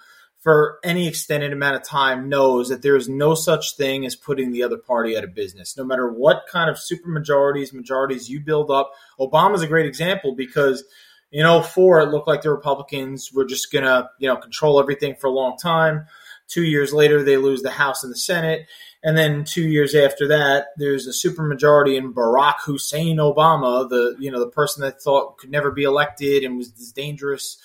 for 0.41 0.79
any 0.85 1.09
extended 1.09 1.53
amount 1.53 1.77
of 1.77 1.83
time 1.83 2.29
knows 2.29 2.69
that 2.69 2.83
there 2.83 2.97
is 2.97 3.09
no 3.09 3.35
such 3.35 3.77
thing 3.77 4.07
as 4.07 4.15
putting 4.15 4.53
the 4.53 4.63
other 4.63 4.79
party 4.79 5.17
out 5.17 5.25
of 5.25 5.35
business. 5.35 5.77
No 5.77 5.85
matter 5.85 6.09
what 6.09 6.45
kind 6.51 6.71
of 6.71 6.79
super 6.79 7.09
majorities, 7.09 7.73
majorities 7.73 8.29
you 8.29 8.41
build 8.41 8.71
up. 8.71 8.93
Obama's 9.19 9.63
a 9.63 9.67
great 9.67 9.87
example 9.87 10.35
because 10.37 10.85
in 11.33 11.47
04, 11.63 12.01
it 12.01 12.11
looked 12.11 12.29
like 12.29 12.43
the 12.43 12.51
Republicans 12.51 13.33
were 13.33 13.45
just 13.45 13.73
going 13.73 13.85
to, 13.85 14.09
you 14.19 14.29
know, 14.29 14.37
control 14.37 14.79
everything 14.79 15.17
for 15.17 15.27
a 15.27 15.33
long 15.33 15.57
time. 15.57 16.07
Two 16.49 16.63
years 16.63 16.93
later, 16.93 17.23
they 17.23 17.37
lose 17.37 17.63
the 17.63 17.71
House 17.71 18.05
and 18.05 18.13
the 18.13 18.19
Senate. 18.19 18.67
And 19.03 19.17
then 19.17 19.45
two 19.45 19.69
years 19.69 19.95
after 19.95 20.29
that, 20.29 20.69
there's 20.77 21.07
a 21.07 21.11
supermajority 21.11 21.97
in 21.97 22.13
Barack 22.15 22.61
Hussein 22.65 23.19
Obama, 23.19 23.89
the 23.89 24.17
you 24.19 24.31
know 24.31 24.41
the 24.41 24.51
person 24.51 24.83
that 24.83 25.01
thought 25.01 25.39
could 25.39 25.51
never 25.51 25.71
be 25.71 25.85
elected 25.85 26.45
and 26.45 26.57
was 26.57 26.73
this 26.73 26.93
dangerous 26.93 27.59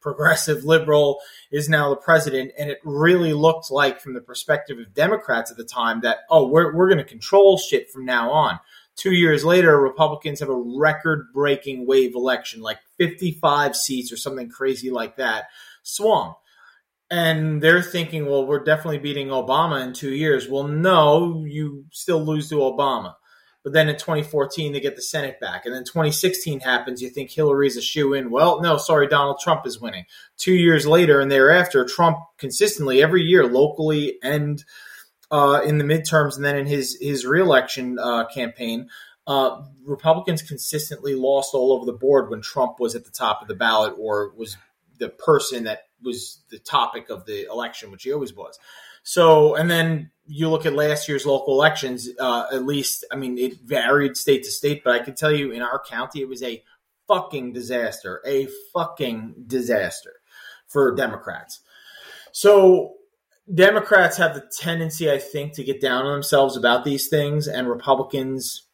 progressive 0.00 0.64
liberal 0.64 1.20
is 1.50 1.68
now 1.68 1.90
the 1.90 1.96
president. 1.96 2.52
And 2.58 2.70
it 2.70 2.78
really 2.84 3.32
looked 3.32 3.70
like, 3.70 4.00
from 4.00 4.14
the 4.14 4.20
perspective 4.20 4.78
of 4.78 4.94
Democrats 4.94 5.50
at 5.50 5.56
the 5.56 5.64
time, 5.64 6.00
that 6.02 6.18
oh, 6.30 6.46
we're 6.48 6.74
we're 6.74 6.88
going 6.88 6.98
to 6.98 7.04
control 7.04 7.58
shit 7.58 7.90
from 7.90 8.04
now 8.04 8.30
on. 8.30 8.58
Two 8.96 9.12
years 9.12 9.44
later, 9.44 9.78
Republicans 9.78 10.40
have 10.40 10.48
a 10.48 10.54
record 10.54 11.26
breaking 11.34 11.86
wave 11.86 12.14
election, 12.14 12.62
like 12.62 12.78
55 12.96 13.76
seats 13.76 14.10
or 14.10 14.16
something 14.16 14.48
crazy 14.48 14.90
like 14.90 15.16
that, 15.16 15.46
swung 15.82 16.34
and 17.10 17.62
they're 17.62 17.82
thinking, 17.82 18.26
well, 18.26 18.46
we're 18.46 18.64
definitely 18.64 18.98
beating 18.98 19.28
Obama 19.28 19.82
in 19.84 19.92
two 19.92 20.12
years. 20.12 20.48
Well, 20.48 20.66
no, 20.66 21.44
you 21.46 21.84
still 21.92 22.24
lose 22.24 22.48
to 22.48 22.56
Obama. 22.56 23.14
But 23.62 23.72
then 23.72 23.88
in 23.88 23.96
2014, 23.96 24.72
they 24.72 24.80
get 24.80 24.94
the 24.94 25.02
Senate 25.02 25.40
back. 25.40 25.66
And 25.66 25.74
then 25.74 25.82
2016 25.84 26.60
happens. 26.60 27.02
You 27.02 27.10
think 27.10 27.30
Hillary's 27.30 27.76
a 27.76 27.82
shoe 27.82 28.14
in. 28.14 28.30
Well, 28.30 28.60
no, 28.60 28.76
sorry, 28.76 29.08
Donald 29.08 29.38
Trump 29.40 29.66
is 29.66 29.80
winning. 29.80 30.04
Two 30.36 30.54
years 30.54 30.86
later 30.86 31.20
and 31.20 31.30
thereafter, 31.30 31.84
Trump 31.84 32.18
consistently 32.38 33.02
every 33.02 33.22
year, 33.22 33.44
locally 33.44 34.18
and 34.22 34.64
uh, 35.32 35.60
in 35.64 35.78
the 35.78 35.84
midterms, 35.84 36.36
and 36.36 36.44
then 36.44 36.56
in 36.56 36.66
his, 36.66 36.96
his 37.00 37.26
reelection 37.26 37.98
uh, 37.98 38.26
campaign, 38.26 38.88
uh, 39.26 39.62
Republicans 39.84 40.42
consistently 40.42 41.16
lost 41.16 41.52
all 41.52 41.72
over 41.72 41.84
the 41.84 41.92
board 41.92 42.30
when 42.30 42.40
Trump 42.40 42.78
was 42.78 42.94
at 42.94 43.04
the 43.04 43.10
top 43.10 43.42
of 43.42 43.48
the 43.48 43.54
ballot 43.56 43.94
or 43.98 44.32
was 44.36 44.56
the 44.98 45.08
person 45.08 45.64
that 45.64 45.85
was 46.02 46.42
the 46.50 46.58
topic 46.58 47.10
of 47.10 47.26
the 47.26 47.46
election, 47.46 47.90
which 47.90 48.04
he 48.04 48.12
always 48.12 48.34
was. 48.34 48.58
So, 49.02 49.54
and 49.54 49.70
then 49.70 50.10
you 50.26 50.48
look 50.50 50.66
at 50.66 50.74
last 50.74 51.08
year's 51.08 51.24
local 51.26 51.54
elections. 51.54 52.08
Uh, 52.18 52.46
at 52.52 52.64
least, 52.64 53.04
I 53.12 53.16
mean, 53.16 53.38
it 53.38 53.60
varied 53.60 54.16
state 54.16 54.42
to 54.44 54.50
state, 54.50 54.82
but 54.84 54.94
I 54.94 55.04
can 55.04 55.14
tell 55.14 55.32
you, 55.32 55.52
in 55.52 55.62
our 55.62 55.80
county, 55.80 56.20
it 56.20 56.28
was 56.28 56.42
a 56.42 56.62
fucking 57.06 57.52
disaster, 57.52 58.20
a 58.26 58.48
fucking 58.72 59.44
disaster 59.46 60.14
for 60.66 60.94
Democrats. 60.94 61.60
So 62.32 62.94
Democrats 63.52 64.16
have 64.16 64.34
the 64.34 64.50
tendency, 64.58 65.10
I 65.10 65.18
think, 65.18 65.52
to 65.54 65.64
get 65.64 65.80
down 65.80 66.04
on 66.04 66.12
themselves 66.12 66.56
about 66.56 66.84
these 66.84 67.08
things, 67.08 67.46
and 67.46 67.68
Republicans 67.68 68.65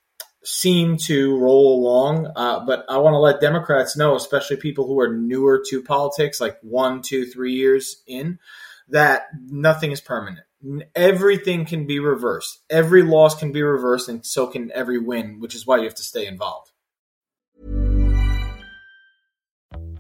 seem 0.45 0.97
to 0.97 1.39
roll 1.39 1.81
along. 1.81 2.33
Uh, 2.35 2.65
but 2.65 2.85
I 2.89 2.99
want 2.99 3.15
to 3.15 3.19
let 3.19 3.41
Democrats 3.41 3.97
know, 3.97 4.17
especially 4.17 4.57
people 4.57 4.87
who 4.87 5.01
are 5.01 5.15
newer 5.15 5.63
to 5.69 5.83
politics, 5.83 6.41
like 6.41 6.59
one, 6.63 7.03
two, 7.03 7.27
three 7.27 7.55
years 7.55 8.03
in, 8.07 8.39
that 8.89 9.27
nothing 9.49 9.93
is 9.93 10.01
permanent. 10.01 10.47
Everything 10.95 11.65
can 11.65 11.87
be 11.87 11.99
reversed. 11.99 12.63
Every 12.71 13.03
loss 13.03 13.39
can 13.39 13.53
be 13.53 13.63
reversed, 13.63 14.09
and 14.09 14.25
so 14.25 14.47
can 14.47 14.71
every 14.73 14.99
win, 14.99 15.41
which 15.41 15.55
is 15.55 15.67
why 15.67 15.79
you 15.79 15.85
have 15.85 15.95
to 15.97 16.03
stay 16.03 16.27
involved. 16.27 16.72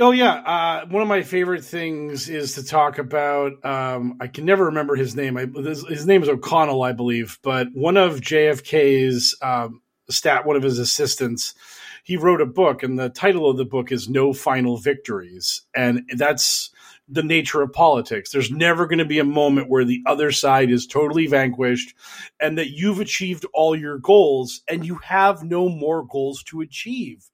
Oh 0.00 0.10
yeah, 0.10 0.34
uh, 0.36 0.86
one 0.86 1.02
of 1.02 1.08
my 1.08 1.22
favorite 1.22 1.64
things 1.64 2.30
is 2.30 2.54
to 2.54 2.64
talk 2.64 2.98
about. 2.98 3.62
Um, 3.64 4.16
I 4.20 4.26
can 4.26 4.46
never 4.46 4.64
remember 4.66 4.96
his 4.96 5.14
name. 5.14 5.36
I, 5.36 5.44
his, 5.44 5.86
his, 5.86 6.06
name 6.06 6.22
is 6.22 6.30
O'Connell, 6.30 6.82
I 6.82 6.92
believe. 6.92 7.38
But 7.42 7.68
one 7.74 7.98
of 7.98 8.20
JFK's 8.20 9.36
um, 9.42 9.82
stat, 10.08 10.46
one 10.46 10.56
of 10.56 10.62
his 10.62 10.78
assistants, 10.78 11.54
he 12.04 12.16
wrote 12.16 12.40
a 12.40 12.46
book, 12.46 12.82
and 12.82 12.98
the 12.98 13.10
title 13.10 13.50
of 13.50 13.58
the 13.58 13.66
book 13.66 13.92
is 13.92 14.08
"No 14.08 14.32
Final 14.32 14.78
Victories," 14.78 15.60
and 15.74 16.08
that's 16.16 16.70
the 17.06 17.22
nature 17.22 17.60
of 17.60 17.72
politics. 17.74 18.32
There's 18.32 18.50
never 18.50 18.86
going 18.86 18.98
to 18.98 19.04
be 19.04 19.18
a 19.18 19.24
moment 19.24 19.68
where 19.68 19.84
the 19.84 20.02
other 20.06 20.32
side 20.32 20.70
is 20.70 20.86
totally 20.86 21.26
vanquished 21.26 21.94
and 22.40 22.56
that 22.56 22.70
you've 22.70 23.00
achieved 23.00 23.44
all 23.52 23.76
your 23.76 23.98
goals 23.98 24.62
and 24.68 24.86
you 24.86 24.94
have 24.96 25.44
no 25.44 25.68
more 25.68 26.06
goals 26.06 26.42
to 26.44 26.62
achieve. 26.62 27.28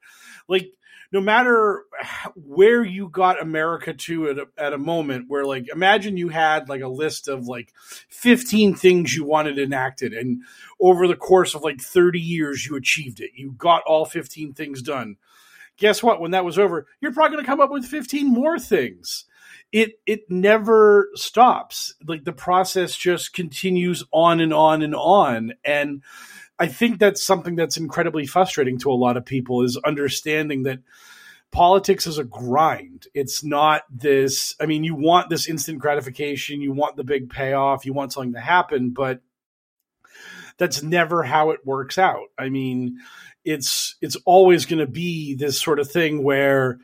Like 0.48 0.72
no 1.10 1.20
matter 1.20 1.84
where 2.34 2.84
you 2.84 3.08
got 3.08 3.40
America 3.40 3.94
to 3.94 4.28
at 4.28 4.38
a, 4.38 4.46
at 4.58 4.72
a 4.72 4.78
moment 4.78 5.26
where, 5.28 5.44
like, 5.44 5.68
imagine 5.72 6.16
you 6.16 6.28
had 6.28 6.68
like 6.68 6.82
a 6.82 6.88
list 6.88 7.28
of 7.28 7.46
like 7.46 7.72
15 8.10 8.74
things 8.74 9.14
you 9.14 9.24
wanted 9.24 9.58
enacted, 9.58 10.12
and 10.12 10.42
over 10.80 11.08
the 11.08 11.16
course 11.16 11.54
of 11.54 11.62
like 11.62 11.80
30 11.80 12.20
years, 12.20 12.66
you 12.66 12.76
achieved 12.76 13.20
it. 13.20 13.30
You 13.34 13.52
got 13.52 13.82
all 13.86 14.04
15 14.04 14.52
things 14.52 14.82
done. 14.82 15.16
Guess 15.78 16.02
what? 16.02 16.20
When 16.20 16.32
that 16.32 16.44
was 16.44 16.58
over, 16.58 16.86
you're 17.00 17.12
probably 17.12 17.36
going 17.36 17.44
to 17.44 17.50
come 17.50 17.60
up 17.60 17.70
with 17.70 17.84
15 17.84 18.26
more 18.26 18.58
things. 18.58 19.24
It 19.70 20.00
it 20.06 20.30
never 20.30 21.08
stops. 21.14 21.94
Like 22.06 22.24
the 22.24 22.32
process 22.32 22.96
just 22.96 23.32
continues 23.32 24.02
on 24.12 24.40
and 24.40 24.52
on 24.52 24.82
and 24.82 24.94
on, 24.94 25.52
and 25.64 26.02
I 26.58 26.66
think 26.66 26.98
that's 26.98 27.24
something 27.24 27.56
that's 27.56 27.76
incredibly 27.76 28.26
frustrating 28.26 28.78
to 28.78 28.90
a 28.90 28.94
lot 28.94 29.16
of 29.16 29.24
people 29.24 29.62
is 29.62 29.76
understanding 29.76 30.64
that 30.64 30.80
politics 31.50 32.06
is 32.06 32.18
a 32.18 32.24
grind. 32.24 33.06
It's 33.14 33.44
not 33.44 33.82
this, 33.90 34.54
I 34.60 34.66
mean, 34.66 34.84
you 34.84 34.94
want 34.94 35.30
this 35.30 35.48
instant 35.48 35.78
gratification, 35.78 36.60
you 36.60 36.72
want 36.72 36.96
the 36.96 37.04
big 37.04 37.30
payoff, 37.30 37.86
you 37.86 37.92
want 37.92 38.12
something 38.12 38.34
to 38.34 38.40
happen, 38.40 38.90
but 38.90 39.20
that's 40.58 40.82
never 40.82 41.22
how 41.22 41.50
it 41.50 41.64
works 41.64 41.96
out. 41.96 42.28
I 42.36 42.48
mean, 42.48 42.98
it's 43.44 43.96
it's 44.02 44.16
always 44.26 44.66
going 44.66 44.80
to 44.80 44.86
be 44.86 45.34
this 45.34 45.60
sort 45.60 45.78
of 45.78 45.90
thing 45.90 46.22
where 46.24 46.80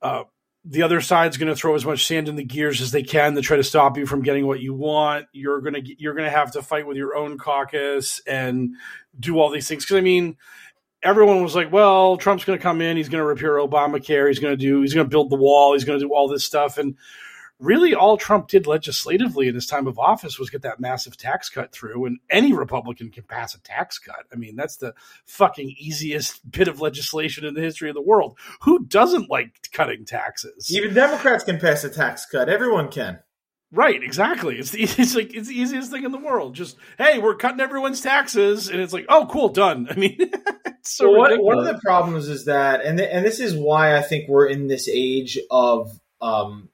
uh, 0.00 0.22
the 0.64 0.82
other 0.82 1.00
side's 1.00 1.38
going 1.38 1.48
to 1.48 1.56
throw 1.56 1.74
as 1.74 1.86
much 1.86 2.06
sand 2.06 2.28
in 2.28 2.36
the 2.36 2.44
gears 2.44 2.80
as 2.82 2.90
they 2.90 3.02
can 3.02 3.34
to 3.34 3.40
try 3.42 3.56
to 3.56 3.64
stop 3.64 3.96
you 3.96 4.04
from 4.04 4.22
getting 4.22 4.46
what 4.46 4.60
you 4.60 4.74
want. 4.74 5.26
You're 5.32 5.60
going 5.60 5.74
to 5.74 5.94
you're 6.00 6.14
going 6.14 6.30
to 6.30 6.36
have 6.36 6.52
to 6.52 6.62
fight 6.62 6.86
with 6.86 6.96
your 6.96 7.16
own 7.16 7.38
caucus 7.38 8.20
and 8.26 8.74
do 9.18 9.38
all 9.38 9.50
these 9.50 9.68
things. 9.68 9.84
Because 9.84 9.96
I 9.96 10.02
mean, 10.02 10.36
everyone 11.02 11.42
was 11.42 11.54
like, 11.54 11.72
"Well, 11.72 12.18
Trump's 12.18 12.44
going 12.44 12.58
to 12.58 12.62
come 12.62 12.82
in. 12.82 12.96
He's 12.96 13.08
going 13.08 13.22
to 13.22 13.26
repair 13.26 13.52
Obamacare. 13.52 14.28
He's 14.28 14.38
going 14.38 14.52
to 14.52 14.62
do. 14.62 14.82
He's 14.82 14.92
going 14.92 15.06
to 15.06 15.10
build 15.10 15.30
the 15.30 15.36
wall. 15.36 15.72
He's 15.72 15.84
going 15.84 15.98
to 15.98 16.04
do 16.04 16.12
all 16.12 16.28
this 16.28 16.44
stuff." 16.44 16.76
And 16.76 16.96
really 17.60 17.94
all 17.94 18.16
Trump 18.16 18.48
did 18.48 18.66
legislatively 18.66 19.46
in 19.46 19.54
his 19.54 19.66
time 19.66 19.86
of 19.86 19.98
office 19.98 20.38
was 20.38 20.50
get 20.50 20.62
that 20.62 20.80
massive 20.80 21.16
tax 21.16 21.48
cut 21.48 21.72
through. 21.72 22.06
And 22.06 22.18
any 22.28 22.52
Republican 22.52 23.10
can 23.10 23.24
pass 23.24 23.54
a 23.54 23.60
tax 23.60 23.98
cut. 23.98 24.24
I 24.32 24.36
mean, 24.36 24.56
that's 24.56 24.76
the 24.76 24.94
fucking 25.26 25.74
easiest 25.78 26.50
bit 26.50 26.68
of 26.68 26.80
legislation 26.80 27.44
in 27.44 27.54
the 27.54 27.60
history 27.60 27.88
of 27.88 27.94
the 27.94 28.02
world. 28.02 28.38
Who 28.62 28.84
doesn't 28.84 29.30
like 29.30 29.68
cutting 29.72 30.04
taxes? 30.04 30.74
Even 30.74 30.94
Democrats 30.94 31.44
can 31.44 31.58
pass 31.58 31.84
a 31.84 31.90
tax 31.90 32.26
cut. 32.26 32.48
Everyone 32.48 32.90
can. 32.90 33.20
Right, 33.72 34.02
exactly. 34.02 34.58
It's 34.58 34.70
the, 34.70 34.82
it's 34.98 35.14
like 35.14 35.34
it's 35.34 35.48
the 35.48 35.58
easiest 35.58 35.90
thing 35.90 36.04
in 36.04 36.12
the 36.12 36.18
world. 36.18 36.54
Just 36.54 36.76
hey, 36.98 37.18
we're 37.18 37.36
cutting 37.36 37.60
everyone's 37.60 38.00
taxes, 38.00 38.68
and 38.68 38.80
it's 38.80 38.92
like, 38.92 39.06
oh, 39.08 39.28
cool, 39.30 39.50
done. 39.50 39.86
I 39.88 39.94
mean, 39.94 40.18
so 40.82 41.12
well, 41.12 41.40
one 41.40 41.58
of 41.58 41.66
the 41.66 41.80
problems 41.80 42.28
is 42.28 42.46
that, 42.46 42.84
and 42.84 42.98
th- 42.98 43.10
and 43.12 43.24
this 43.24 43.38
is 43.38 43.54
why 43.54 43.96
I 43.96 44.02
think 44.02 44.28
we're 44.28 44.48
in 44.48 44.66
this 44.66 44.88
age 44.88 45.38
of 45.52 45.88
um, 46.20 46.69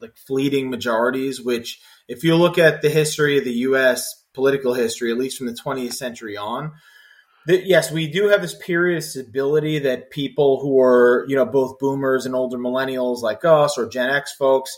like 0.00 0.16
fleeting 0.16 0.70
majorities, 0.70 1.40
which 1.40 1.80
if 2.08 2.24
you 2.24 2.36
look 2.36 2.58
at 2.58 2.82
the 2.82 2.90
history 2.90 3.38
of 3.38 3.44
the 3.44 3.52
U.S. 3.52 4.24
political 4.34 4.74
history, 4.74 5.10
at 5.10 5.18
least 5.18 5.38
from 5.38 5.46
the 5.46 5.52
20th 5.52 5.94
century 5.94 6.36
on, 6.36 6.72
that 7.46 7.66
yes, 7.66 7.90
we 7.90 8.08
do 8.08 8.28
have 8.28 8.42
this 8.42 8.54
period 8.54 8.98
of 8.98 9.04
stability 9.04 9.78
that 9.80 10.10
people 10.10 10.60
who 10.60 10.80
are, 10.80 11.24
you 11.28 11.36
know, 11.36 11.46
both 11.46 11.78
boomers 11.78 12.26
and 12.26 12.34
older 12.34 12.58
millennials 12.58 13.22
like 13.22 13.44
us 13.44 13.78
or 13.78 13.88
Gen 13.88 14.10
X 14.10 14.34
folks 14.34 14.76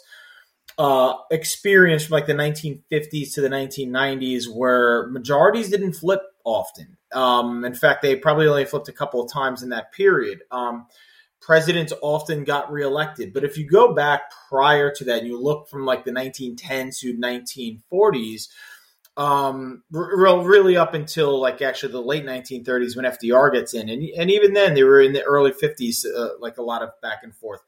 uh, 0.79 1.15
experienced 1.31 2.07
from 2.07 2.15
like 2.15 2.27
the 2.27 2.33
1950s 2.33 3.35
to 3.35 3.41
the 3.41 3.49
1990s 3.49 4.45
where 4.49 5.09
majorities 5.09 5.69
didn't 5.69 5.93
flip 5.95 6.23
often. 6.45 6.97
Um, 7.13 7.65
in 7.65 7.75
fact, 7.75 8.03
they 8.03 8.17
probably 8.17 8.47
only 8.47 8.65
flipped 8.65 8.89
a 8.89 8.93
couple 8.93 9.21
of 9.21 9.31
times 9.33 9.63
in 9.63 9.71
that 9.71 9.93
period. 9.93 10.41
Um, 10.51 10.87
presidents 11.51 11.93
often 12.01 12.45
got 12.45 12.71
reelected. 12.71 13.33
But 13.33 13.43
if 13.43 13.59
you 13.59 13.67
go 13.67 13.93
back 13.93 14.31
prior 14.49 14.95
to 14.95 15.05
that 15.07 15.19
and 15.19 15.27
you 15.27 15.37
look 15.37 15.69
from 15.69 15.85
like 15.85 16.05
the 16.05 16.13
1910s 16.13 17.01
to 17.01 17.17
1940s, 17.17 18.51
um, 19.17 19.83
re- 19.91 20.45
really 20.45 20.77
up 20.77 20.95
until 20.95 21.41
like 21.41 21.61
actually 21.61 21.91
the 21.91 22.03
late 22.03 22.25
1930s 22.25 22.95
when 22.95 23.05
FDR 23.05 23.53
gets 23.53 23.75
in, 23.75 23.89
and, 23.89 24.01
and 24.17 24.31
even 24.31 24.53
then 24.53 24.75
they 24.75 24.85
were 24.85 25.01
in 25.01 25.13
the 25.13 25.25
early 25.25 25.51
50s, 25.51 26.05
uh, 26.07 26.39
like 26.39 26.59
a 26.59 26.63
lot 26.63 26.83
of 26.83 26.91
back 27.03 27.25
and 27.25 27.35
forth 27.35 27.63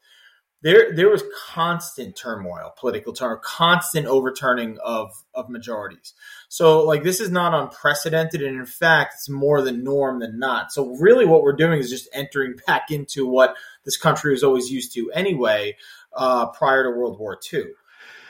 there 0.63 0.95
there 0.95 1.09
was 1.09 1.23
constant 1.49 2.15
turmoil, 2.15 2.73
political 2.77 3.11
turmoil, 3.13 3.39
constant 3.43 4.07
overturning 4.07 4.79
of 4.79 5.11
of 5.33 5.49
majorities. 5.49 6.13
So 6.47 6.83
like 6.83 7.03
this 7.03 7.19
is 7.19 7.29
not 7.29 7.53
unprecedented, 7.53 8.41
and 8.41 8.57
in 8.57 8.65
fact, 8.65 9.15
it's 9.15 9.29
more 9.29 9.61
the 9.61 9.73
norm 9.73 10.19
than 10.19 10.39
not. 10.39 10.71
So 10.71 10.95
really, 10.95 11.25
what 11.25 11.43
we're 11.43 11.53
doing 11.53 11.79
is 11.79 11.89
just 11.89 12.07
entering 12.13 12.55
back 12.65 12.91
into 12.91 13.27
what 13.27 13.55
this 13.83 13.97
country 13.97 14.31
was 14.31 14.43
always 14.43 14.71
used 14.71 14.93
to 14.93 15.11
anyway, 15.11 15.75
uh, 16.15 16.47
prior 16.47 16.83
to 16.83 16.97
World 16.97 17.19
War 17.19 17.37
II. 17.51 17.65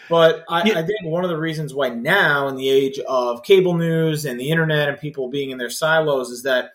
But 0.10 0.44
I, 0.50 0.64
yeah. 0.66 0.80
I, 0.80 0.84
think 0.84 1.00
one 1.04 1.24
of 1.24 1.30
the 1.30 1.38
reasons 1.38 1.74
why 1.74 1.90
now, 1.90 2.48
in 2.48 2.56
the 2.56 2.70
age 2.70 3.00
of 3.00 3.44
cable 3.44 3.78
news 3.78 4.26
and 4.26 4.40
the 4.40 4.50
internet 4.50 4.90
and 4.90 5.00
people 5.00 5.30
being 5.30 5.52
in 5.52 5.58
their 5.58 5.70
silos, 5.70 6.30
is 6.30 6.44
that 6.44 6.72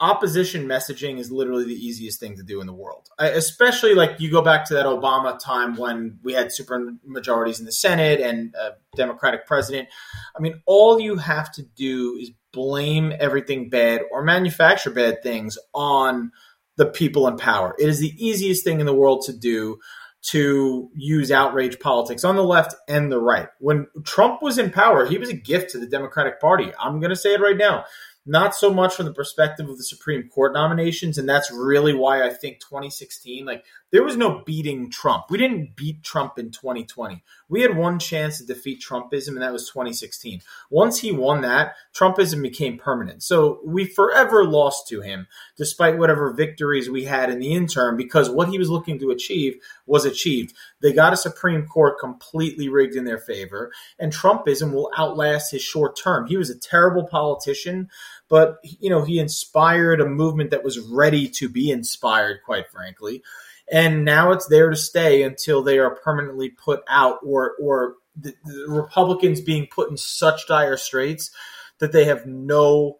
opposition 0.00 0.66
messaging 0.66 1.18
is 1.18 1.32
literally 1.32 1.64
the 1.64 1.74
easiest 1.74 2.20
thing 2.20 2.36
to 2.36 2.42
do 2.42 2.60
in 2.60 2.66
the 2.66 2.72
world. 2.72 3.08
I, 3.18 3.28
especially 3.28 3.94
like 3.94 4.20
you 4.20 4.30
go 4.30 4.42
back 4.42 4.64
to 4.66 4.74
that 4.74 4.86
Obama 4.86 5.38
time 5.38 5.76
when 5.76 6.18
we 6.22 6.34
had 6.34 6.52
super 6.52 6.92
majorities 7.04 7.58
in 7.58 7.66
the 7.66 7.72
Senate 7.72 8.20
and 8.20 8.54
a 8.54 8.76
Democratic 8.96 9.46
president. 9.46 9.88
I 10.36 10.40
mean, 10.40 10.62
all 10.66 11.00
you 11.00 11.16
have 11.16 11.50
to 11.52 11.62
do 11.62 12.16
is 12.20 12.30
blame 12.52 13.12
everything 13.18 13.70
bad 13.70 14.02
or 14.10 14.22
manufacture 14.22 14.90
bad 14.90 15.22
things 15.22 15.58
on 15.74 16.30
the 16.76 16.86
people 16.86 17.26
in 17.26 17.36
power. 17.36 17.74
It 17.78 17.88
is 17.88 17.98
the 17.98 18.14
easiest 18.16 18.64
thing 18.64 18.80
in 18.80 18.86
the 18.86 18.94
world 18.94 19.24
to 19.26 19.32
do 19.32 19.78
to 20.20 20.90
use 20.94 21.30
outrage 21.30 21.78
politics 21.78 22.24
on 22.24 22.36
the 22.36 22.42
left 22.42 22.74
and 22.88 23.10
the 23.10 23.20
right. 23.20 23.48
When 23.60 23.86
Trump 24.04 24.42
was 24.42 24.58
in 24.58 24.70
power, 24.70 25.06
he 25.06 25.18
was 25.18 25.28
a 25.28 25.34
gift 25.34 25.70
to 25.70 25.78
the 25.78 25.86
Democratic 25.86 26.40
Party. 26.40 26.72
I'm 26.78 27.00
going 27.00 27.10
to 27.10 27.16
say 27.16 27.34
it 27.34 27.40
right 27.40 27.56
now 27.56 27.84
not 28.28 28.54
so 28.54 28.72
much 28.72 28.94
from 28.94 29.06
the 29.06 29.12
perspective 29.12 29.68
of 29.68 29.76
the 29.78 29.84
Supreme 29.84 30.28
Court 30.28 30.52
nominations. 30.52 31.18
And 31.18 31.28
that's 31.28 31.50
really 31.50 31.94
why 31.94 32.24
I 32.24 32.30
think 32.30 32.60
2016, 32.60 33.44
like, 33.46 33.64
there 33.90 34.02
was 34.02 34.16
no 34.16 34.42
beating 34.44 34.90
Trump. 34.90 35.26
We 35.30 35.38
didn't 35.38 35.74
beat 35.74 36.02
Trump 36.02 36.38
in 36.38 36.50
2020. 36.50 37.22
We 37.48 37.62
had 37.62 37.76
one 37.76 37.98
chance 37.98 38.38
to 38.38 38.44
defeat 38.44 38.82
Trumpism, 38.82 39.28
and 39.28 39.42
that 39.42 39.52
was 39.52 39.68
2016. 39.68 40.42
Once 40.68 40.98
he 40.98 41.10
won 41.10 41.40
that, 41.40 41.74
Trumpism 41.94 42.42
became 42.42 42.76
permanent. 42.76 43.22
So 43.22 43.60
we 43.64 43.86
forever 43.86 44.44
lost 44.44 44.88
to 44.88 45.00
him, 45.00 45.26
despite 45.56 45.96
whatever 45.96 46.32
victories 46.32 46.90
we 46.90 47.04
had 47.04 47.30
in 47.30 47.38
the 47.38 47.54
interim, 47.54 47.96
because 47.96 48.28
what 48.28 48.48
he 48.48 48.58
was 48.58 48.68
looking 48.68 48.98
to 48.98 49.10
achieve 49.10 49.56
was 49.86 50.04
achieved. 50.04 50.54
They 50.82 50.92
got 50.92 51.14
a 51.14 51.16
Supreme 51.16 51.66
Court 51.66 51.98
completely 51.98 52.68
rigged 52.68 52.94
in 52.94 53.04
their 53.04 53.18
favor, 53.18 53.72
and 53.98 54.12
Trumpism 54.12 54.72
will 54.72 54.90
outlast 54.98 55.52
his 55.52 55.62
short 55.62 55.96
term. 55.96 56.26
He 56.26 56.36
was 56.36 56.50
a 56.50 56.58
terrible 56.58 57.04
politician 57.04 57.88
but 58.28 58.58
you 58.62 58.90
know 58.90 59.02
he 59.02 59.18
inspired 59.18 60.00
a 60.00 60.06
movement 60.06 60.50
that 60.50 60.64
was 60.64 60.78
ready 60.78 61.28
to 61.28 61.48
be 61.48 61.70
inspired 61.70 62.40
quite 62.44 62.68
frankly 62.70 63.22
and 63.70 64.04
now 64.04 64.32
it's 64.32 64.46
there 64.46 64.70
to 64.70 64.76
stay 64.76 65.22
until 65.22 65.62
they 65.62 65.78
are 65.78 65.94
permanently 65.94 66.50
put 66.50 66.82
out 66.88 67.18
or 67.24 67.54
or 67.60 67.94
the, 68.16 68.34
the 68.44 68.66
republicans 68.68 69.40
being 69.40 69.66
put 69.66 69.90
in 69.90 69.96
such 69.96 70.48
dire 70.48 70.76
straits 70.76 71.30
that 71.78 71.92
they 71.92 72.04
have 72.04 72.26
no 72.26 72.98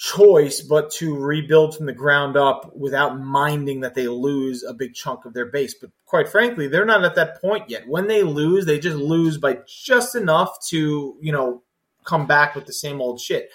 choice 0.00 0.62
but 0.62 0.90
to 0.90 1.14
rebuild 1.14 1.76
from 1.76 1.84
the 1.84 1.92
ground 1.92 2.34
up 2.34 2.74
without 2.74 3.20
minding 3.20 3.80
that 3.80 3.94
they 3.94 4.08
lose 4.08 4.64
a 4.64 4.72
big 4.72 4.94
chunk 4.94 5.26
of 5.26 5.34
their 5.34 5.44
base. 5.44 5.74
But 5.74 5.90
quite 6.06 6.26
frankly, 6.26 6.68
they're 6.68 6.86
not 6.86 7.04
at 7.04 7.16
that 7.16 7.38
point 7.38 7.68
yet. 7.68 7.86
When 7.86 8.06
they 8.06 8.22
lose, 8.22 8.64
they 8.64 8.78
just 8.78 8.96
lose 8.96 9.36
by 9.36 9.58
just 9.66 10.14
enough 10.14 10.56
to, 10.68 11.18
you 11.20 11.32
know, 11.32 11.62
come 12.04 12.26
back 12.26 12.54
with 12.54 12.64
the 12.64 12.72
same 12.72 13.02
old 13.02 13.20
shit. 13.20 13.50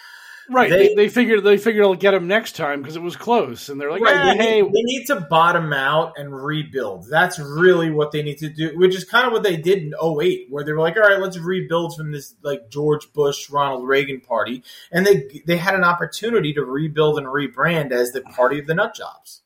Right. 0.50 0.70
They, 0.70 0.88
they, 0.90 0.96
they 0.96 1.10
figured 1.10 1.44
they 1.44 1.58
figured 1.58 1.84
they'll 1.84 1.96
get 1.96 2.14
him 2.14 2.28
next 2.28 2.56
time 2.56 2.82
because 2.82 2.96
it 2.96 3.02
was 3.02 3.16
close, 3.16 3.70
and 3.70 3.82
they're 3.82 3.92
like, 3.92 4.02
right, 4.02 4.16
ah, 4.16 4.34
they, 4.34 4.38
hey, 4.38 4.62
need, 4.62 4.72
they 4.74 4.82
need 4.84 5.06
to 5.06 5.22
bottom 5.22 5.74
out 5.74 6.14
and 6.18 6.36
rebuild. 6.36 7.08
That's 7.10 7.40
really 7.40 7.90
what 7.90 8.12
they 8.12 8.22
need 8.22 8.38
to 8.40 8.50
do, 8.50 8.78
which 8.78 8.96
is 8.96 9.06
kind 9.06 9.26
of 9.26 9.34
what 9.34 9.44
they 9.44 9.58
did 9.58 9.80
in 9.80 9.94
08, 9.94 10.48
where 10.50 10.64
they 10.64 10.72
were 10.72 10.80
like, 10.80 10.98
all 10.98 11.04
right, 11.04 11.20
let's 11.20 11.38
rebuild 11.40 11.96
from 11.96 12.12
this 12.12 12.36
like 12.44 12.70
George 12.70 13.12
Bush, 13.14 13.50
Ronald 13.50 13.88
Reagan 13.88 14.22
party, 14.22 14.64
and 14.92 15.06
they 15.06 15.42
they 15.48 15.58
had 15.58 15.74
an 15.74 15.84
opportunity 15.84 16.54
to 16.54 16.64
rebuild 16.64 17.18
and 17.18 17.28
rebrand 17.28 17.92
as 17.92 18.12
the 18.12 18.22
party 18.22 18.60
of 18.60 18.68
the 18.68 18.76
nut 18.76 18.94
jobs. 18.94 19.42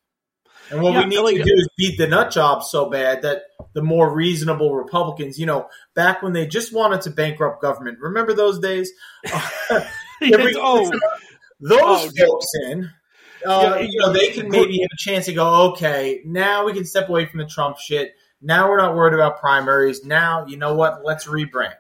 And 0.72 0.82
what 0.82 0.94
yeah, 0.94 1.00
we 1.00 1.06
need 1.06 1.20
like, 1.20 1.36
to 1.38 1.44
do 1.44 1.54
is 1.56 1.70
beat 1.78 1.98
the 1.98 2.08
nut 2.08 2.30
jobs 2.30 2.70
so 2.70 2.90
bad 2.90 3.24
that 3.24 3.44
the 3.74 3.82
more 3.82 4.14
reasonable 4.14 4.76
Republicans, 4.76 5.40
you 5.40 5.46
know, 5.46 5.68
back 5.96 6.22
when 6.22 6.34
they 6.34 6.46
just 6.46 6.74
wanted 6.74 7.02
to 7.02 7.10
bankrupt 7.10 7.62
government, 7.62 8.00
remember 8.00 8.34
those 8.34 8.60
days? 8.60 8.92
we, 10.44 10.56
oh, 10.58 10.92
those 11.60 11.80
oh, 11.82 12.10
folks 12.18 12.48
in, 12.66 12.90
uh, 13.46 13.78
yeah, 13.80 13.80
you 13.80 14.00
know, 14.00 14.12
they 14.12 14.30
can 14.30 14.50
maybe 14.50 14.80
have 14.80 14.90
a 14.92 14.98
chance 14.98 15.26
to 15.26 15.34
go, 15.34 15.72
okay, 15.72 16.22
now 16.26 16.66
we 16.66 16.74
can 16.74 16.86
step 16.86 17.10
away 17.10 17.26
from 17.26 17.40
the 17.40 17.46
Trump 17.46 17.78
shit. 17.78 18.14
Now 18.42 18.70
we're 18.70 18.78
not 18.78 18.96
worried 18.96 19.14
about 19.14 19.40
primaries. 19.40 20.04
Now, 20.04 20.46
you 20.46 20.58
know 20.58 20.76
what? 20.76 21.04
Let's 21.04 21.26
rebrand. 21.26 21.74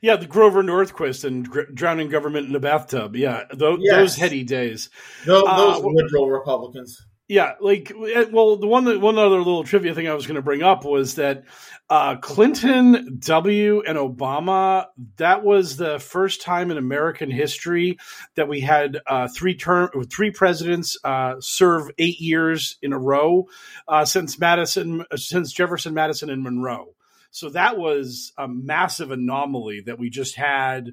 Yeah, 0.00 0.16
the 0.16 0.26
Grover 0.26 0.62
Norquist 0.62 1.24
and 1.24 1.48
gr- 1.48 1.62
drowning 1.72 2.08
government 2.08 2.48
in 2.48 2.54
a 2.54 2.60
bathtub. 2.60 3.16
Yeah, 3.16 3.44
th- 3.44 3.78
yes. 3.80 3.96
those 3.96 4.16
heady 4.16 4.44
days. 4.44 4.90
Those, 5.24 5.44
those 5.44 5.76
uh, 5.76 5.86
liberal 5.86 6.30
Republicans. 6.30 7.05
Yeah, 7.28 7.54
like 7.60 7.90
eh, 7.90 8.26
well, 8.30 8.56
the 8.56 8.68
one 8.68 8.84
that 8.84 9.00
one 9.00 9.18
other 9.18 9.38
little 9.38 9.64
trivia 9.64 9.94
thing 9.94 10.06
I 10.06 10.14
was 10.14 10.28
going 10.28 10.36
to 10.36 10.42
bring 10.42 10.62
up 10.62 10.84
was 10.84 11.16
that 11.16 11.42
uh, 11.90 12.16
Clinton, 12.16 13.18
W, 13.18 13.82
and 13.84 13.98
Obama. 13.98 14.86
That 15.16 15.42
was 15.42 15.76
the 15.76 15.98
first 15.98 16.40
time 16.42 16.70
in 16.70 16.78
American 16.78 17.28
history 17.28 17.98
that 18.36 18.48
we 18.48 18.60
had 18.60 19.00
uh, 19.08 19.26
three 19.26 19.56
term 19.56 19.90
three 20.04 20.30
presidents 20.30 20.96
uh, 21.02 21.34
serve 21.40 21.90
eight 21.98 22.20
years 22.20 22.76
in 22.80 22.92
a 22.92 22.98
row 22.98 23.48
uh, 23.88 24.04
since 24.04 24.38
Madison, 24.38 25.04
since 25.16 25.52
Jefferson, 25.52 25.94
Madison, 25.94 26.30
and 26.30 26.44
Monroe. 26.44 26.94
So 27.32 27.50
that 27.50 27.76
was 27.76 28.32
a 28.38 28.46
massive 28.46 29.10
anomaly 29.10 29.82
that 29.86 29.98
we 29.98 30.10
just 30.10 30.36
had 30.36 30.92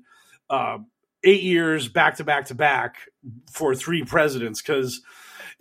uh, 0.49 0.79
eight 1.23 1.43
years 1.43 1.87
back 1.87 2.17
to 2.17 2.23
back 2.23 2.45
to 2.45 2.55
back 2.55 2.97
for 3.51 3.75
three 3.75 4.03
presidents 4.03 4.63
because 4.63 5.01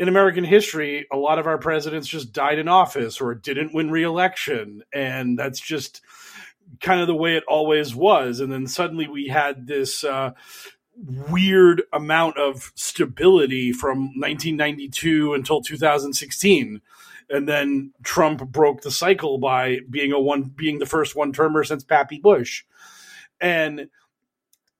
in 0.02 0.08
American 0.08 0.42
history, 0.42 1.06
a 1.12 1.16
lot 1.16 1.38
of 1.38 1.46
our 1.46 1.58
presidents 1.58 2.08
just 2.08 2.32
died 2.32 2.58
in 2.58 2.66
office 2.66 3.20
or 3.20 3.36
didn't 3.36 3.72
win 3.72 3.88
reelection. 3.88 4.82
And 4.92 5.38
that's 5.38 5.60
just 5.60 6.00
kind 6.80 7.00
of 7.00 7.06
the 7.06 7.14
way 7.14 7.36
it 7.36 7.44
always 7.46 7.94
was. 7.94 8.40
And 8.40 8.50
then 8.52 8.66
suddenly 8.66 9.06
we 9.06 9.28
had 9.28 9.68
this 9.68 10.02
uh, 10.02 10.32
weird 10.96 11.84
amount 11.92 12.36
of 12.36 12.72
stability 12.74 13.70
from 13.70 14.06
1992 14.16 15.34
until 15.34 15.62
2016 15.62 16.80
and 17.30 17.48
then 17.48 17.92
Trump 18.02 18.44
broke 18.48 18.82
the 18.82 18.90
cycle 18.90 19.38
by 19.38 19.78
being 19.88 20.12
a 20.12 20.20
one 20.20 20.42
being 20.42 20.80
the 20.80 20.86
first 20.86 21.14
one 21.14 21.32
termer 21.32 21.62
since 21.62 21.84
Pappy 21.84 22.18
Bush. 22.18 22.64
And 23.40 23.88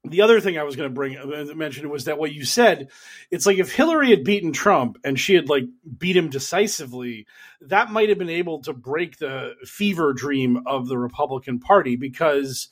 the 0.05 0.23
other 0.23 0.41
thing 0.41 0.59
I 0.59 0.65
was 0.65 0.75
going 0.75 0.89
to 0.89 0.95
bring 0.95 1.17
uh, 1.17 1.55
mention 1.55 1.89
was 1.89 2.07
that 2.07 2.19
what 2.19 2.33
you 2.33 2.45
said, 2.45 2.91
it's 3.31 3.47
like 3.47 3.59
if 3.59 3.73
Hillary 3.73 4.11
had 4.11 4.25
beaten 4.25 4.53
Trump 4.53 4.99
and 5.05 5.19
she 5.19 5.35
had 5.35 5.49
like 5.49 5.65
beat 5.99 6.17
him 6.17 6.29
decisively, 6.29 7.27
that 7.61 7.91
might 7.93 8.09
have 8.09 8.19
been 8.19 8.29
able 8.29 8.63
to 8.63 8.73
break 8.73 9.19
the 9.19 9.55
fever 9.65 10.13
dream 10.13 10.65
of 10.67 10.89
the 10.89 10.99
Republican 10.99 11.61
Party 11.61 11.95
because 11.95 12.69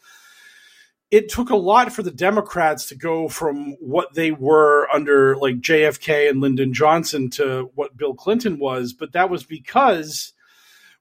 it 1.13 1.29
took 1.29 1.51
a 1.51 1.57
lot 1.57 1.93
for 1.93 2.03
the 2.03 2.11
Democrats 2.11 2.87
to 2.87 2.97
go 2.97 3.29
from 3.29 3.77
what 3.81 4.15
they 4.15 4.33
were 4.33 4.89
under 4.93 5.37
like 5.37 5.61
JFK 5.61 6.31
and 6.31 6.41
Lyndon 6.41 6.73
Johnson 6.73 7.31
to 7.31 7.71
what 7.75 7.97
Bill 7.97 8.15
Clinton 8.15 8.59
was, 8.59 8.93
but 8.93 9.13
that 9.13 9.31
was 9.31 9.45
because 9.45 10.33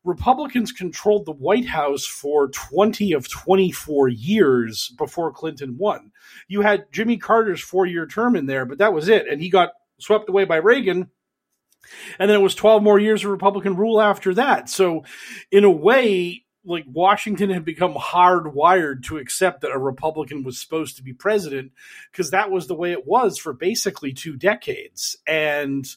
Republicans 0.03 0.71
controlled 0.71 1.25
the 1.25 1.33
White 1.33 1.65
House 1.65 2.05
for 2.05 2.47
20 2.49 3.13
of 3.13 3.27
24 3.27 4.07
years 4.07 4.93
before 4.97 5.31
Clinton 5.31 5.77
won. 5.77 6.11
You 6.47 6.61
had 6.61 6.91
Jimmy 6.91 7.17
Carter's 7.17 7.61
four 7.61 7.85
year 7.85 8.07
term 8.07 8.35
in 8.35 8.45
there, 8.45 8.65
but 8.65 8.77
that 8.77 8.93
was 8.93 9.09
it. 9.09 9.27
And 9.27 9.41
he 9.41 9.49
got 9.49 9.71
swept 9.99 10.29
away 10.29 10.45
by 10.45 10.57
Reagan. 10.57 11.09
And 12.17 12.29
then 12.29 12.39
it 12.39 12.43
was 12.43 12.55
12 12.55 12.83
more 12.83 12.99
years 12.99 13.23
of 13.23 13.31
Republican 13.31 13.75
rule 13.75 14.01
after 14.01 14.33
that. 14.35 14.69
So, 14.69 15.03
in 15.51 15.63
a 15.63 15.71
way, 15.71 16.45
like 16.65 16.85
Washington 16.87 17.49
had 17.49 17.65
become 17.65 17.95
hardwired 17.95 19.03
to 19.05 19.17
accept 19.17 19.61
that 19.61 19.71
a 19.71 19.77
Republican 19.77 20.43
was 20.43 20.59
supposed 20.59 20.97
to 20.97 21.03
be 21.03 21.13
president 21.13 21.71
because 22.11 22.31
that 22.31 22.51
was 22.51 22.67
the 22.67 22.75
way 22.75 22.91
it 22.91 23.07
was 23.07 23.37
for 23.37 23.53
basically 23.53 24.13
two 24.13 24.35
decades. 24.35 25.17
And 25.25 25.87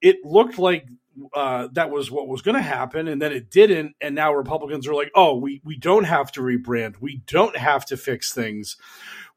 it 0.00 0.24
looked 0.24 0.58
like 0.58 0.86
uh, 1.34 1.68
that 1.72 1.90
was 1.90 2.10
what 2.10 2.28
was 2.28 2.42
going 2.42 2.54
to 2.54 2.62
happen, 2.62 3.08
and 3.08 3.20
then 3.20 3.32
it 3.32 3.50
didn't. 3.50 3.94
And 4.00 4.14
now 4.14 4.32
Republicans 4.32 4.86
are 4.86 4.94
like, 4.94 5.10
"Oh, 5.14 5.36
we 5.36 5.60
we 5.64 5.76
don't 5.76 6.04
have 6.04 6.32
to 6.32 6.40
rebrand. 6.40 6.96
We 7.00 7.22
don't 7.26 7.56
have 7.56 7.84
to 7.86 7.96
fix 7.96 8.32
things. 8.32 8.76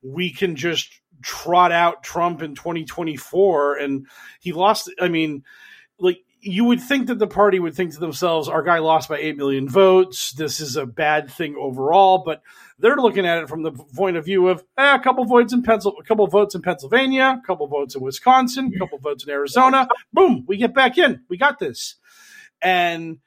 We 0.01 0.31
can 0.31 0.55
just 0.55 1.01
trot 1.23 1.71
out 1.71 2.03
Trump 2.03 2.41
in 2.41 2.55
2024." 2.55 3.77
And 3.77 4.07
he 4.39 4.53
lost. 4.53 4.91
I 4.99 5.07
mean, 5.07 5.43
you 6.45 6.63
would 6.65 6.81
think 6.81 7.07
that 7.07 7.19
the 7.19 7.27
party 7.27 7.59
would 7.59 7.75
think 7.75 7.93
to 7.93 7.99
themselves, 7.99 8.47
"Our 8.47 8.61
guy 8.61 8.79
lost 8.79 9.09
by 9.09 9.17
eight 9.17 9.35
million 9.35 9.67
votes. 9.67 10.31
This 10.31 10.59
is 10.59 10.77
a 10.77 10.85
bad 10.85 11.29
thing 11.29 11.55
overall." 11.59 12.19
But 12.25 12.41
they're 12.77 12.95
looking 12.95 13.25
at 13.25 13.39
it 13.39 13.49
from 13.49 13.63
the 13.63 13.71
point 13.71 14.17
of 14.17 14.25
view 14.25 14.47
of 14.47 14.63
eh, 14.77 14.95
a 14.95 14.99
couple 14.99 15.25
votes 15.25 15.53
in 15.53 15.63
a 15.67 16.03
couple 16.03 16.27
votes 16.27 16.55
in 16.55 16.61
Pennsylvania, 16.61 17.39
a 17.43 17.47
couple 17.47 17.67
votes 17.67 17.95
in 17.95 18.01
Wisconsin, 18.01 18.71
a 18.75 18.79
couple 18.79 18.99
votes 18.99 19.23
in 19.23 19.31
Arizona. 19.31 19.87
Boom, 20.13 20.45
we 20.47 20.57
get 20.57 20.73
back 20.73 20.97
in. 20.97 21.23
We 21.29 21.37
got 21.37 21.59
this, 21.59 21.95
and 22.61 23.17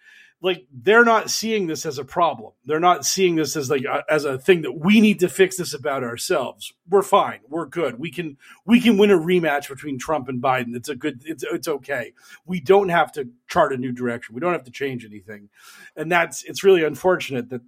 like 0.40 0.66
they're 0.72 1.04
not 1.04 1.30
seeing 1.30 1.66
this 1.66 1.84
as 1.84 1.98
a 1.98 2.04
problem. 2.04 2.52
They're 2.64 2.78
not 2.78 3.04
seeing 3.04 3.34
this 3.34 3.56
as 3.56 3.70
like 3.70 3.84
a, 3.84 4.04
as 4.08 4.24
a 4.24 4.38
thing 4.38 4.62
that 4.62 4.72
we 4.72 5.00
need 5.00 5.20
to 5.20 5.28
fix 5.28 5.56
this 5.56 5.74
about 5.74 6.04
ourselves. 6.04 6.72
We're 6.88 7.02
fine. 7.02 7.40
We're 7.48 7.66
good. 7.66 7.98
We 7.98 8.10
can 8.10 8.36
we 8.64 8.80
can 8.80 8.98
win 8.98 9.10
a 9.10 9.18
rematch 9.18 9.68
between 9.68 9.98
Trump 9.98 10.28
and 10.28 10.40
Biden. 10.40 10.76
It's 10.76 10.88
a 10.88 10.94
good. 10.94 11.22
It's 11.24 11.42
it's 11.42 11.68
okay. 11.68 12.12
We 12.46 12.60
don't 12.60 12.90
have 12.90 13.12
to 13.12 13.28
chart 13.48 13.72
a 13.72 13.76
new 13.76 13.92
direction. 13.92 14.34
We 14.34 14.40
don't 14.40 14.52
have 14.52 14.64
to 14.64 14.70
change 14.70 15.04
anything, 15.04 15.48
and 15.96 16.10
that's 16.10 16.44
it's 16.44 16.62
really 16.62 16.84
unfortunate 16.84 17.50
that 17.50 17.62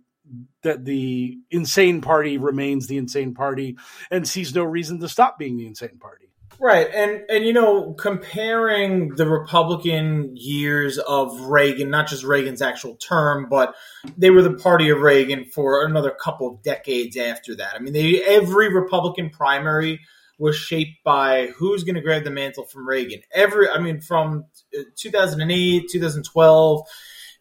that 0.63 0.85
the 0.85 1.39
insane 1.51 2.01
party 2.01 2.39
remains 2.39 2.87
the 2.87 2.99
insane 2.99 3.35
party 3.35 3.77
and 4.13 4.29
sees 4.29 4.55
no 4.55 4.63
reason 4.63 5.01
to 5.01 5.09
stop 5.09 5.39
being 5.39 5.57
the 5.57 5.67
insane 5.67 5.99
party. 5.99 6.30
Right. 6.63 6.89
And 6.95 7.23
and 7.31 7.47
you 7.47 7.55
know, 7.55 7.95
comparing 7.95 9.15
the 9.15 9.27
Republican 9.27 10.37
years 10.37 10.99
of 10.99 11.41
Reagan, 11.41 11.89
not 11.89 12.07
just 12.07 12.23
Reagan's 12.23 12.61
actual 12.61 12.97
term, 12.97 13.49
but 13.49 13.75
they 14.19 14.29
were 14.29 14.43
the 14.43 14.53
party 14.53 14.91
of 14.91 15.01
Reagan 15.01 15.47
for 15.47 15.87
another 15.87 16.11
couple 16.11 16.47
of 16.47 16.63
decades 16.63 17.17
after 17.17 17.55
that. 17.57 17.75
I 17.75 17.79
mean, 17.79 17.95
they 17.95 18.23
every 18.23 18.73
Republican 18.73 19.31
primary 19.31 20.01
was 20.39 20.55
shaped 20.55 21.03
by 21.03 21.49
who's 21.57 21.85
going 21.85 21.95
to 21.95 22.03
grab 22.03 22.25
the 22.25 22.31
mantle 22.31 22.65
from 22.65 22.87
Reagan. 22.87 23.21
Every, 23.33 23.69
I 23.69 23.79
mean, 23.79 24.01
from 24.01 24.47
uh, 24.77 24.83
2008, 24.97 25.89
2012, 25.91 26.89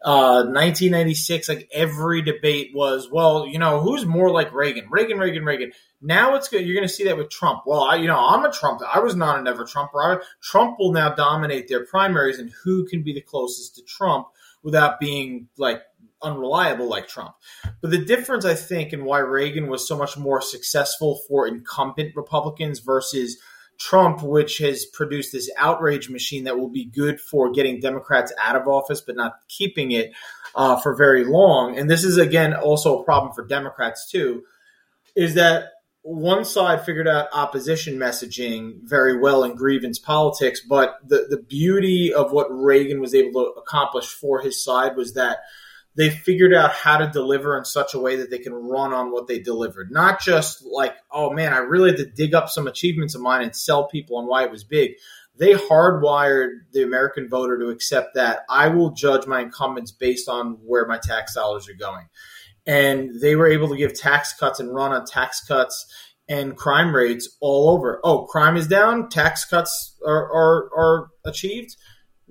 uh, 0.03 0.43
1996, 0.45 1.49
like 1.49 1.69
every 1.73 2.21
debate 2.21 2.71
was, 2.73 3.09
well, 3.11 3.45
you 3.45 3.59
know, 3.59 3.81
who's 3.81 4.05
more 4.05 4.31
like 4.31 4.53
Reagan? 4.53 4.87
Reagan, 4.89 5.17
Reagan, 5.19 5.43
Reagan. 5.43 5.71
Now 6.01 6.35
it's 6.35 6.47
good. 6.47 6.65
You're 6.65 6.75
going 6.75 6.87
to 6.87 6.93
see 6.93 7.03
that 7.05 7.17
with 7.17 7.29
Trump. 7.29 7.63
Well, 7.65 7.83
I, 7.83 7.95
you 7.95 8.07
know, 8.07 8.17
I'm 8.17 8.45
a 8.45 8.51
Trump. 8.51 8.81
I 8.93 8.99
was 8.99 9.15
not 9.15 9.39
a 9.39 9.41
never 9.41 9.65
Trumper. 9.65 10.23
Trump 10.41 10.77
will 10.79 10.93
now 10.93 11.13
dominate 11.13 11.67
their 11.67 11.85
primaries, 11.85 12.39
and 12.39 12.51
who 12.63 12.85
can 12.85 13.03
be 13.03 13.13
the 13.13 13.21
closest 13.21 13.75
to 13.75 13.83
Trump 13.83 14.27
without 14.63 14.99
being 14.99 15.49
like 15.57 15.81
unreliable 16.21 16.87
like 16.87 17.07
Trump. 17.07 17.35
But 17.81 17.91
the 17.91 18.03
difference, 18.03 18.45
I 18.45 18.55
think, 18.55 18.93
in 18.93 19.03
why 19.05 19.19
Reagan 19.19 19.67
was 19.67 19.87
so 19.87 19.97
much 19.97 20.17
more 20.17 20.41
successful 20.41 21.19
for 21.27 21.47
incumbent 21.47 22.15
Republicans 22.15 22.79
versus 22.79 23.37
Trump, 23.79 24.21
which 24.21 24.57
has 24.57 24.85
produced 24.85 25.31
this 25.31 25.49
outrage 25.57 26.09
machine 26.09 26.43
that 26.43 26.59
will 26.59 26.69
be 26.69 26.85
good 26.85 27.19
for 27.19 27.51
getting 27.51 27.79
Democrats 27.79 28.33
out 28.39 28.55
of 28.55 28.67
office, 28.67 29.01
but 29.01 29.15
not 29.15 29.39
keeping 29.47 29.91
it 29.91 30.11
uh, 30.53 30.75
for 30.75 30.95
very 30.95 31.23
long. 31.23 31.77
And 31.77 31.89
this 31.89 32.03
is, 32.03 32.17
again, 32.17 32.53
also 32.53 32.99
a 32.99 33.03
problem 33.03 33.33
for 33.33 33.45
Democrats, 33.45 34.09
too, 34.11 34.43
is 35.15 35.35
that 35.35 35.69
one 36.01 36.45
side 36.45 36.85
figured 36.85 37.07
out 37.07 37.27
opposition 37.33 37.97
messaging 37.97 38.79
very 38.83 39.17
well 39.17 39.43
in 39.43 39.55
grievance 39.55 39.99
politics, 39.99 40.61
but 40.67 40.95
the, 41.07 41.27
the 41.29 41.41
beauty 41.41 42.13
of 42.13 42.31
what 42.31 42.47
Reagan 42.49 42.99
was 42.99 43.13
able 43.13 43.43
to 43.43 43.59
accomplish 43.59 44.07
for 44.07 44.41
his 44.41 44.63
side 44.63 44.95
was 44.95 45.13
that 45.13 45.39
they 45.99 46.09
figured 46.09 46.53
out 46.53 46.71
how 46.71 46.95
to 46.95 47.09
deliver 47.09 47.57
in 47.57 47.65
such 47.65 47.93
a 47.93 47.99
way 47.99 48.15
that 48.15 48.29
they 48.29 48.37
can 48.37 48.53
run 48.53 48.93
on 48.93 49.11
what 49.11 49.27
they 49.27 49.37
delivered. 49.37 49.91
Not 49.91 50.21
just 50.21 50.63
like, 50.63 50.95
oh 51.11 51.29
man, 51.31 51.51
I 51.51 51.57
really 51.57 51.89
had 51.89 51.97
to 51.97 52.05
dig 52.05 52.33
up 52.33 52.47
some 52.47 52.67
achievements 52.67 53.15
of 53.15 53.21
mine 53.21 53.41
and 53.41 53.53
sell 53.53 53.85
people 53.89 54.15
on 54.15 54.25
why 54.25 54.45
it 54.45 54.51
was 54.51 54.63
big. 54.63 54.91
They 55.37 55.55
hardwired 55.55 56.51
the 56.71 56.83
American 56.83 57.27
voter 57.27 57.59
to 57.59 57.67
accept 57.67 58.15
that 58.15 58.43
I 58.49 58.69
will 58.69 58.91
judge 58.91 59.27
my 59.27 59.41
incumbents 59.41 59.91
based 59.91 60.29
on 60.29 60.59
where 60.65 60.87
my 60.87 60.99
tax 61.03 61.33
dollars 61.33 61.67
are 61.67 61.73
going 61.73 62.07
and 62.65 63.19
they 63.19 63.35
were 63.35 63.47
able 63.47 63.67
to 63.67 63.75
give 63.75 63.93
tax 63.93 64.33
cuts 64.33 64.61
and 64.61 64.73
run 64.73 64.93
on 64.93 65.05
tax 65.05 65.45
cuts 65.45 65.85
and 66.29 66.55
crime 66.55 66.95
rates 66.95 67.27
all 67.41 67.71
over. 67.71 67.99
Oh, 68.05 68.23
crime 68.23 68.55
is 68.55 68.67
down, 68.67 69.09
tax 69.09 69.43
cuts 69.43 69.97
are, 70.07 70.31
are, 70.31 70.69
are 70.77 71.07
achieved. 71.25 71.75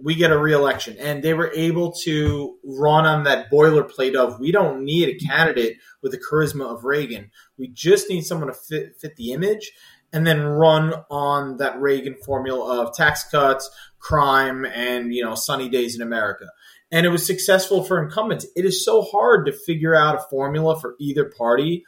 We 0.03 0.15
get 0.15 0.31
a 0.31 0.39
reelection. 0.39 0.97
And 0.99 1.23
they 1.23 1.35
were 1.35 1.51
able 1.55 1.93
to 2.05 2.57
run 2.65 3.07
on 3.07 3.25
that 3.25 3.51
boilerplate 3.51 4.15
of 4.15 4.39
we 4.39 4.53
don't 4.53 4.85
need 4.85 5.09
a 5.09 5.27
candidate 5.27 5.79
with 6.03 6.13
the 6.13 6.19
charisma 6.19 6.65
of 6.65 6.85
Reagan. 6.85 7.31
We 7.57 7.69
just 7.69 8.09
need 8.09 8.23
someone 8.23 8.49
to 8.49 8.55
fit, 8.55 8.97
fit 9.01 9.17
the 9.17 9.33
image 9.33 9.73
and 10.13 10.27
then 10.27 10.43
run 10.43 10.95
on 11.11 11.59
that 11.59 11.79
Reagan 11.81 12.17
formula 12.25 12.83
of 12.83 12.95
tax 12.95 13.25
cuts, 13.25 13.69
crime, 13.99 14.65
and 14.65 15.13
you 15.13 15.23
know 15.23 15.35
sunny 15.35 15.69
days 15.69 15.95
in 15.95 16.01
America 16.01 16.47
and 16.91 17.05
it 17.05 17.11
was 17.11 17.27
successful 17.27 17.85
for 17.85 18.03
incumbents. 18.03 18.47
It 18.57 18.65
is 18.65 18.85
so 18.85 19.03
hard 19.03 19.47
to 19.47 19.53
figure 19.53 19.95
out 19.95 20.17
a 20.17 20.27
formula 20.31 20.79
for 20.81 20.97
either 20.99 21.25
party 21.27 21.85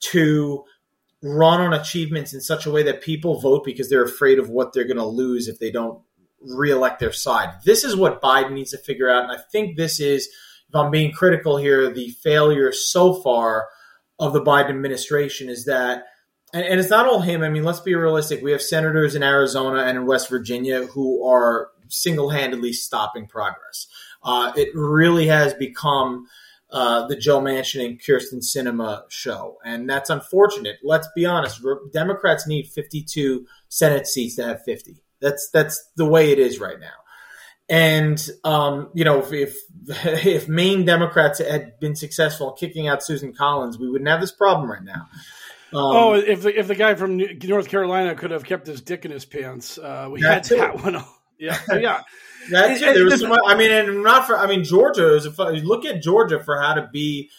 to 0.00 0.64
run 1.22 1.60
on 1.60 1.74
achievements 1.74 2.32
in 2.32 2.40
such 2.40 2.64
a 2.64 2.70
way 2.70 2.82
that 2.84 3.02
people 3.02 3.40
vote 3.40 3.64
because 3.64 3.90
they're 3.90 4.04
afraid 4.04 4.38
of 4.38 4.48
what 4.48 4.72
they're 4.72 4.84
going 4.84 4.96
to 4.96 5.04
lose 5.04 5.48
if 5.48 5.58
they 5.58 5.70
don't 5.70 6.00
reelect 6.40 7.00
their 7.00 7.12
side. 7.12 7.50
This 7.64 7.84
is 7.84 7.96
what 7.96 8.22
Biden 8.22 8.52
needs 8.52 8.70
to 8.70 8.78
figure 8.78 9.10
out. 9.10 9.24
And 9.24 9.32
I 9.32 9.40
think 9.50 9.76
this 9.76 10.00
is, 10.00 10.28
if 10.68 10.74
I'm 10.74 10.90
being 10.90 11.12
critical 11.12 11.56
here, 11.56 11.90
the 11.90 12.10
failure 12.22 12.72
so 12.72 13.14
far 13.14 13.68
of 14.18 14.32
the 14.32 14.42
Biden 14.42 14.70
administration 14.70 15.48
is 15.48 15.64
that, 15.66 16.04
and, 16.52 16.64
and 16.64 16.80
it's 16.80 16.90
not 16.90 17.06
all 17.06 17.20
him. 17.20 17.42
I 17.42 17.48
mean, 17.48 17.64
let's 17.64 17.80
be 17.80 17.94
realistic. 17.94 18.42
We 18.42 18.52
have 18.52 18.62
senators 18.62 19.14
in 19.14 19.22
Arizona 19.22 19.82
and 19.82 19.98
in 19.98 20.06
West 20.06 20.28
Virginia 20.28 20.86
who 20.86 21.26
are 21.26 21.70
single 21.88 22.30
handedly 22.30 22.72
stopping 22.72 23.26
progress. 23.26 23.86
Uh, 24.22 24.52
it 24.56 24.68
really 24.74 25.26
has 25.26 25.54
become 25.54 26.26
uh, 26.70 27.06
the 27.06 27.16
Joe 27.16 27.40
Manchin 27.40 27.84
and 27.84 28.00
Kyrsten 28.00 28.42
Sinema 28.42 29.04
show, 29.08 29.56
and 29.64 29.88
that's 29.88 30.10
unfortunate. 30.10 30.76
Let's 30.82 31.08
be 31.14 31.24
honest: 31.24 31.64
Democrats 31.92 32.46
need 32.46 32.66
52 32.66 33.46
Senate 33.68 34.06
seats 34.06 34.36
to 34.36 34.44
have 34.44 34.62
50. 34.64 35.02
That's 35.20 35.50
that's 35.52 35.90
the 35.96 36.06
way 36.06 36.32
it 36.32 36.38
is 36.38 36.58
right 36.58 36.78
now. 36.78 36.86
And 37.70 38.26
um, 38.44 38.90
you 38.94 39.04
know, 39.04 39.20
if, 39.20 39.32
if, 39.32 39.56
if 40.26 40.48
Maine 40.48 40.84
Democrats 40.84 41.38
had 41.38 41.78
been 41.80 41.96
successful 41.96 42.50
in 42.50 42.56
kicking 42.56 42.88
out 42.88 43.02
Susan 43.02 43.34
Collins, 43.34 43.78
we 43.78 43.90
wouldn't 43.90 44.08
have 44.08 44.20
this 44.20 44.32
problem 44.32 44.70
right 44.70 44.82
now. 44.82 45.08
Um, 45.70 45.80
oh, 45.84 46.14
if 46.14 46.42
the, 46.42 46.58
if 46.58 46.66
the 46.66 46.74
guy 46.74 46.94
from 46.94 47.18
North 47.18 47.68
Carolina 47.68 48.14
could 48.14 48.30
have 48.30 48.44
kept 48.44 48.66
his 48.66 48.80
dick 48.80 49.04
in 49.04 49.10
his 49.10 49.26
pants, 49.26 49.76
uh, 49.76 50.08
we 50.10 50.22
had 50.22 50.44
that 50.44 50.82
one. 50.82 51.02
Yeah, 51.40 51.56
yeah. 51.72 52.00
That's 52.50 52.82
it. 52.82 52.94
There 52.94 53.04
was 53.04 53.20
so 53.20 53.28
much, 53.28 53.38
I 53.46 53.54
mean, 53.54 53.70
and 53.70 54.02
not 54.02 54.26
for. 54.26 54.36
I 54.36 54.48
mean, 54.48 54.64
Georgia 54.64 55.14
is. 55.14 55.24
A, 55.24 55.30
look 55.30 55.84
at 55.84 56.02
Georgia 56.02 56.42
for 56.42 56.60
how 56.60 56.74
to 56.74 56.88
be, 56.92 57.30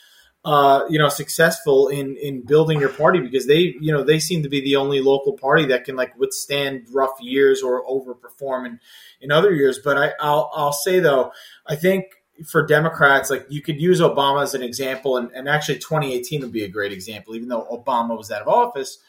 uh, 0.45 0.85
you 0.89 0.97
know, 0.97 1.09
successful 1.09 1.89
in 1.89 2.15
in 2.17 2.45
building 2.45 2.79
your 2.79 2.89
party 2.89 3.19
because 3.19 3.45
they, 3.45 3.75
you 3.79 3.91
know, 3.91 4.03
they 4.03 4.19
seem 4.19 4.43
to 4.43 4.49
be 4.49 4.61
the 4.61 4.75
only 4.75 5.01
local 5.01 5.33
party 5.33 5.65
that 5.65 5.83
can 5.83 5.95
like 5.95 6.17
withstand 6.17 6.87
rough 6.93 7.19
years 7.19 7.61
or 7.61 7.85
overperform 7.85 8.65
in 8.65 8.79
in 9.21 9.31
other 9.31 9.53
years. 9.53 9.79
But 9.83 9.97
I, 9.97 10.13
I'll 10.19 10.49
I'll 10.53 10.73
say 10.73 10.99
though, 10.99 11.31
I 11.67 11.75
think 11.75 12.05
for 12.47 12.65
Democrats, 12.65 13.29
like 13.29 13.45
you 13.49 13.61
could 13.61 13.81
use 13.81 13.99
Obama 13.99 14.43
as 14.43 14.53
an 14.53 14.63
example, 14.63 15.17
and, 15.17 15.29
and 15.33 15.49
actually 15.49 15.79
2018 15.79 16.41
would 16.41 16.53
be 16.53 16.63
a 16.63 16.69
great 16.69 16.93
example, 16.93 17.35
even 17.35 17.49
though 17.49 17.67
Obama 17.71 18.17
was 18.17 18.31
out 18.31 18.41
of 18.41 18.47
office 18.47 18.99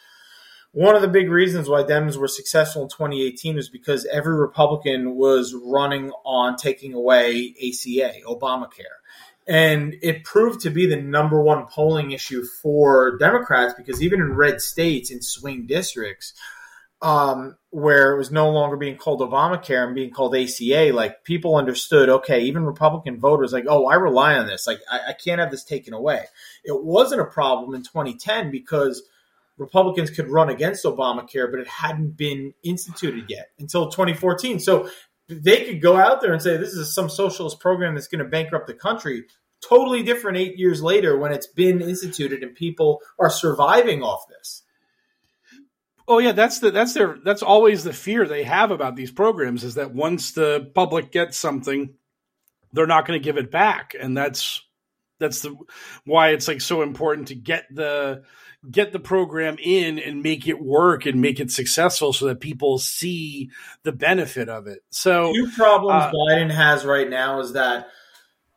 one 0.72 0.94
of 0.94 1.02
the 1.02 1.08
big 1.08 1.28
reasons 1.30 1.68
why 1.68 1.82
Dems 1.82 2.16
were 2.16 2.28
successful 2.28 2.82
in 2.82 2.88
2018 2.88 3.56
was 3.56 3.68
because 3.68 4.06
every 4.06 4.36
Republican 4.36 5.16
was 5.16 5.52
running 5.52 6.12
on 6.24 6.56
taking 6.56 6.94
away 6.94 7.54
ACA, 7.58 8.20
Obamacare. 8.24 8.99
And 9.48 9.96
it 10.02 10.24
proved 10.24 10.60
to 10.62 10.70
be 10.70 10.86
the 10.86 10.96
number 10.96 11.42
one 11.42 11.66
polling 11.66 12.12
issue 12.12 12.44
for 12.44 13.16
Democrats 13.18 13.74
because 13.76 14.02
even 14.02 14.20
in 14.20 14.34
red 14.34 14.60
states, 14.60 15.10
in 15.10 15.22
swing 15.22 15.66
districts, 15.66 16.34
um, 17.02 17.56
where 17.70 18.12
it 18.12 18.18
was 18.18 18.30
no 18.30 18.50
longer 18.50 18.76
being 18.76 18.96
called 18.96 19.20
Obamacare 19.20 19.86
and 19.86 19.94
being 19.94 20.10
called 20.10 20.36
ACA, 20.36 20.92
like 20.92 21.24
people 21.24 21.56
understood, 21.56 22.08
okay, 22.08 22.42
even 22.42 22.64
Republican 22.64 23.18
voters, 23.18 23.52
like, 23.52 23.64
oh, 23.66 23.86
I 23.86 23.94
rely 23.94 24.36
on 24.36 24.46
this. 24.46 24.66
Like, 24.66 24.80
I, 24.90 25.00
I 25.08 25.12
can't 25.14 25.40
have 25.40 25.50
this 25.50 25.64
taken 25.64 25.94
away. 25.94 26.24
It 26.62 26.84
wasn't 26.84 27.22
a 27.22 27.26
problem 27.26 27.74
in 27.74 27.82
2010 27.82 28.50
because– 28.50 29.02
Republicans 29.60 30.10
could 30.10 30.28
run 30.28 30.48
against 30.48 30.86
Obamacare, 30.86 31.50
but 31.50 31.60
it 31.60 31.68
hadn't 31.68 32.16
been 32.16 32.54
instituted 32.62 33.26
yet 33.28 33.50
until 33.58 33.90
2014. 33.90 34.58
So 34.58 34.88
they 35.30 35.64
could 35.64 35.80
go 35.80 35.96
out 35.96 36.20
there 36.20 36.32
and 36.32 36.42
say 36.42 36.56
this 36.56 36.74
is 36.74 36.94
some 36.94 37.08
socialist 37.08 37.60
program 37.60 37.94
that's 37.94 38.08
going 38.08 38.24
to 38.24 38.30
bankrupt 38.30 38.66
the 38.66 38.74
country. 38.74 39.24
Totally 39.66 40.02
different 40.02 40.38
eight 40.38 40.58
years 40.58 40.82
later 40.82 41.18
when 41.18 41.32
it's 41.32 41.46
been 41.46 41.80
instituted 41.80 42.42
and 42.42 42.54
people 42.54 43.00
are 43.18 43.30
surviving 43.30 44.02
off 44.02 44.26
this. 44.28 44.62
Oh 46.08 46.18
yeah, 46.18 46.32
that's 46.32 46.58
the 46.58 46.72
that's 46.72 46.92
their 46.92 47.18
that's 47.24 47.42
always 47.42 47.84
the 47.84 47.92
fear 47.92 48.26
they 48.26 48.42
have 48.42 48.72
about 48.72 48.96
these 48.96 49.12
programs 49.12 49.62
is 49.62 49.76
that 49.76 49.94
once 49.94 50.32
the 50.32 50.68
public 50.74 51.12
gets 51.12 51.36
something, 51.36 51.94
they're 52.72 52.88
not 52.88 53.06
going 53.06 53.20
to 53.20 53.24
give 53.24 53.36
it 53.36 53.52
back, 53.52 53.94
and 53.98 54.16
that's 54.16 54.60
that's 55.20 55.42
the 55.42 55.56
why 56.04 56.30
it's 56.30 56.48
like 56.48 56.62
so 56.62 56.82
important 56.82 57.28
to 57.28 57.36
get 57.36 57.66
the 57.70 58.24
get 58.68 58.92
the 58.92 58.98
program 58.98 59.56
in 59.62 59.98
and 59.98 60.22
make 60.22 60.46
it 60.46 60.60
work 60.60 61.06
and 61.06 61.20
make 61.20 61.40
it 61.40 61.50
successful 61.50 62.12
so 62.12 62.26
that 62.26 62.40
people 62.40 62.78
see 62.78 63.50
the 63.84 63.92
benefit 63.92 64.48
of 64.48 64.66
it. 64.66 64.80
So, 64.90 65.32
two 65.32 65.50
problems 65.56 66.04
uh, 66.04 66.12
Biden 66.12 66.50
has 66.50 66.84
right 66.84 67.08
now 67.08 67.40
is 67.40 67.54
that 67.54 67.88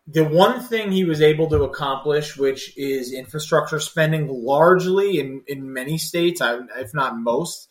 the 0.06 0.26
one 0.26 0.60
thing 0.60 0.92
he 0.92 1.06
was 1.06 1.22
able 1.22 1.50
to 1.50 1.64
accomplish, 1.64 2.36
which 2.36 2.78
is 2.78 3.14
infrastructure 3.14 3.80
spending 3.80 4.28
largely 4.28 5.20
in, 5.20 5.44
in 5.48 5.72
many 5.72 5.98
states, 5.98 6.42
if 6.42 6.94
not 6.94 7.18
most, 7.18 7.70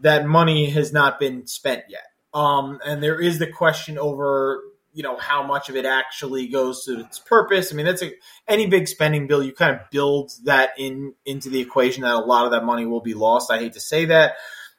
that 0.00 0.26
money 0.26 0.70
has 0.70 0.92
not 0.92 1.18
been 1.18 1.46
spent 1.46 1.82
yet. 1.88 2.04
Um, 2.32 2.78
and 2.84 3.02
there 3.02 3.20
is 3.20 3.38
the 3.38 3.48
question 3.48 3.98
over 3.98 4.62
you 4.92 5.02
know 5.02 5.16
how 5.16 5.46
much 5.46 5.68
of 5.68 5.76
it 5.76 5.84
actually 5.84 6.48
goes 6.48 6.84
to 6.84 7.00
its 7.00 7.18
purpose. 7.18 7.72
I 7.72 7.76
mean, 7.76 7.86
that's 7.86 8.02
a 8.02 8.12
any 8.46 8.66
big 8.66 8.88
spending 8.88 9.26
bill. 9.26 9.42
You 9.42 9.52
kind 9.52 9.74
of 9.74 9.90
build 9.90 10.32
that 10.44 10.70
in 10.78 11.14
into 11.24 11.50
the 11.50 11.60
equation 11.60 12.02
that 12.02 12.14
a 12.14 12.18
lot 12.18 12.44
of 12.44 12.52
that 12.52 12.64
money 12.64 12.86
will 12.86 13.00
be 13.00 13.14
lost. 13.14 13.50
I 13.50 13.58
hate 13.58 13.72
to 13.74 13.80
say 13.80 14.06
that, 14.06 14.34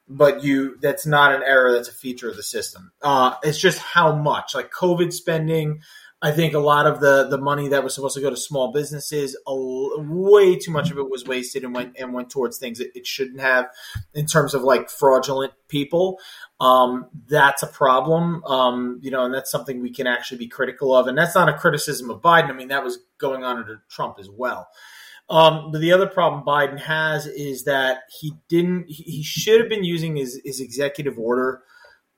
but 0.07 0.43
you 0.43 0.77
that's 0.81 1.05
not 1.05 1.33
an 1.33 1.43
error. 1.43 1.71
That's 1.71 1.89
a 1.89 1.93
feature 1.93 2.29
of 2.29 2.35
the 2.35 2.43
system. 2.43 2.91
Uh, 3.01 3.35
it's 3.43 3.59
just 3.59 3.79
how 3.79 4.15
much 4.15 4.55
like 4.55 4.71
COVID 4.71 5.13
spending. 5.13 5.81
I 6.23 6.31
think 6.31 6.53
a 6.53 6.59
lot 6.59 6.87
of 6.87 7.01
the 7.01 7.27
the 7.27 7.37
money 7.37 7.67
that 7.67 7.83
was 7.83 7.93
supposed 7.93 8.15
to 8.15 8.21
go 8.21 8.29
to 8.29 8.37
small 8.37 8.71
businesses, 8.71 9.37
a, 9.45 9.53
way 9.53 10.55
too 10.55 10.71
much 10.71 10.89
of 10.89 10.97
it 10.97 11.09
was 11.09 11.25
wasted 11.25 11.65
and 11.65 11.75
went 11.75 11.97
and 11.99 12.13
went 12.13 12.29
towards 12.29 12.57
things 12.57 12.79
it, 12.79 12.91
it 12.95 13.05
shouldn't 13.05 13.41
have, 13.41 13.67
in 14.13 14.25
terms 14.25 14.53
of 14.53 14.63
like 14.63 14.89
fraudulent 14.89 15.51
people. 15.67 16.17
Um, 16.61 17.07
that's 17.27 17.61
a 17.61 17.67
problem, 17.67 18.41
um, 18.45 18.99
you 19.03 19.11
know, 19.11 19.25
and 19.25 19.33
that's 19.33 19.51
something 19.51 19.81
we 19.81 19.91
can 19.91 20.07
actually 20.07 20.37
be 20.37 20.47
critical 20.47 20.95
of. 20.95 21.07
And 21.07 21.17
that's 21.17 21.35
not 21.35 21.49
a 21.49 21.57
criticism 21.57 22.09
of 22.09 22.21
Biden. 22.21 22.49
I 22.49 22.53
mean, 22.53 22.69
that 22.69 22.85
was 22.85 22.99
going 23.17 23.43
on 23.43 23.57
under 23.57 23.83
Trump 23.89 24.15
as 24.17 24.29
well. 24.29 24.69
Um, 25.29 25.71
but 25.73 25.81
the 25.81 25.91
other 25.91 26.07
problem 26.07 26.45
Biden 26.45 26.79
has 26.79 27.27
is 27.27 27.65
that 27.65 28.03
he 28.21 28.31
didn't. 28.47 28.85
He 28.87 29.23
should 29.23 29.59
have 29.59 29.69
been 29.69 29.83
using 29.83 30.15
his, 30.15 30.39
his 30.45 30.61
executive 30.61 31.19
order 31.19 31.63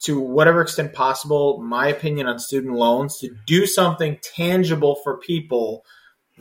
to 0.06 0.20
whatever 0.20 0.62
extent 0.62 0.93
possible. 0.93 1.62
My 1.62 1.88
opinion 1.88 2.28
on 2.28 2.39
student 2.39 2.74
loans 2.74 3.18
to 3.20 3.36
do 3.45 3.66
something 3.66 4.20
tangible 4.22 4.95
for 5.03 5.18
people 5.18 5.84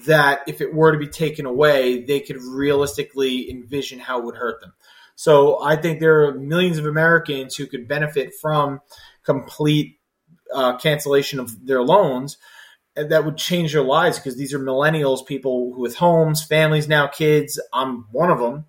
that 0.06 0.40
if 0.46 0.60
it 0.60 0.74
were 0.74 0.92
to 0.92 0.98
be 0.98 1.06
taken 1.06 1.46
away, 1.46 2.02
they 2.02 2.20
could 2.20 2.42
realistically 2.42 3.50
envision 3.50 3.98
how 3.98 4.18
it 4.18 4.24
would 4.24 4.36
hurt 4.36 4.60
them. 4.60 4.72
So 5.16 5.62
I 5.62 5.76
think 5.76 6.00
there 6.00 6.24
are 6.24 6.34
millions 6.34 6.78
of 6.78 6.86
Americans 6.86 7.56
who 7.56 7.66
could 7.66 7.86
benefit 7.86 8.32
from 8.40 8.80
complete 9.24 9.98
uh, 10.52 10.76
cancellation 10.76 11.38
of 11.40 11.66
their 11.66 11.82
loans 11.82 12.36
that 12.96 13.24
would 13.24 13.36
change 13.36 13.72
their 13.72 13.82
lives 13.82 14.18
because 14.18 14.36
these 14.36 14.52
are 14.54 14.58
millennials, 14.58 15.26
people 15.26 15.72
with 15.72 15.96
homes, 15.96 16.44
families 16.44 16.88
now, 16.88 17.06
kids. 17.06 17.60
I'm 17.72 18.06
one 18.12 18.30
of 18.30 18.38
them. 18.38 18.66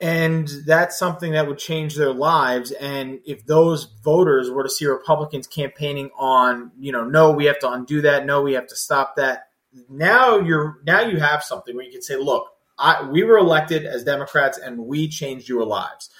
And 0.00 0.48
that's 0.66 0.98
something 0.98 1.32
that 1.32 1.46
would 1.46 1.58
change 1.58 1.94
their 1.94 2.12
lives. 2.12 2.70
And 2.70 3.20
if 3.24 3.46
those 3.46 3.84
voters 4.04 4.50
were 4.50 4.62
to 4.62 4.68
see 4.68 4.86
Republicans 4.86 5.46
campaigning 5.46 6.10
on, 6.18 6.72
you 6.78 6.92
know, 6.92 7.04
no, 7.04 7.30
we 7.30 7.46
have 7.46 7.58
to 7.60 7.70
undo 7.70 8.02
that, 8.02 8.26
no, 8.26 8.42
we 8.42 8.52
have 8.52 8.66
to 8.68 8.76
stop 8.76 9.16
that. 9.16 9.48
Now 9.88 10.38
you're 10.38 10.78
now 10.84 11.00
you 11.00 11.18
have 11.18 11.42
something 11.42 11.74
where 11.74 11.84
you 11.84 11.92
can 11.92 12.02
say, 12.02 12.16
look, 12.16 12.48
I, 12.78 13.08
we 13.08 13.24
were 13.24 13.38
elected 13.38 13.84
as 13.86 14.04
Democrats 14.04 14.58
and 14.58 14.78
we 14.78 15.08
changed 15.08 15.48
your 15.48 15.64
lives 15.64 16.10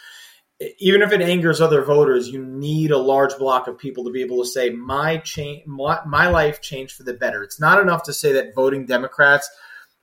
even 0.78 1.02
if 1.02 1.12
it 1.12 1.20
angers 1.20 1.60
other 1.60 1.84
voters, 1.84 2.28
you 2.28 2.42
need 2.42 2.90
a 2.90 2.98
large 2.98 3.36
block 3.36 3.68
of 3.68 3.78
people 3.78 4.04
to 4.04 4.10
be 4.10 4.22
able 4.22 4.42
to 4.42 4.48
say 4.48 4.70
my 4.70 5.18
change, 5.18 5.66
my, 5.66 6.00
my 6.06 6.28
life 6.28 6.62
changed 6.62 6.96
for 6.96 7.02
the 7.02 7.12
better. 7.12 7.42
It's 7.42 7.60
not 7.60 7.80
enough 7.80 8.04
to 8.04 8.14
say 8.14 8.32
that 8.32 8.54
voting 8.54 8.86
Democrats 8.86 9.50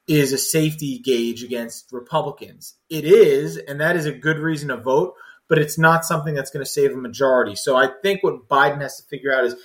is 0.08 0.34
a 0.34 0.38
safety 0.38 1.00
gauge 1.00 1.44
against 1.44 1.92
Republicans. 1.92 2.76
It 2.90 3.06
is, 3.06 3.58
and 3.58 3.80
that 3.80 3.96
is 3.96 4.06
a 4.06 4.12
good 4.12 4.38
reason 4.38 4.70
to 4.70 4.78
vote, 4.78 5.14
but 5.48 5.60
it's 5.60 5.78
not 5.78 6.06
something 6.06 6.34
that's 6.34 6.52
going 6.52 6.66
to 6.66 6.70
save 6.70 6.92
a 6.92 6.98
majority. 6.98 7.56
So 7.56 7.76
I 7.76 7.90
think 8.02 8.24
what 8.24 8.48
Biden 8.48 8.82
has 8.82 8.98
to 8.98 9.04
figure 9.04 9.34
out 9.34 9.46
is 9.46 9.56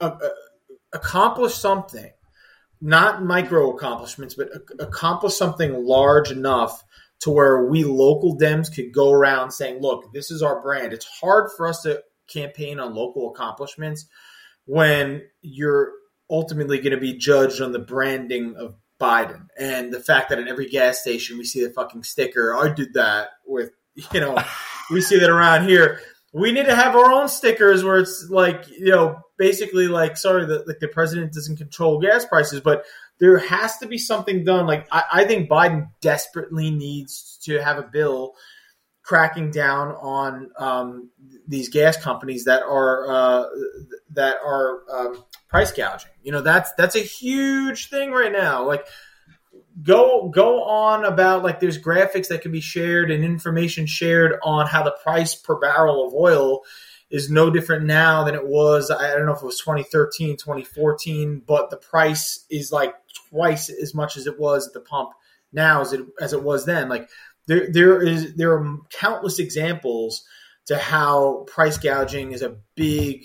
uh, 0.00 0.16
uh, 0.22 0.28
accomplish 0.92 1.54
something, 1.54 2.10
not 2.80 3.24
micro 3.24 3.74
accomplishments, 3.74 4.34
but 4.34 4.50
accomplish 4.78 5.34
something 5.34 5.84
large 5.84 6.30
enough 6.30 6.84
to 7.20 7.30
where 7.30 7.66
we 7.66 7.84
local 7.84 8.36
Dems 8.36 8.72
could 8.74 8.92
go 8.92 9.12
around 9.12 9.52
saying, 9.52 9.80
look, 9.80 10.12
this 10.12 10.30
is 10.30 10.42
our 10.42 10.60
brand. 10.60 10.92
It's 10.92 11.06
hard 11.06 11.50
for 11.56 11.68
us 11.68 11.82
to 11.82 12.02
campaign 12.28 12.80
on 12.80 12.94
local 12.94 13.30
accomplishments 13.30 14.06
when 14.64 15.22
you're 15.40 15.92
ultimately 16.30 16.78
going 16.78 16.92
to 16.92 17.00
be 17.00 17.16
judged 17.16 17.60
on 17.60 17.72
the 17.72 17.78
branding 17.78 18.56
of 18.56 18.74
Biden 19.02 19.48
and 19.58 19.92
the 19.92 19.98
fact 19.98 20.28
that 20.28 20.38
at 20.38 20.46
every 20.46 20.68
gas 20.68 21.00
station 21.00 21.36
we 21.36 21.44
see 21.44 21.64
the 21.64 21.72
fucking 21.72 22.04
sticker. 22.04 22.54
I 22.54 22.72
did 22.72 22.94
that 22.94 23.30
with, 23.44 23.72
you 24.12 24.20
know, 24.20 24.38
we 24.90 25.00
see 25.00 25.18
that 25.18 25.30
around 25.30 25.68
here. 25.68 26.00
We 26.32 26.52
need 26.52 26.66
to 26.66 26.76
have 26.76 26.94
our 26.94 27.12
own 27.12 27.28
stickers 27.28 27.84
where 27.84 27.98
it's 27.98 28.28
like, 28.30 28.66
you 28.68 28.90
know, 28.90 29.20
basically 29.36 29.88
like, 29.88 30.16
sorry, 30.16 30.46
the, 30.46 30.64
like 30.66 30.78
the 30.78 30.88
president 30.88 31.32
doesn't 31.32 31.56
control 31.56 32.00
gas 32.00 32.24
prices, 32.24 32.60
but 32.60 32.84
there 33.18 33.36
has 33.38 33.76
to 33.78 33.86
be 33.86 33.98
something 33.98 34.44
done. 34.44 34.66
Like 34.66 34.86
I, 34.90 35.02
I 35.12 35.24
think 35.24 35.50
Biden 35.50 35.88
desperately 36.00 36.70
needs 36.70 37.38
to 37.42 37.62
have 37.62 37.78
a 37.78 37.82
bill 37.82 38.34
cracking 39.02 39.50
down 39.50 39.88
on 39.88 40.50
um, 40.58 41.10
these 41.46 41.68
gas 41.68 41.96
companies 41.96 42.44
that 42.44 42.62
are 42.62 43.10
uh, 43.10 43.44
that 44.10 44.36
are 44.44 44.82
um, 44.90 45.24
price 45.48 45.72
gouging. 45.72 46.10
You 46.22 46.32
know, 46.32 46.40
that's 46.40 46.72
that's 46.74 46.96
a 46.96 47.00
huge 47.00 47.88
thing 47.88 48.12
right 48.12 48.32
now. 48.32 48.64
Like 48.66 48.86
go 49.82 50.28
go 50.28 50.62
on 50.62 51.04
about 51.04 51.42
like 51.42 51.60
there's 51.60 51.78
graphics 51.78 52.28
that 52.28 52.42
can 52.42 52.52
be 52.52 52.60
shared 52.60 53.10
and 53.10 53.24
information 53.24 53.86
shared 53.86 54.38
on 54.42 54.66
how 54.66 54.82
the 54.82 54.94
price 55.02 55.34
per 55.34 55.58
barrel 55.58 56.06
of 56.06 56.14
oil 56.14 56.60
is 57.10 57.30
no 57.30 57.50
different 57.50 57.84
now 57.84 58.24
than 58.24 58.34
it 58.34 58.46
was 58.46 58.90
i 58.90 59.14
don't 59.14 59.24
know 59.24 59.32
if 59.32 59.42
it 59.42 59.46
was 59.46 59.58
2013 59.58 60.36
2014 60.36 61.42
but 61.46 61.70
the 61.70 61.76
price 61.76 62.44
is 62.50 62.70
like 62.70 62.94
twice 63.30 63.70
as 63.70 63.94
much 63.94 64.16
as 64.16 64.26
it 64.26 64.38
was 64.38 64.66
at 64.66 64.74
the 64.74 64.80
pump 64.80 65.10
now 65.52 65.80
as 65.80 65.92
it 65.92 66.00
as 66.20 66.32
it 66.32 66.42
was 66.42 66.64
then. 66.64 66.88
Like 66.88 67.08
there 67.46 67.68
there 67.70 68.02
is 68.02 68.34
there 68.34 68.52
are 68.52 68.78
countless 68.92 69.38
examples 69.38 70.24
to 70.66 70.78
how 70.78 71.44
price 71.48 71.78
gouging 71.78 72.32
is 72.32 72.42
a 72.42 72.56
big 72.74 73.24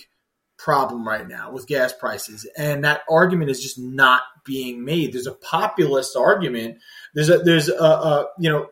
problem 0.58 1.08
right 1.08 1.28
now 1.28 1.52
with 1.52 1.68
gas 1.68 1.94
prices. 1.94 2.48
And 2.58 2.84
that 2.84 3.02
argument 3.10 3.52
is 3.52 3.62
just 3.62 3.78
not 3.78 4.24
being 4.44 4.84
made. 4.84 5.14
There's 5.14 5.28
a 5.28 5.34
populist 5.34 6.16
argument. 6.18 6.80
There's 7.14 7.30
a 7.30 7.40
there's 7.40 7.70
a, 7.70 7.84
a 7.84 8.28
you 8.40 8.50
know 8.50 8.68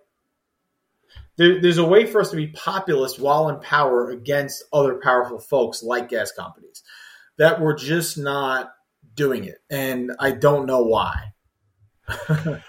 there, 1.38 1.62
there's 1.62 1.78
a 1.78 1.86
way 1.86 2.06
for 2.06 2.22
us 2.22 2.32
to 2.32 2.36
be 2.36 2.48
populist 2.48 3.20
while 3.20 3.50
in 3.50 3.60
power 3.60 4.10
against 4.10 4.64
other 4.74 4.96
powerful 4.96 5.40
folks 5.40 5.84
like 5.84 6.10
gas 6.10 6.32
companies 6.32 6.82
that 7.38 7.60
we're 7.60 7.76
just 7.76 8.18
not 8.18 8.72
doing 9.14 9.44
it, 9.44 9.58
and 9.70 10.12
I 10.20 10.32
don't 10.32 10.66
know 10.66 10.84
why. 10.84 11.34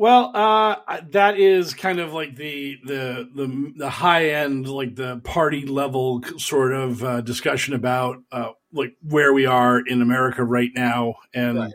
well, 0.00 0.30
uh, 0.34 0.76
that 1.10 1.38
is 1.38 1.74
kind 1.74 2.00
of 2.00 2.14
like 2.14 2.34
the 2.34 2.78
the 2.86 3.28
the, 3.34 3.72
the 3.76 3.90
high 3.90 4.30
end, 4.30 4.66
like 4.66 4.96
the 4.96 5.18
party 5.18 5.66
level 5.66 6.22
sort 6.38 6.72
of 6.72 7.04
uh, 7.04 7.20
discussion 7.20 7.74
about 7.74 8.16
uh, 8.32 8.52
like 8.72 8.96
where 9.06 9.34
we 9.34 9.44
are 9.44 9.78
in 9.78 10.00
America 10.00 10.42
right 10.42 10.70
now, 10.74 11.16
and. 11.34 11.58
Right. 11.58 11.72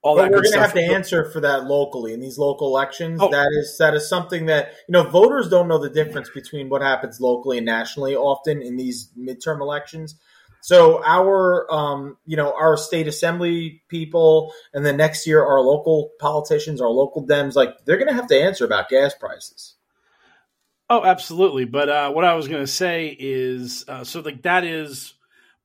All 0.00 0.14
but 0.14 0.30
we're 0.30 0.42
going 0.42 0.52
to 0.52 0.60
have 0.60 0.74
to 0.74 0.80
answer 0.80 1.28
for 1.32 1.40
that 1.40 1.64
locally 1.64 2.12
in 2.12 2.20
these 2.20 2.38
local 2.38 2.68
elections. 2.68 3.18
Oh. 3.20 3.32
That 3.32 3.48
is 3.50 3.76
that 3.78 3.94
is 3.94 4.08
something 4.08 4.46
that 4.46 4.74
you 4.86 4.92
know 4.92 5.02
voters 5.02 5.48
don't 5.48 5.66
know 5.66 5.78
the 5.78 5.90
difference 5.90 6.30
between 6.30 6.68
what 6.68 6.82
happens 6.82 7.20
locally 7.20 7.56
and 7.58 7.66
nationally. 7.66 8.14
Often 8.14 8.62
in 8.62 8.76
these 8.76 9.10
midterm 9.18 9.60
elections, 9.60 10.14
so 10.60 11.02
our, 11.04 11.72
um, 11.72 12.16
you 12.26 12.36
know, 12.36 12.52
our 12.52 12.76
state 12.76 13.08
assembly 13.08 13.82
people, 13.88 14.52
and 14.74 14.84
then 14.84 14.96
next 14.96 15.26
year 15.26 15.44
our 15.44 15.60
local 15.60 16.10
politicians, 16.20 16.80
our 16.80 16.88
local 16.88 17.26
Dems, 17.26 17.54
like 17.54 17.84
they're 17.84 17.96
going 17.96 18.08
to 18.08 18.14
have 18.14 18.28
to 18.28 18.40
answer 18.40 18.64
about 18.64 18.88
gas 18.88 19.14
prices. 19.14 19.74
Oh, 20.90 21.04
absolutely. 21.04 21.64
But 21.64 21.88
uh, 21.88 22.12
what 22.12 22.24
I 22.24 22.34
was 22.34 22.48
going 22.48 22.62
to 22.62 22.66
say 22.66 23.14
is, 23.18 23.84
uh, 23.88 24.04
so 24.04 24.20
like 24.20 24.42
that 24.42 24.64
is 24.64 25.14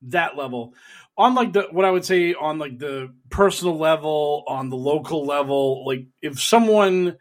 that 0.02 0.36
level. 0.36 0.74
On 1.16 1.34
like 1.34 1.52
the 1.52 1.68
what 1.70 1.84
I 1.84 1.90
would 1.90 2.04
say 2.04 2.34
on 2.34 2.58
like 2.58 2.78
the 2.78 3.12
personal 3.30 3.78
level, 3.78 4.44
on 4.48 4.68
the 4.68 4.76
local 4.76 5.24
level, 5.24 5.86
like 5.86 6.06
if 6.20 6.40
someone 6.40 7.16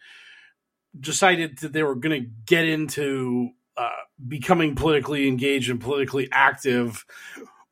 decided 1.00 1.60
that 1.60 1.74
they 1.74 1.84
were 1.84 1.96
going 1.96 2.24
to 2.24 2.30
get 2.46 2.68
into 2.68 3.50
uh, 3.78 3.90
becoming 4.28 4.76
politically 4.76 5.28
engaged 5.28 5.70
and 5.70 5.80
politically 5.80 6.28
active 6.32 7.06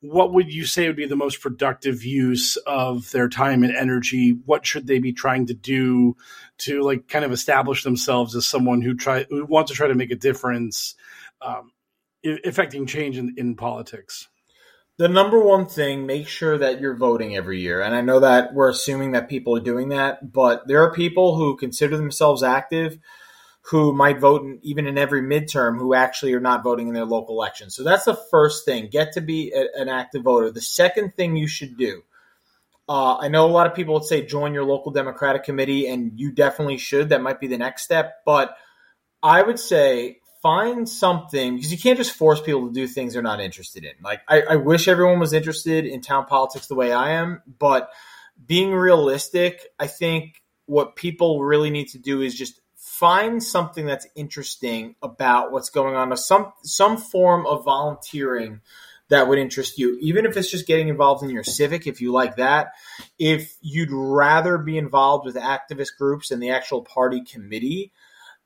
what 0.02 0.34
would 0.34 0.52
you 0.52 0.66
say 0.66 0.88
would 0.88 0.96
be 0.96 1.06
the 1.06 1.14
most 1.14 1.40
productive 1.40 2.04
use 2.04 2.56
of 2.66 3.10
their 3.12 3.28
time 3.28 3.62
and 3.62 3.74
energy? 3.74 4.36
What 4.44 4.66
should 4.66 4.88
they 4.88 4.98
be 4.98 5.12
trying 5.12 5.46
to 5.46 5.54
do 5.54 6.16
to 6.58 6.82
like 6.82 7.06
kind 7.08 7.24
of 7.24 7.30
establish 7.30 7.84
themselves 7.84 8.34
as 8.34 8.46
someone 8.46 8.82
who 8.82 8.94
try 8.94 9.24
who 9.30 9.46
wants 9.46 9.70
to 9.70 9.76
try 9.76 9.86
to 9.86 9.94
make 9.94 10.10
a 10.10 10.16
difference, 10.16 10.96
um, 11.40 11.70
affecting 12.44 12.84
change 12.86 13.16
in, 13.16 13.34
in 13.38 13.54
politics? 13.54 14.28
The 14.98 15.08
number 15.08 15.40
one 15.40 15.66
thing, 15.66 16.04
make 16.04 16.26
sure 16.26 16.58
that 16.58 16.80
you're 16.80 16.96
voting 16.96 17.36
every 17.36 17.60
year. 17.60 17.80
And 17.80 17.94
I 17.94 18.00
know 18.00 18.20
that 18.20 18.54
we're 18.54 18.70
assuming 18.70 19.12
that 19.12 19.28
people 19.28 19.56
are 19.56 19.60
doing 19.60 19.90
that, 19.90 20.32
but 20.32 20.66
there 20.66 20.82
are 20.82 20.92
people 20.92 21.36
who 21.36 21.56
consider 21.56 21.96
themselves 21.96 22.42
active 22.42 22.98
who 23.66 23.92
might 23.92 24.18
vote 24.18 24.42
in, 24.42 24.58
even 24.62 24.86
in 24.86 24.98
every 24.98 25.22
midterm 25.22 25.78
who 25.78 25.94
actually 25.94 26.34
are 26.34 26.40
not 26.40 26.64
voting 26.64 26.88
in 26.88 26.94
their 26.94 27.04
local 27.04 27.36
election. 27.36 27.70
So 27.70 27.84
that's 27.84 28.04
the 28.04 28.18
first 28.30 28.64
thing. 28.64 28.88
Get 28.90 29.12
to 29.12 29.20
be 29.20 29.52
a, 29.52 29.80
an 29.80 29.88
active 29.88 30.22
voter. 30.22 30.50
The 30.50 30.60
second 30.60 31.14
thing 31.14 31.36
you 31.36 31.46
should 31.46 31.76
do. 31.76 32.02
Uh, 32.88 33.16
I 33.18 33.28
know 33.28 33.46
a 33.46 33.52
lot 33.52 33.68
of 33.68 33.74
people 33.74 33.94
would 33.94 34.04
say 34.04 34.26
join 34.26 34.52
your 34.52 34.64
local 34.64 34.90
Democratic 34.90 35.44
committee, 35.44 35.86
and 35.86 36.18
you 36.18 36.32
definitely 36.32 36.78
should. 36.78 37.10
That 37.10 37.22
might 37.22 37.40
be 37.40 37.46
the 37.46 37.56
next 37.56 37.84
step. 37.84 38.16
But 38.26 38.56
I 39.22 39.42
would 39.42 39.60
say 39.60 40.18
find 40.42 40.88
something 40.88 41.54
because 41.54 41.70
you 41.70 41.78
can't 41.78 41.96
just 41.96 42.12
force 42.12 42.40
people 42.40 42.66
to 42.66 42.74
do 42.74 42.88
things 42.88 43.12
they're 43.12 43.22
not 43.22 43.40
interested 43.40 43.84
in. 43.84 43.92
Like 44.02 44.22
I, 44.28 44.42
I 44.42 44.56
wish 44.56 44.88
everyone 44.88 45.20
was 45.20 45.32
interested 45.32 45.86
in 45.86 46.00
town 46.00 46.26
politics 46.26 46.66
the 46.66 46.74
way 46.74 46.92
I 46.92 47.12
am, 47.12 47.40
but 47.60 47.90
being 48.44 48.72
realistic, 48.72 49.64
I 49.78 49.86
think 49.86 50.42
what 50.66 50.96
people 50.96 51.44
really 51.44 51.70
need 51.70 51.88
to 51.90 51.98
do 51.98 52.20
is 52.22 52.34
just 52.34 52.60
find 53.02 53.42
something 53.42 53.84
that's 53.84 54.06
interesting 54.14 54.94
about 55.02 55.50
what's 55.50 55.70
going 55.70 55.96
on, 55.96 56.16
some 56.16 56.52
some 56.62 56.96
form 56.96 57.44
of 57.46 57.64
volunteering 57.64 58.60
that 59.08 59.26
would 59.26 59.40
interest 59.40 59.76
you, 59.76 59.98
even 60.00 60.24
if 60.24 60.36
it's 60.36 60.48
just 60.48 60.68
getting 60.68 60.86
involved 60.86 61.24
in 61.24 61.30
your 61.30 61.42
civic, 61.42 61.88
if 61.88 62.00
you 62.00 62.12
like 62.12 62.36
that. 62.36 62.68
If 63.18 63.56
you'd 63.60 63.90
rather 63.90 64.56
be 64.56 64.78
involved 64.78 65.26
with 65.26 65.34
activist 65.34 65.96
groups 65.98 66.30
and 66.30 66.40
the 66.40 66.50
actual 66.50 66.82
party 66.82 67.24
committee, 67.24 67.90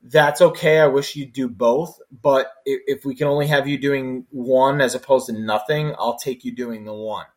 that's 0.01 0.41
okay. 0.41 0.79
I 0.79 0.87
wish 0.87 1.15
you'd 1.15 1.33
do 1.33 1.47
both. 1.47 1.99
But 2.11 2.51
if 2.65 3.05
we 3.05 3.13
can 3.13 3.27
only 3.27 3.45
have 3.45 3.67
you 3.67 3.77
doing 3.77 4.25
one 4.31 4.81
as 4.81 4.95
opposed 4.95 5.27
to 5.27 5.33
nothing, 5.33 5.93
I'll 5.99 6.17
take 6.17 6.43
you 6.43 6.55
doing 6.55 6.83
the 6.83 6.95
one. 6.95 7.27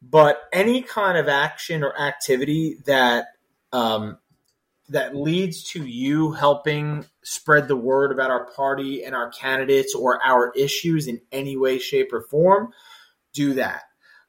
But 0.00 0.40
any 0.54 0.80
kind 0.80 1.18
of 1.18 1.28
action 1.28 1.84
or 1.84 2.00
activity 2.00 2.78
that 2.86 3.26
um, 3.72 4.16
that 4.92 5.16
leads 5.16 5.62
to 5.64 5.84
you 5.84 6.32
helping 6.32 7.04
spread 7.22 7.66
the 7.66 7.76
word 7.76 8.12
about 8.12 8.30
our 8.30 8.46
party 8.52 9.04
and 9.04 9.14
our 9.14 9.30
candidates 9.30 9.94
or 9.94 10.24
our 10.24 10.52
issues 10.54 11.08
in 11.08 11.20
any 11.32 11.56
way, 11.56 11.78
shape, 11.78 12.12
or 12.12 12.20
form, 12.22 12.72
do 13.32 13.54
that. 13.54 13.82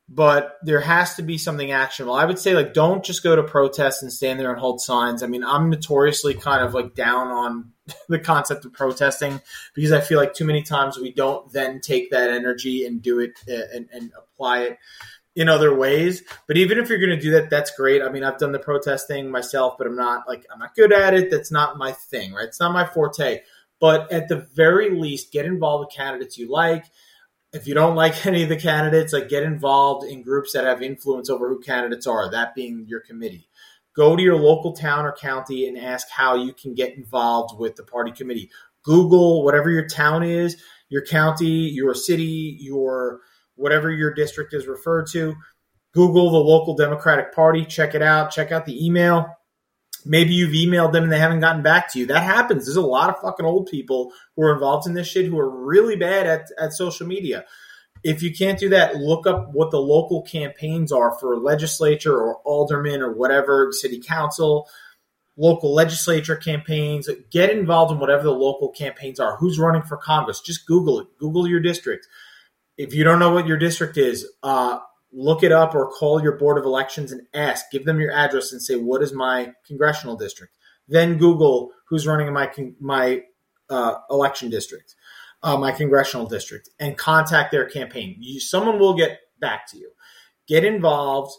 But 0.10 0.58
there 0.64 0.82
has 0.82 1.16
to 1.16 1.22
be 1.22 1.38
something 1.38 1.72
actionable. 1.72 2.16
I 2.16 2.26
would 2.26 2.40
say, 2.40 2.54
like, 2.54 2.74
don't 2.74 3.04
just 3.04 3.24
go 3.24 3.36
to 3.36 3.44
protests 3.44 4.02
and 4.02 4.12
stand 4.12 4.40
there 4.40 4.52
and 4.52 4.60
hold 4.60 4.82
signs. 4.82 5.24
I 5.24 5.28
mean, 5.28 5.44
I'm 5.44 5.70
notoriously 5.70 6.34
kind 6.34 6.64
of 6.64 6.74
like 6.74 6.94
down 6.96 7.28
on 7.28 7.72
the 8.10 8.20
concept 8.20 8.66
of 8.66 8.74
protesting 8.74 9.42
because 9.74 9.92
I 9.92 10.02
feel 10.02 10.18
like 10.18 10.34
too 10.34 10.46
many 10.46 10.64
times 10.64 10.98
we 10.98 11.12
don't 11.12 11.52
then 11.52 11.82
take 11.82 12.12
that 12.12 12.30
energy 12.30 12.86
and 12.86 13.02
do 13.02 13.20
it 13.20 13.34
uh, 13.50 13.76
and, 13.76 13.90
and 13.92 14.12
apply 14.18 14.64
it 14.64 14.78
in 15.36 15.50
other 15.50 15.76
ways. 15.76 16.24
But 16.48 16.58
even 16.58 16.78
if 16.78 16.90
you're 16.90 17.00
going 17.00 17.10
to 17.10 17.20
do 17.20 17.32
that, 17.32 17.50
that's 17.50 17.76
great. 17.76 18.02
I 18.02 18.10
mean, 18.10 18.24
I've 18.24 18.38
done 18.38 18.52
the 18.52 18.60
protesting 18.60 19.32
myself, 19.32 19.76
but 19.78 19.88
I'm 19.88 19.96
not 19.96 20.28
like 20.28 20.46
I'm 20.52 20.60
not 20.60 20.76
good 20.76 20.94
at 20.94 21.14
it. 21.14 21.32
That's 21.32 21.52
not 21.52 21.78
my 21.78 21.92
thing, 21.92 22.34
right? 22.34 22.48
It's 22.48 22.60
not 22.60 22.74
my 22.74 22.86
forte. 22.86 23.42
But 23.80 24.12
at 24.12 24.30
the 24.30 24.48
very 24.54 24.92
least, 24.92 25.34
get 25.34 25.46
involved 25.46 25.88
with 25.88 25.96
candidates 25.96 26.38
you 26.38 26.50
like. 26.50 26.86
If 27.52 27.68
you 27.68 27.74
don't 27.74 27.96
like 27.96 28.26
any 28.26 28.44
of 28.44 28.50
the 28.50 28.58
candidates, 28.58 29.14
like 29.14 29.30
get 29.30 29.44
involved 29.44 30.08
in 30.08 30.22
groups 30.24 30.54
that 30.54 30.66
have 30.66 30.82
influence 30.82 31.30
over 31.30 31.50
who 31.50 31.60
candidates 31.60 32.08
are, 32.08 32.30
that 32.32 32.56
being 32.56 32.86
your 32.88 33.02
committee. 33.02 33.50
Go 33.96 34.16
to 34.16 34.24
your 34.24 34.38
local 34.38 34.74
town 34.74 35.06
or 35.06 35.12
county 35.12 35.68
and 35.68 35.78
ask 35.78 36.10
how 36.10 36.36
you 36.36 36.52
can 36.52 36.74
get 36.74 36.96
involved 36.98 37.60
with 37.60 37.76
the 37.76 37.84
party 37.84 38.12
committee. 38.12 38.50
Google 38.84 39.44
whatever 39.44 39.70
your 39.70 39.88
town 39.88 40.24
is, 40.24 40.58
your 40.90 41.06
county, 41.06 41.70
your 41.70 41.94
city, 41.94 42.58
your 42.60 43.22
whatever 43.56 43.92
your 43.92 44.14
district 44.14 44.54
is 44.54 44.68
referred 44.68 45.08
to. 45.12 45.36
Google 45.94 46.32
the 46.32 46.38
local 46.38 46.76
Democratic 46.76 47.34
Party, 47.34 47.66
check 47.66 47.94
it 47.94 48.02
out, 48.02 48.32
check 48.32 48.52
out 48.52 48.66
the 48.66 48.86
email. 48.86 49.28
Maybe 50.06 50.34
you've 50.34 50.52
emailed 50.54 50.92
them 50.92 51.04
and 51.04 51.12
they 51.12 51.20
haven't 51.20 51.40
gotten 51.40 51.62
back 51.62 51.92
to 51.94 52.00
you. 52.00 52.08
That 52.08 52.24
happens. 52.24 52.66
There's 52.66 52.76
a 52.76 52.82
lot 52.82 53.10
of 53.10 53.22
fucking 53.22 53.46
old 53.46 53.68
people 53.68 54.12
who 54.36 54.44
are 54.44 54.54
involved 54.54 54.88
in 54.88 54.96
this 54.96 55.08
shit 55.08 55.28
who 55.28 55.40
are 55.40 55.66
really 55.66 55.96
bad 55.96 56.28
at, 56.28 56.48
at 56.60 56.74
social 56.74 57.08
media. 57.08 57.46
If 58.04 58.22
you 58.22 58.34
can't 58.34 58.60
do 58.60 58.70
that, 58.70 58.96
look 58.96 59.26
up 59.26 59.50
what 59.54 59.72
the 59.72 59.80
local 59.80 60.24
campaigns 60.24 60.92
are 60.92 61.18
for 61.20 61.38
legislature 61.38 62.18
or 62.18 62.38
alderman 62.44 63.02
or 63.02 63.14
whatever, 63.14 63.70
city 63.72 64.02
council, 64.02 64.68
local 65.38 65.74
legislature 65.74 66.36
campaigns. 66.36 67.08
Get 67.32 67.50
involved 67.50 67.94
in 67.94 68.00
whatever 68.00 68.24
the 68.24 68.32
local 68.32 68.70
campaigns 68.70 69.22
are. 69.22 69.38
Who's 69.38 69.58
running 69.58 69.84
for 69.84 69.96
Congress? 69.96 70.42
Just 70.42 70.68
Google 70.68 71.00
it. 71.00 71.08
Google 71.18 71.48
your 71.48 71.62
district 71.62 72.08
if 72.78 72.94
you 72.94 73.04
don't 73.04 73.20
know 73.20 73.32
what 73.32 73.48
your 73.48 73.58
district 73.58 73.98
is, 73.98 74.28
uh, 74.42 74.80
look 75.12 75.44
it 75.44 75.52
up 75.52 75.76
or 75.76 75.92
call 75.92 76.22
your 76.22 76.38
board 76.38 76.58
of 76.58 76.66
elections 76.66 77.12
and 77.12 77.22
ask. 77.34 77.66
Give 77.72 77.86
them 77.86 78.00
your 78.00 78.12
address 78.12 78.52
and 78.52 78.62
say, 78.62 78.76
"What 78.76 79.04
is 79.04 79.14
my 79.14 79.54
congressional 79.68 80.16
district?" 80.16 80.56
Then 80.88 81.18
Google 81.18 81.72
who's 81.88 82.08
running 82.08 82.28
in 82.28 82.34
my 82.34 82.52
my 82.80 83.22
uh, 83.70 83.96
election 84.10 84.50
district, 84.50 84.96
uh, 85.44 85.58
my 85.58 85.72
congressional 85.72 86.26
district, 86.26 86.70
and 86.80 86.98
contact 86.98 87.52
their 87.52 87.70
campaign. 87.70 88.16
You, 88.20 88.40
someone 88.40 88.80
will 88.80 88.96
get 88.96 89.20
back 89.40 89.70
to 89.72 89.78
you. 89.78 89.92
Get 90.48 90.66
involved. 90.66 91.32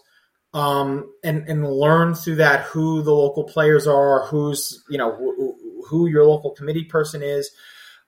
Um, 0.52 1.12
and 1.24 1.48
and 1.48 1.68
learn 1.68 2.14
through 2.14 2.36
that 2.36 2.60
who 2.66 3.02
the 3.02 3.12
local 3.12 3.42
players 3.42 3.88
are, 3.88 4.24
who's 4.26 4.84
you 4.88 4.98
know 4.98 5.12
who, 5.12 5.56
who 5.88 6.06
your 6.06 6.24
local 6.24 6.52
committee 6.52 6.84
person 6.84 7.24
is, 7.24 7.50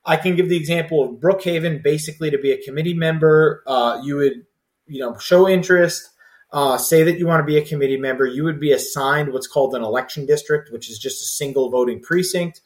I 0.07 0.15
can 0.15 0.37
give 0.37 0.47
the 0.47 0.55
example 0.55 1.03
of 1.03 1.19
Brookhaven. 1.19 1.83
Basically, 1.83 2.31
to 2.31 2.37
be 2.37 2.51
a 2.51 2.63
committee 2.63 2.93
member, 2.93 3.61
uh, 3.67 3.99
you 4.01 4.15
would, 4.15 4.45
you 4.87 4.99
know, 5.01 5.17
show 5.17 5.49
interest, 5.49 6.09
uh, 6.53 6.77
say 6.77 7.03
that 7.03 7.19
you 7.19 7.27
want 7.27 7.41
to 7.41 7.45
be 7.45 7.57
a 7.57 7.65
committee 7.65 7.97
member. 7.97 8.25
You 8.25 8.45
would 8.45 8.59
be 8.59 8.71
assigned 8.71 9.33
what's 9.33 9.47
called 9.47 9.75
an 9.75 9.83
election 9.83 10.25
district, 10.25 10.71
which 10.71 10.89
is 10.89 10.97
just 10.97 11.21
a 11.21 11.25
single 11.25 11.69
voting 11.69 12.01
precinct, 12.01 12.61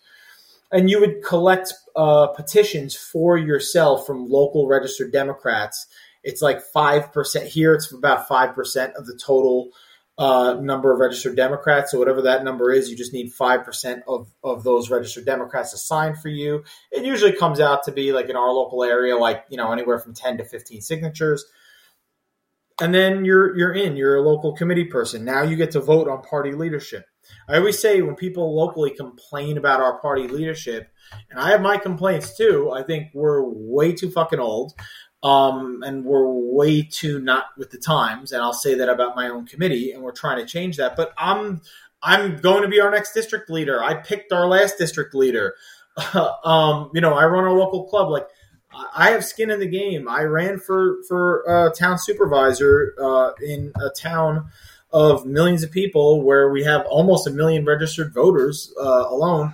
and 0.72 0.88
you 0.88 1.00
would 1.00 1.24
collect 1.24 1.74
uh, 1.96 2.28
petitions 2.28 2.96
for 2.96 3.38
yourself 3.38 4.06
from 4.06 4.30
local 4.30 4.68
registered 4.68 5.12
Democrats. 5.12 5.88
It's 6.24 6.44
like 6.44 6.62
five 6.62 7.12
percent 7.12 7.48
here. 7.48 7.74
It's 7.74 7.92
about 7.92 8.28
five 8.28 8.54
percent 8.54 8.94
of 8.96 9.08
the 9.08 9.18
total 9.18 9.72
uh, 10.18 10.58
number 10.62 10.94
of 10.94 11.00
registered 11.00 11.36
Democrats. 11.36 11.92
So 11.92 12.00
whatever 12.00 12.24
that 12.24 12.44
number 12.44 12.72
is, 12.72 12.90
you 12.90 12.96
just 12.96 13.14
need 13.14 13.32
five 13.34 13.64
percent 13.64 14.04
of 14.08 14.32
of 14.44 14.64
those 14.64 14.90
registered 14.90 15.26
Democrats 15.26 15.72
to 15.72 15.78
sign 15.78 16.16
for 16.16 16.30
you. 16.30 16.64
It 16.92 17.06
usually 17.06 17.34
comes 17.34 17.60
out 17.60 17.84
to 17.84 17.92
be 17.92 18.12
like 18.12 18.30
in 18.30 18.36
our 18.36 18.52
local 18.52 18.84
area, 18.84 19.18
like 19.18 19.46
you 19.50 19.58
know 19.58 19.72
anywhere 19.72 20.00
from 20.00 20.14
ten 20.14 20.38
to 20.38 20.46
fifteen 20.46 20.82
signatures. 20.82 21.46
And 22.80 22.94
then 22.94 23.26
you're 23.26 23.56
you're 23.58 23.74
in. 23.74 23.96
You're 23.96 24.18
a 24.18 24.22
local 24.22 24.56
committee 24.56 24.86
person. 24.86 25.24
Now 25.24 25.44
you 25.44 25.56
get 25.56 25.72
to 25.72 25.80
vote 25.80 26.08
on 26.08 26.22
party 26.24 26.52
leadership. 26.52 27.06
I 27.48 27.58
always 27.58 27.80
say 27.80 28.02
when 28.02 28.16
people 28.16 28.56
locally 28.56 28.92
complain 28.92 29.58
about 29.58 29.82
our 29.82 30.00
party 30.00 30.28
leadership, 30.28 30.90
and 31.30 31.40
I 31.40 31.52
have 31.52 31.62
my 31.62 31.78
complaints 31.78 32.36
too. 32.36 32.72
I 32.72 32.84
think 32.84 33.08
we're 33.14 33.44
way 33.44 33.94
too 33.94 34.10
fucking 34.10 34.40
old 34.40 34.74
um, 35.24 35.84
and 35.84 36.04
we're 36.04 36.26
way 36.26 36.82
too 36.82 37.20
not 37.20 37.46
with 37.58 37.72
the 37.72 37.78
times. 37.78 38.32
And 38.32 38.42
I'll 38.42 38.54
say 38.54 38.76
that 38.76 38.90
about 38.90 39.16
my 39.16 39.30
own 39.30 39.46
committee, 39.46 39.92
and 39.92 40.02
we're 40.02 40.12
trying 40.12 40.38
to 40.38 40.46
change 40.46 40.78
that. 40.78 40.96
But 40.96 41.14
I'm 41.18 41.62
I'm 42.02 42.38
going 42.38 42.64
to 42.64 42.68
be 42.68 42.82
our 42.82 42.92
next 42.92 43.14
district 43.14 43.50
leader. 43.50 43.84
I 43.84 43.96
picked 43.96 44.32
our 44.32 44.48
last 44.48 44.78
district 44.78 45.14
leader. 45.14 45.56
um, 46.44 46.90
you 46.94 47.02
know, 47.02 47.14
I 47.14 47.26
run 47.26 47.46
a 47.46 47.54
local 47.54 47.84
club. 47.86 48.10
Like 48.10 48.28
I 48.96 49.12
have 49.12 49.26
skin 49.26 49.52
in 49.52 49.60
the 49.60 49.68
game. 49.68 50.08
I 50.10 50.24
ran 50.24 50.60
for 50.60 51.04
for 51.08 51.50
uh, 51.50 51.74
town 51.74 52.00
supervisor 52.00 52.96
uh, 53.00 53.32
in 53.46 53.72
a 53.76 53.90
town 53.90 54.50
of 54.92 55.26
millions 55.26 55.64
of 55.64 55.72
people 55.72 56.24
where 56.24 56.50
we 56.50 56.64
have 56.64 56.86
almost 56.86 57.28
a 57.28 57.32
million 57.32 57.66
registered 57.66 58.14
voters 58.14 58.74
uh, 58.82 59.06
alone 59.08 59.54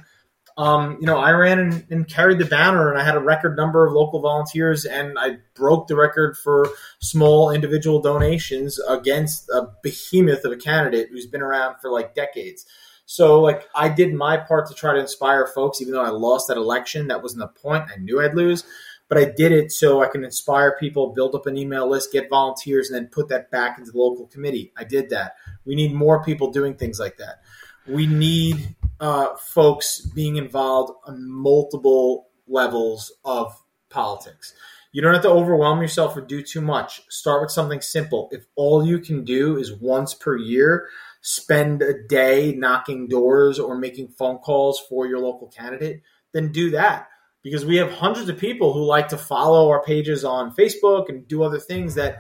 um, 0.58 0.98
you 1.00 1.06
know, 1.06 1.20
I 1.20 1.32
ran 1.32 1.60
and, 1.60 1.86
and, 1.92 2.08
carried 2.08 2.40
the 2.40 2.46
banner, 2.46 2.90
and 2.90 3.00
I 3.00 3.06
had 3.06 3.16
a 3.16 3.20
record 3.20 3.56
number 3.56 3.86
of 3.86 3.94
local 3.94 4.20
volunteers, 4.20 4.86
and 4.86 5.18
I 5.20 5.38
broke 5.54 5.88
the 5.88 5.96
record 5.96 6.36
for 6.36 6.68
small 7.00 7.52
individual 7.52 8.02
donations 8.02 8.80
against 8.90 9.50
a 9.50 9.68
behemoth 9.84 10.44
of 10.46 10.52
a 10.52 10.58
candidate 10.58 11.10
who's 11.12 11.28
been 11.28 11.44
around 11.44 11.76
for 11.80 11.92
like 11.92 12.16
decades. 12.16 12.66
So, 13.06 13.40
like, 13.40 13.70
I 13.76 13.88
did 13.88 14.16
my 14.16 14.38
part 14.38 14.68
to 14.68 14.74
try 14.74 14.94
to 14.94 15.00
inspire 15.00 15.46
folks, 15.46 15.80
even 15.80 15.94
though 15.94 16.04
I 16.04 16.10
lost 16.10 16.48
that 16.48 16.58
election. 16.58 17.08
That 17.08 17.22
wasn't 17.22 17.42
the 17.42 17.62
point. 17.62 17.86
I 17.94 17.98
knew 17.98 18.20
I'd 18.20 18.34
lose, 18.34 18.64
but 19.10 19.20
I 19.20 19.26
did 19.26 19.52
it 19.52 19.72
so 19.72 20.02
I 20.02 20.08
can 20.08 20.26
inspire 20.26 20.76
people, 20.80 21.14
build 21.14 21.36
up 21.36 21.46
an 21.46 21.56
email 21.56 21.88
list, 21.88 22.12
get 22.12 22.30
volunteers, 22.32 22.90
and 22.90 22.96
then 22.96 23.08
put 23.12 23.30
that 23.30 23.52
back 23.52 23.78
into 23.78 23.92
the 23.92 23.98
local 24.00 24.26
committee. 24.26 24.74
I 24.76 24.86
did 24.86 25.12
that. 25.12 25.36
We 25.66 25.76
need 25.76 25.94
more 25.94 26.24
people 26.24 26.52
doing 26.52 26.74
things 26.74 27.00
like 27.00 27.18
that. 27.18 27.44
We 27.88 28.08
need 28.08 28.76
uh, 29.00 29.36
folks 29.36 30.02
being 30.02 30.38
involved 30.38 30.94
on 31.06 31.30
multiple 31.30 32.28
levels 32.48 33.14
of 33.24 33.54
politics. 33.90 34.54
You 34.92 35.02
don't 35.02 35.14
have 35.14 35.24
to 35.24 35.30
overwhelm 35.30 35.82
yourself 35.82 36.16
or 36.18 36.22
do 36.22 36.42
too 36.42 36.62
much. 36.62 37.02
Start 37.10 37.42
with 37.42 37.52
something 37.52 37.82
simple. 37.82 38.30
If 38.32 38.46
all 38.56 38.86
you 38.86 39.00
can 39.00 39.24
do 39.24 39.58
is 39.58 39.74
once 39.74 40.14
per 40.14 40.38
year 40.38 40.88
spend 41.22 41.82
a 41.82 41.94
day 42.08 42.54
knocking 42.56 43.08
doors 43.08 43.60
or 43.60 43.78
making 43.78 44.08
phone 44.08 44.38
calls 44.38 44.80
for 44.88 45.06
your 45.06 45.20
local 45.20 45.48
candidate, 45.48 46.02
then 46.32 46.52
do 46.52 46.72
that. 46.72 47.10
Because 47.44 47.66
we 47.66 47.78
have 47.78 47.92
hundreds 47.92 48.30
of 48.30 48.38
people 48.38 48.74
who 48.74 48.84
like 48.84 49.10
to 49.10 49.18
follow 49.18 49.70
our 49.70 49.84
pages 49.84 50.24
on 50.24 50.56
Facebook 50.56 51.10
and 51.10 51.28
do 51.28 51.44
other 51.44 51.60
things 51.60 51.96
that 51.96 52.20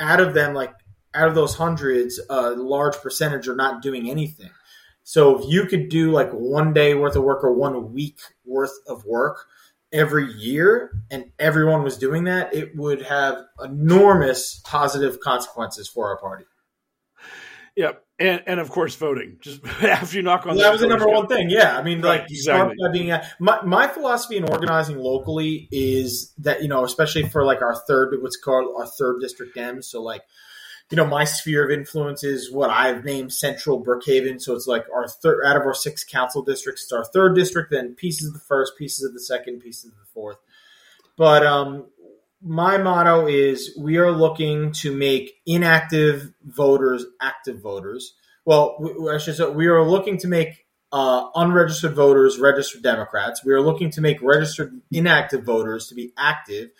out 0.00 0.20
of 0.20 0.34
them, 0.34 0.54
like 0.54 0.72
out 1.14 1.28
of 1.28 1.34
those 1.34 1.54
hundreds, 1.54 2.20
a 2.28 2.50
large 2.50 2.96
percentage 2.96 3.48
are 3.48 3.56
not 3.56 3.82
doing 3.82 4.10
anything. 4.10 4.50
So 5.08 5.38
if 5.38 5.48
you 5.48 5.66
could 5.66 5.88
do 5.88 6.10
like 6.10 6.32
one 6.32 6.72
day 6.72 6.94
worth 6.94 7.14
of 7.14 7.22
work 7.22 7.44
or 7.44 7.52
one 7.52 7.92
week 7.92 8.18
worth 8.44 8.76
of 8.88 9.04
work 9.04 9.46
every 9.92 10.32
year 10.32 11.00
and 11.12 11.30
everyone 11.38 11.84
was 11.84 11.96
doing 11.96 12.24
that, 12.24 12.52
it 12.52 12.74
would 12.74 13.02
have 13.02 13.44
enormous 13.62 14.60
positive 14.64 15.20
consequences 15.20 15.86
for 15.86 16.08
our 16.08 16.18
party. 16.18 16.44
Yep. 17.76 18.02
And, 18.18 18.42
and 18.48 18.58
of 18.58 18.68
course, 18.68 18.96
voting. 18.96 19.36
Just 19.40 19.64
after 19.80 20.16
you 20.16 20.24
knock 20.24 20.44
on 20.44 20.56
well, 20.56 20.64
that 20.64 20.72
was 20.72 20.80
the 20.80 20.88
number 20.88 21.06
one 21.06 21.28
thing. 21.28 21.50
Yeah, 21.50 21.78
I 21.78 21.84
mean, 21.84 22.00
right, 22.00 22.22
like 22.22 22.30
exactly. 22.30 22.74
start 22.76 22.92
by 22.92 22.98
being 22.98 23.16
my 23.38 23.62
my 23.62 23.86
philosophy 23.86 24.38
in 24.38 24.44
organizing 24.44 24.98
locally 24.98 25.68
is 25.70 26.32
that 26.38 26.62
you 26.62 26.68
know, 26.68 26.82
especially 26.82 27.28
for 27.28 27.44
like 27.44 27.62
our 27.62 27.76
third, 27.86 28.16
what's 28.20 28.38
called 28.38 28.74
our 28.76 28.86
third 28.86 29.20
district 29.20 29.56
Dems. 29.56 29.84
So 29.84 30.02
like 30.02 30.22
you 30.90 30.96
know, 30.96 31.06
my 31.06 31.24
sphere 31.24 31.64
of 31.64 31.70
influence 31.70 32.22
is 32.22 32.52
what 32.52 32.70
I've 32.70 33.04
named 33.04 33.32
Central 33.32 33.82
Brookhaven. 33.82 34.40
So 34.40 34.54
it's 34.54 34.66
like 34.66 34.84
our 34.94 35.08
third 35.08 35.44
out 35.44 35.56
of 35.56 35.62
our 35.62 35.74
six 35.74 36.04
council 36.04 36.42
districts, 36.42 36.84
it's 36.84 36.92
our 36.92 37.04
third 37.04 37.34
district, 37.34 37.70
then 37.70 37.94
pieces 37.94 38.28
of 38.28 38.34
the 38.34 38.40
first, 38.40 38.76
pieces 38.78 39.04
of 39.04 39.12
the 39.12 39.20
second, 39.20 39.60
pieces 39.60 39.86
of 39.86 39.98
the 39.98 40.06
fourth. 40.14 40.38
But 41.16 41.44
um, 41.44 41.86
my 42.40 42.78
motto 42.78 43.26
is 43.26 43.76
we 43.76 43.96
are 43.96 44.12
looking 44.12 44.70
to 44.72 44.96
make 44.96 45.40
inactive 45.44 46.32
voters 46.44 47.04
active 47.20 47.60
voters. 47.60 48.14
Well, 48.44 49.10
I 49.12 49.18
should 49.18 49.36
say 49.36 49.48
we 49.48 49.66
are 49.66 49.82
looking 49.82 50.18
to 50.18 50.28
make 50.28 50.66
uh, 50.92 51.26
unregistered 51.34 51.94
voters 51.94 52.38
registered 52.38 52.82
Democrats. 52.82 53.44
We 53.44 53.52
are 53.52 53.60
looking 53.60 53.90
to 53.90 54.00
make 54.00 54.22
registered 54.22 54.80
inactive 54.92 55.42
voters 55.42 55.88
to 55.88 55.96
be 55.96 56.12
active 56.16 56.70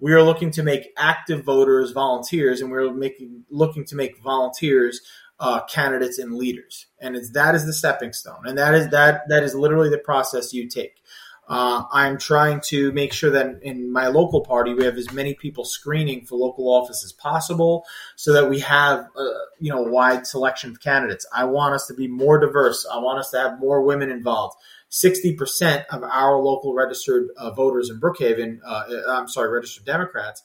we 0.00 0.12
are 0.12 0.22
looking 0.22 0.50
to 0.52 0.62
make 0.62 0.92
active 0.96 1.44
voters 1.44 1.90
volunteers, 1.92 2.60
and 2.60 2.70
we're 2.70 2.92
making 2.92 3.44
looking 3.50 3.84
to 3.86 3.96
make 3.96 4.18
volunteers 4.22 5.00
uh, 5.40 5.60
candidates 5.66 6.18
and 6.18 6.34
leaders, 6.34 6.86
and 7.00 7.16
it's 7.16 7.30
that 7.32 7.54
is 7.54 7.66
the 7.66 7.72
stepping 7.72 8.12
stone, 8.12 8.46
and 8.46 8.58
that 8.58 8.74
is 8.74 8.88
that 8.90 9.22
that 9.28 9.42
is 9.42 9.54
literally 9.54 9.90
the 9.90 9.98
process 9.98 10.52
you 10.52 10.68
take. 10.68 11.02
Uh, 11.48 11.84
I'm 11.90 12.18
trying 12.18 12.60
to 12.66 12.92
make 12.92 13.14
sure 13.14 13.30
that 13.30 13.62
in 13.62 13.90
my 13.90 14.08
local 14.08 14.42
party 14.42 14.74
we 14.74 14.84
have 14.84 14.98
as 14.98 15.10
many 15.12 15.32
people 15.32 15.64
screening 15.64 16.26
for 16.26 16.36
local 16.36 16.68
office 16.68 17.02
as 17.02 17.12
possible, 17.12 17.84
so 18.16 18.34
that 18.34 18.50
we 18.50 18.60
have 18.60 19.08
a, 19.16 19.20
uh, 19.20 19.38
you 19.58 19.72
know 19.72 19.82
wide 19.82 20.26
selection 20.26 20.70
of 20.70 20.80
candidates. 20.80 21.26
I 21.34 21.44
want 21.44 21.74
us 21.74 21.86
to 21.86 21.94
be 21.94 22.06
more 22.06 22.38
diverse. 22.38 22.86
I 22.92 22.98
want 22.98 23.18
us 23.18 23.30
to 23.30 23.38
have 23.38 23.58
more 23.58 23.82
women 23.82 24.10
involved. 24.10 24.58
60% 24.90 25.84
of 25.90 26.02
our 26.02 26.38
local 26.38 26.74
registered 26.74 27.28
uh, 27.36 27.50
voters 27.50 27.90
in 27.90 28.00
Brookhaven, 28.00 28.58
uh, 28.64 28.84
I'm 29.08 29.28
sorry, 29.28 29.50
registered 29.50 29.84
Democrats, 29.84 30.42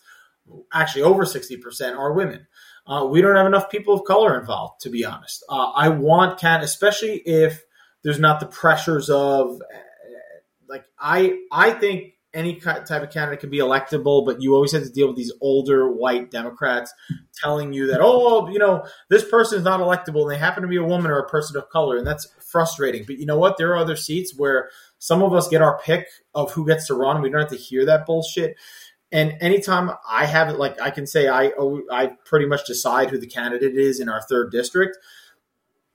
actually 0.73 1.03
over 1.03 1.23
60% 1.23 1.97
are 1.97 2.13
women. 2.13 2.47
Uh, 2.85 3.07
we 3.09 3.21
don't 3.21 3.35
have 3.35 3.45
enough 3.45 3.69
people 3.69 3.93
of 3.93 4.03
color 4.03 4.37
involved, 4.37 4.81
to 4.81 4.89
be 4.89 5.05
honest. 5.05 5.43
Uh, 5.47 5.71
I 5.71 5.89
want 5.89 6.39
can, 6.39 6.61
especially 6.61 7.15
if 7.25 7.63
there's 8.03 8.19
not 8.19 8.41
the 8.41 8.45
pressures 8.45 9.09
of 9.09 9.61
like 10.67 10.83
I 10.99 11.39
I 11.51 11.71
think 11.71 12.13
any 12.33 12.55
type 12.55 12.89
of 12.89 13.11
candidate 13.11 13.39
can 13.39 13.49
be 13.49 13.59
electable, 13.59 14.25
but 14.25 14.41
you 14.41 14.55
always 14.55 14.71
have 14.71 14.83
to 14.83 14.89
deal 14.89 15.07
with 15.07 15.15
these 15.15 15.31
older 15.39 15.91
white 15.91 16.31
Democrats 16.31 16.93
telling 17.35 17.73
you 17.73 17.87
that, 17.87 17.99
oh, 18.01 18.49
you 18.49 18.57
know, 18.57 18.85
this 19.09 19.23
person 19.23 19.59
is 19.59 19.63
not 19.63 19.79
electable 19.79 20.23
and 20.23 20.31
they 20.31 20.37
happen 20.37 20.63
to 20.63 20.67
be 20.67 20.77
a 20.77 20.83
woman 20.83 21.11
or 21.11 21.19
a 21.19 21.29
person 21.29 21.57
of 21.57 21.69
color. 21.69 21.97
And 21.97 22.07
that's 22.07 22.27
frustrating. 22.39 23.03
But 23.05 23.19
you 23.19 23.25
know 23.25 23.37
what? 23.37 23.57
There 23.57 23.71
are 23.71 23.77
other 23.77 23.95
seats 23.95 24.33
where 24.35 24.69
some 24.97 25.21
of 25.21 25.33
us 25.33 25.47
get 25.47 25.61
our 25.61 25.79
pick 25.79 26.07
of 26.33 26.51
who 26.51 26.65
gets 26.65 26.87
to 26.87 26.95
run. 26.95 27.21
We 27.21 27.29
don't 27.29 27.41
have 27.41 27.49
to 27.49 27.55
hear 27.55 27.85
that 27.85 28.05
bullshit. 28.05 28.57
And 29.11 29.37
anytime 29.39 29.91
I 30.09 30.25
have 30.25 30.49
it, 30.49 30.57
like 30.57 30.81
I 30.81 30.89
can 30.89 31.05
say, 31.05 31.27
I 31.27 31.51
oh, 31.59 31.83
I 31.91 32.13
pretty 32.25 32.47
much 32.47 32.65
decide 32.65 33.11
who 33.11 33.19
the 33.19 33.27
candidate 33.27 33.75
is 33.75 33.99
in 33.99 34.09
our 34.09 34.21
third 34.21 34.51
district 34.51 34.97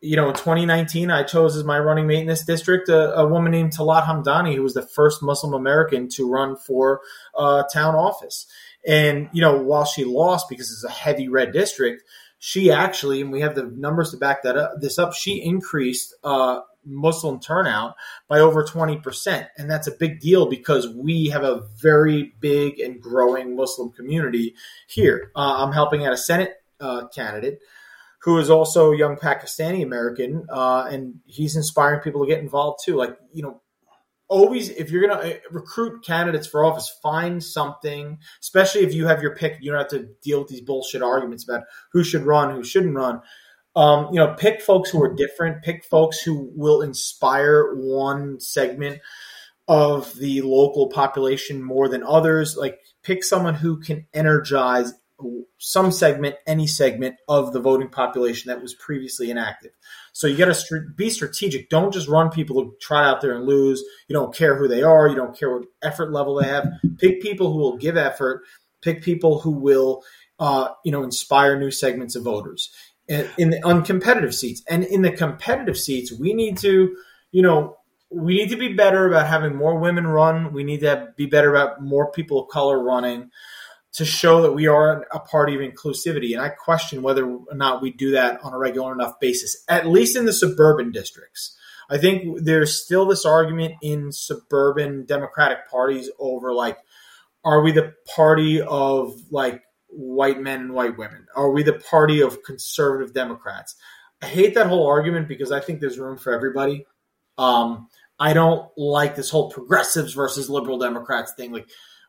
you 0.00 0.16
know, 0.16 0.28
in 0.28 0.34
2019, 0.34 1.10
I 1.10 1.24
chose 1.24 1.56
as 1.56 1.64
my 1.64 1.78
running 1.78 2.06
mate 2.06 2.20
in 2.20 2.26
this 2.26 2.44
district 2.44 2.88
a, 2.88 3.18
a, 3.18 3.26
woman 3.26 3.50
named 3.50 3.72
Talat 3.76 4.04
Hamdani, 4.04 4.54
who 4.54 4.62
was 4.62 4.74
the 4.74 4.82
first 4.82 5.22
Muslim 5.22 5.54
American 5.54 6.08
to 6.10 6.28
run 6.28 6.56
for 6.56 7.00
uh, 7.36 7.64
town 7.72 7.96
office. 7.96 8.46
And, 8.86 9.28
you 9.32 9.40
know, 9.40 9.60
while 9.60 9.84
she 9.84 10.04
lost 10.04 10.48
because 10.48 10.70
it's 10.70 10.84
a 10.84 10.90
heavy 10.90 11.28
red 11.28 11.52
district, 11.52 12.04
she 12.38 12.70
actually, 12.70 13.20
and 13.20 13.32
we 13.32 13.40
have 13.40 13.56
the 13.56 13.64
numbers 13.64 14.12
to 14.12 14.16
back 14.16 14.44
that 14.44 14.56
up, 14.56 14.74
this 14.80 14.98
up, 15.00 15.14
she 15.14 15.42
increased 15.42 16.14
uh, 16.22 16.60
Muslim 16.84 17.40
turnout 17.40 17.94
by 18.28 18.38
over 18.38 18.64
20%. 18.64 19.48
And 19.58 19.68
that's 19.68 19.88
a 19.88 19.92
big 19.92 20.20
deal 20.20 20.46
because 20.46 20.88
we 20.88 21.26
have 21.28 21.42
a 21.42 21.62
very 21.82 22.34
big 22.38 22.78
and 22.78 23.00
growing 23.00 23.56
Muslim 23.56 23.90
community 23.90 24.54
here. 24.86 25.32
Uh, 25.34 25.64
I'm 25.64 25.72
helping 25.72 26.06
out 26.06 26.12
a 26.12 26.16
Senate 26.16 26.52
uh, 26.80 27.08
candidate 27.08 27.58
who 28.28 28.36
is 28.38 28.50
also 28.50 28.92
a 28.92 28.96
young 28.96 29.16
Pakistani 29.16 29.82
American, 29.82 30.44
uh, 30.50 30.86
and 30.90 31.14
he's 31.24 31.56
inspiring 31.56 32.00
people 32.00 32.22
to 32.22 32.30
get 32.30 32.42
involved 32.42 32.80
too. 32.84 32.94
Like 32.94 33.16
you 33.32 33.42
know, 33.42 33.62
always 34.28 34.68
if 34.68 34.90
you're 34.90 35.08
going 35.08 35.18
to 35.18 35.36
uh, 35.36 35.38
recruit 35.50 36.04
candidates 36.04 36.46
for 36.46 36.62
office, 36.62 36.94
find 37.02 37.42
something, 37.42 38.18
especially 38.42 38.82
if 38.82 38.92
you 38.92 39.06
have 39.06 39.22
your 39.22 39.34
pick. 39.34 39.56
You 39.62 39.70
don't 39.70 39.80
have 39.80 39.88
to 39.92 40.10
deal 40.22 40.40
with 40.40 40.48
these 40.48 40.60
bullshit 40.60 41.00
arguments 41.00 41.48
about 41.48 41.64
who 41.92 42.04
should 42.04 42.26
run, 42.26 42.54
who 42.54 42.62
shouldn't 42.62 42.94
run. 42.94 43.22
Um, 43.74 44.08
you 44.12 44.20
know, 44.20 44.34
pick 44.34 44.60
folks 44.60 44.90
who 44.90 45.02
are 45.02 45.14
different. 45.14 45.64
Pick 45.64 45.86
folks 45.86 46.20
who 46.20 46.52
will 46.54 46.82
inspire 46.82 47.76
one 47.76 48.40
segment 48.40 49.00
of 49.68 50.14
the 50.16 50.42
local 50.42 50.88
population 50.88 51.62
more 51.62 51.88
than 51.88 52.02
others. 52.02 52.58
Like 52.58 52.78
pick 53.02 53.24
someone 53.24 53.54
who 53.54 53.80
can 53.80 54.06
energize 54.12 54.92
some 55.58 55.90
segment, 55.90 56.36
any 56.46 56.66
segment 56.66 57.16
of 57.28 57.52
the 57.52 57.60
voting 57.60 57.88
population 57.88 58.48
that 58.48 58.62
was 58.62 58.74
previously 58.74 59.30
inactive. 59.30 59.72
So 60.12 60.26
you 60.26 60.36
got 60.36 60.54
to 60.54 60.80
be 60.96 61.10
strategic. 61.10 61.68
Don't 61.68 61.92
just 61.92 62.08
run 62.08 62.30
people 62.30 62.56
who 62.56 62.76
try 62.80 63.06
out 63.06 63.20
there 63.20 63.34
and 63.34 63.44
lose. 63.44 63.82
You 64.08 64.14
don't 64.14 64.34
care 64.34 64.56
who 64.56 64.68
they 64.68 64.82
are. 64.82 65.08
You 65.08 65.16
don't 65.16 65.36
care 65.36 65.52
what 65.52 65.66
effort 65.82 66.12
level 66.12 66.36
they 66.36 66.46
have. 66.46 66.68
Pick 66.98 67.20
people 67.20 67.52
who 67.52 67.58
will 67.58 67.76
give 67.76 67.96
effort. 67.96 68.42
Pick 68.80 69.02
people 69.02 69.40
who 69.40 69.50
will, 69.50 70.04
uh, 70.38 70.68
you 70.84 70.92
know, 70.92 71.02
inspire 71.02 71.58
new 71.58 71.70
segments 71.70 72.14
of 72.14 72.22
voters 72.22 72.70
in 73.08 73.50
the 73.50 73.60
uncompetitive 73.64 74.34
seats. 74.34 74.62
And 74.68 74.84
in 74.84 75.02
the 75.02 75.10
competitive 75.10 75.78
seats, 75.78 76.12
we 76.12 76.34
need 76.34 76.58
to, 76.58 76.96
you 77.32 77.42
know, 77.42 77.76
we 78.10 78.36
need 78.36 78.50
to 78.50 78.56
be 78.56 78.72
better 78.72 79.06
about 79.08 79.26
having 79.26 79.56
more 79.56 79.78
women 79.78 80.06
run. 80.06 80.52
We 80.52 80.64
need 80.64 80.80
to 80.80 81.08
be 81.16 81.26
better 81.26 81.50
about 81.50 81.82
more 81.82 82.10
people 82.12 82.42
of 82.42 82.48
color 82.48 82.82
running 82.82 83.30
to 83.94 84.04
show 84.04 84.42
that 84.42 84.52
we 84.52 84.66
are 84.66 85.06
a 85.12 85.18
party 85.18 85.54
of 85.54 85.60
inclusivity. 85.60 86.32
And 86.32 86.40
I 86.40 86.50
question 86.50 87.02
whether 87.02 87.24
or 87.24 87.54
not 87.54 87.82
we 87.82 87.90
do 87.90 88.12
that 88.12 88.40
on 88.42 88.52
a 88.52 88.58
regular 88.58 88.92
enough 88.92 89.18
basis, 89.20 89.64
at 89.68 89.86
least 89.86 90.16
in 90.16 90.26
the 90.26 90.32
suburban 90.32 90.92
districts. 90.92 91.56
I 91.90 91.96
think 91.98 92.42
there's 92.42 92.82
still 92.82 93.06
this 93.06 93.24
argument 93.24 93.74
in 93.82 94.12
suburban 94.12 95.06
Democratic 95.06 95.68
parties 95.70 96.10
over 96.18 96.52
like, 96.52 96.78
are 97.44 97.62
we 97.62 97.72
the 97.72 97.94
party 98.14 98.60
of 98.60 99.14
like 99.30 99.62
white 99.88 100.40
men 100.40 100.60
and 100.60 100.74
white 100.74 100.98
women? 100.98 101.26
Are 101.34 101.50
we 101.50 101.62
the 101.62 101.72
party 101.90 102.20
of 102.20 102.42
conservative 102.42 103.14
Democrats? 103.14 103.74
I 104.20 104.26
hate 104.26 104.54
that 104.54 104.66
whole 104.66 104.86
argument 104.86 105.28
because 105.28 105.50
I 105.50 105.60
think 105.60 105.80
there's 105.80 105.98
room 105.98 106.18
for 106.18 106.32
everybody. 106.32 106.86
Um, 107.38 107.88
I 108.18 108.32
don't 108.32 108.68
like 108.76 109.16
this 109.16 109.30
whole 109.30 109.50
progressives 109.50 110.12
versus 110.12 110.50
liberal 110.50 110.78
Democrats 110.78 111.32
thing. 111.36 111.52
Like, 111.52 111.68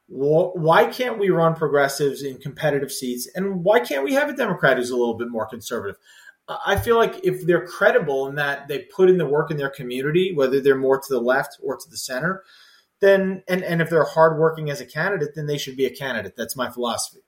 why 0.10 0.86
can't 0.86 1.20
we 1.20 1.30
run 1.30 1.56
progressives 1.56 2.24
in 2.24 2.40
competitive 2.40 2.92
seats? 2.92 3.28
And 3.36 3.64
why 3.64 3.80
can't 3.80 4.04
we 4.04 4.14
have 4.14 4.28
a 4.28 4.36
democrat 4.36 4.78
who's 4.78 4.90
a 4.90 4.98
little 4.98 5.14
bit 5.14 5.30
more 5.30 5.46
conservative? 5.46 5.98
I 6.66 6.78
feel 6.78 6.98
like 6.98 7.24
if 7.24 7.46
they're 7.46 7.68
credible 7.68 8.28
in 8.28 8.36
that 8.36 8.68
they 8.68 8.80
put 8.80 9.10
in 9.10 9.20
the 9.20 9.28
work 9.28 9.52
in 9.52 9.58
their 9.58 9.70
community 9.70 10.34
whether 10.34 10.60
they're 10.60 10.76
more 10.76 11.00
to 11.00 11.14
the 11.14 11.22
left 11.22 11.60
or 11.62 11.78
to 11.78 11.90
the 11.90 11.98
center 11.98 12.44
then 13.02 13.44
and, 13.48 13.64
and 13.64 13.84
if 13.84 13.90
they're 13.92 14.04
hardworking 14.04 14.72
as 14.72 14.82
a 14.82 14.86
candidate 14.86 15.36
then 15.36 15.46
they 15.46 15.60
should 15.60 15.78
be 15.78 15.86
a 15.86 15.96
candidate. 15.96 16.34
That's 16.36 16.56
my 16.56 16.70
philosophy. 16.72 17.22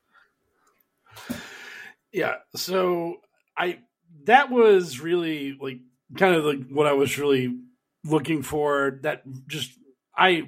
Yeah. 2.12 2.36
So 2.56 3.18
i 3.56 3.80
that 4.24 4.50
was 4.50 5.00
really 5.00 5.58
like 5.62 5.80
kind 6.18 6.36
of 6.36 6.44
like 6.44 6.68
what 6.70 6.88
i 6.88 6.94
was 6.94 7.20
really 7.20 7.60
looking 8.04 8.42
for. 8.42 9.00
That 9.04 9.22
just 9.48 9.72
I 10.16 10.44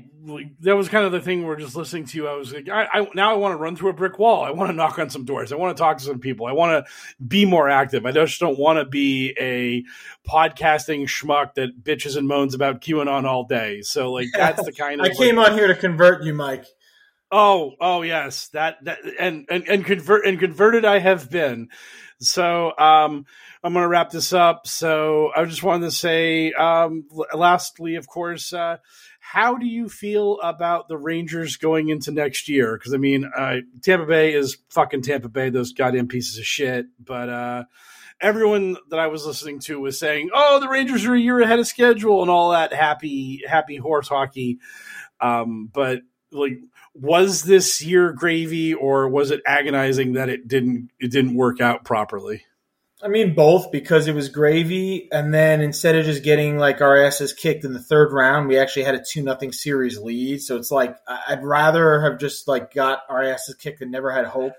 that 0.62 0.76
was 0.76 0.88
kind 0.88 1.06
of 1.06 1.12
the 1.12 1.20
thing 1.20 1.44
we're 1.44 1.58
just 1.58 1.76
listening 1.76 2.06
to. 2.06 2.28
I 2.28 2.36
was 2.36 2.54
like, 2.54 2.70
I, 2.70 2.88
I 2.92 3.08
now 3.14 3.32
I 3.32 3.36
want 3.36 3.54
to 3.54 3.58
run 3.58 3.76
through 3.76 3.90
a 3.90 3.94
brick 3.94 4.18
wall. 4.20 4.44
I 4.44 4.52
want 4.52 4.70
to 4.70 4.76
knock 4.76 4.98
on 4.98 5.10
some 5.10 5.26
doors. 5.26 5.52
I 5.52 5.58
want 5.58 5.76
to 5.76 5.82
talk 5.82 5.98
to 5.98 6.04
some 6.04 6.20
people. 6.20 6.48
I 6.48 6.54
want 6.54 6.86
to 6.86 6.92
be 7.26 7.46
more 7.46 7.70
active. 7.70 8.06
I 8.06 8.12
just 8.12 8.40
don't 8.40 8.58
want 8.58 8.80
to 8.80 8.86
be 8.86 9.36
a 9.40 9.84
podcasting 10.30 11.04
schmuck 11.04 11.56
that 11.56 11.84
bitches 11.84 12.18
and 12.18 12.28
moans 12.28 12.54
about 12.54 12.82
QAnon 12.82 13.26
all 13.26 13.44
day. 13.44 13.82
So 13.82 14.12
like 14.12 14.28
that's 14.34 14.64
the 14.64 14.72
kind 14.78 15.02
of. 15.02 15.08
I 15.08 15.10
came 15.14 15.36
like, 15.36 15.52
on 15.52 15.58
here 15.58 15.68
to 15.68 15.76
convert 15.76 16.24
you, 16.24 16.34
Mike. 16.34 16.66
Oh, 17.32 17.74
oh 17.82 18.02
yes, 18.04 18.50
that 18.50 18.84
that 18.86 19.00
and 19.20 19.46
and 19.50 19.68
and 19.68 19.86
convert 19.86 20.26
and 20.26 20.40
converted 20.40 20.86
I 20.86 21.00
have 21.00 21.30
been. 21.30 21.70
So 22.20 22.68
um, 22.78 23.26
I'm 23.64 23.74
going 23.74 23.84
to 23.84 23.90
wrap 23.90 24.10
this 24.10 24.34
up. 24.34 24.68
So 24.68 25.32
I 25.36 25.44
just 25.46 25.64
wanted 25.64 25.88
to 25.88 25.92
say, 25.92 26.54
um, 26.54 27.08
lastly, 27.34 27.96
of 27.96 28.08
course. 28.08 28.54
Uh, 28.54 28.78
how 29.34 29.56
do 29.56 29.66
you 29.66 29.90
feel 29.90 30.40
about 30.42 30.88
the 30.88 30.96
Rangers 30.96 31.58
going 31.58 31.90
into 31.90 32.12
next 32.12 32.48
year? 32.48 32.78
Because 32.78 32.94
I 32.94 32.98
mean, 32.98 33.26
uh, 33.36 33.62
Tampa 33.82 34.06
Bay 34.06 34.36
is 34.36 34.60
fucking 34.70 35.02
Tampa 35.02 35.28
Bay; 35.28 35.50
those 35.50 35.74
goddamn 35.74 36.08
pieces 36.08 36.38
of 36.38 36.46
shit. 36.46 36.86
But 37.00 37.30
uh, 37.30 37.64
everyone 38.22 38.78
that 38.92 39.00
I 39.00 39.08
was 39.08 39.26
listening 39.26 39.60
to 39.62 39.80
was 39.80 39.98
saying, 39.98 40.30
"Oh, 40.32 40.60
the 40.60 40.70
Rangers 40.70 41.04
are 41.06 41.16
a 41.16 41.20
year 41.20 41.42
ahead 41.42 41.58
of 41.58 41.66
schedule" 41.66 42.22
and 42.22 42.30
all 42.30 42.52
that 42.52 42.74
happy, 42.74 43.42
happy 43.48 43.78
horse 43.78 44.08
hockey. 44.08 44.60
Um, 45.20 45.68
but 45.74 46.02
like, 46.32 46.60
was 46.94 47.42
this 47.42 47.82
year 47.82 48.14
gravy, 48.14 48.76
or 48.76 49.10
was 49.10 49.32
it 49.32 49.42
agonizing 49.48 50.14
that 50.14 50.30
it 50.30 50.48
didn't 50.48 50.92
it 51.00 51.10
didn't 51.10 51.34
work 51.34 51.60
out 51.60 51.86
properly? 51.86 52.46
I 53.04 53.10
mean 53.10 53.36
both 53.36 53.72
because 53.72 54.08
it 54.08 54.16
was 54.16 54.30
gravy, 54.30 55.10
and 55.12 55.34
then 55.34 55.62
instead 55.62 55.96
of 55.96 56.06
just 56.06 56.24
getting 56.24 56.58
like 56.58 56.82
our 56.82 57.04
asses 57.04 57.34
kicked 57.34 57.66
in 57.66 57.74
the 57.74 57.80
third 57.80 58.14
round, 58.14 58.48
we 58.48 58.58
actually 58.58 58.84
had 58.84 58.96
a 58.96 59.04
two 59.04 59.22
nothing 59.22 59.52
series 59.52 60.00
lead. 60.00 60.42
So 60.42 60.56
it's 60.56 60.72
like 60.72 60.96
I'd 61.08 61.44
rather 61.44 62.02
have 62.02 62.20
just 62.20 62.48
like 62.48 62.74
got 62.74 63.02
our 63.10 63.22
asses 63.22 63.56
kicked 63.56 63.82
and 63.82 63.92
never 63.92 64.12
had 64.12 64.26
hope 64.26 64.54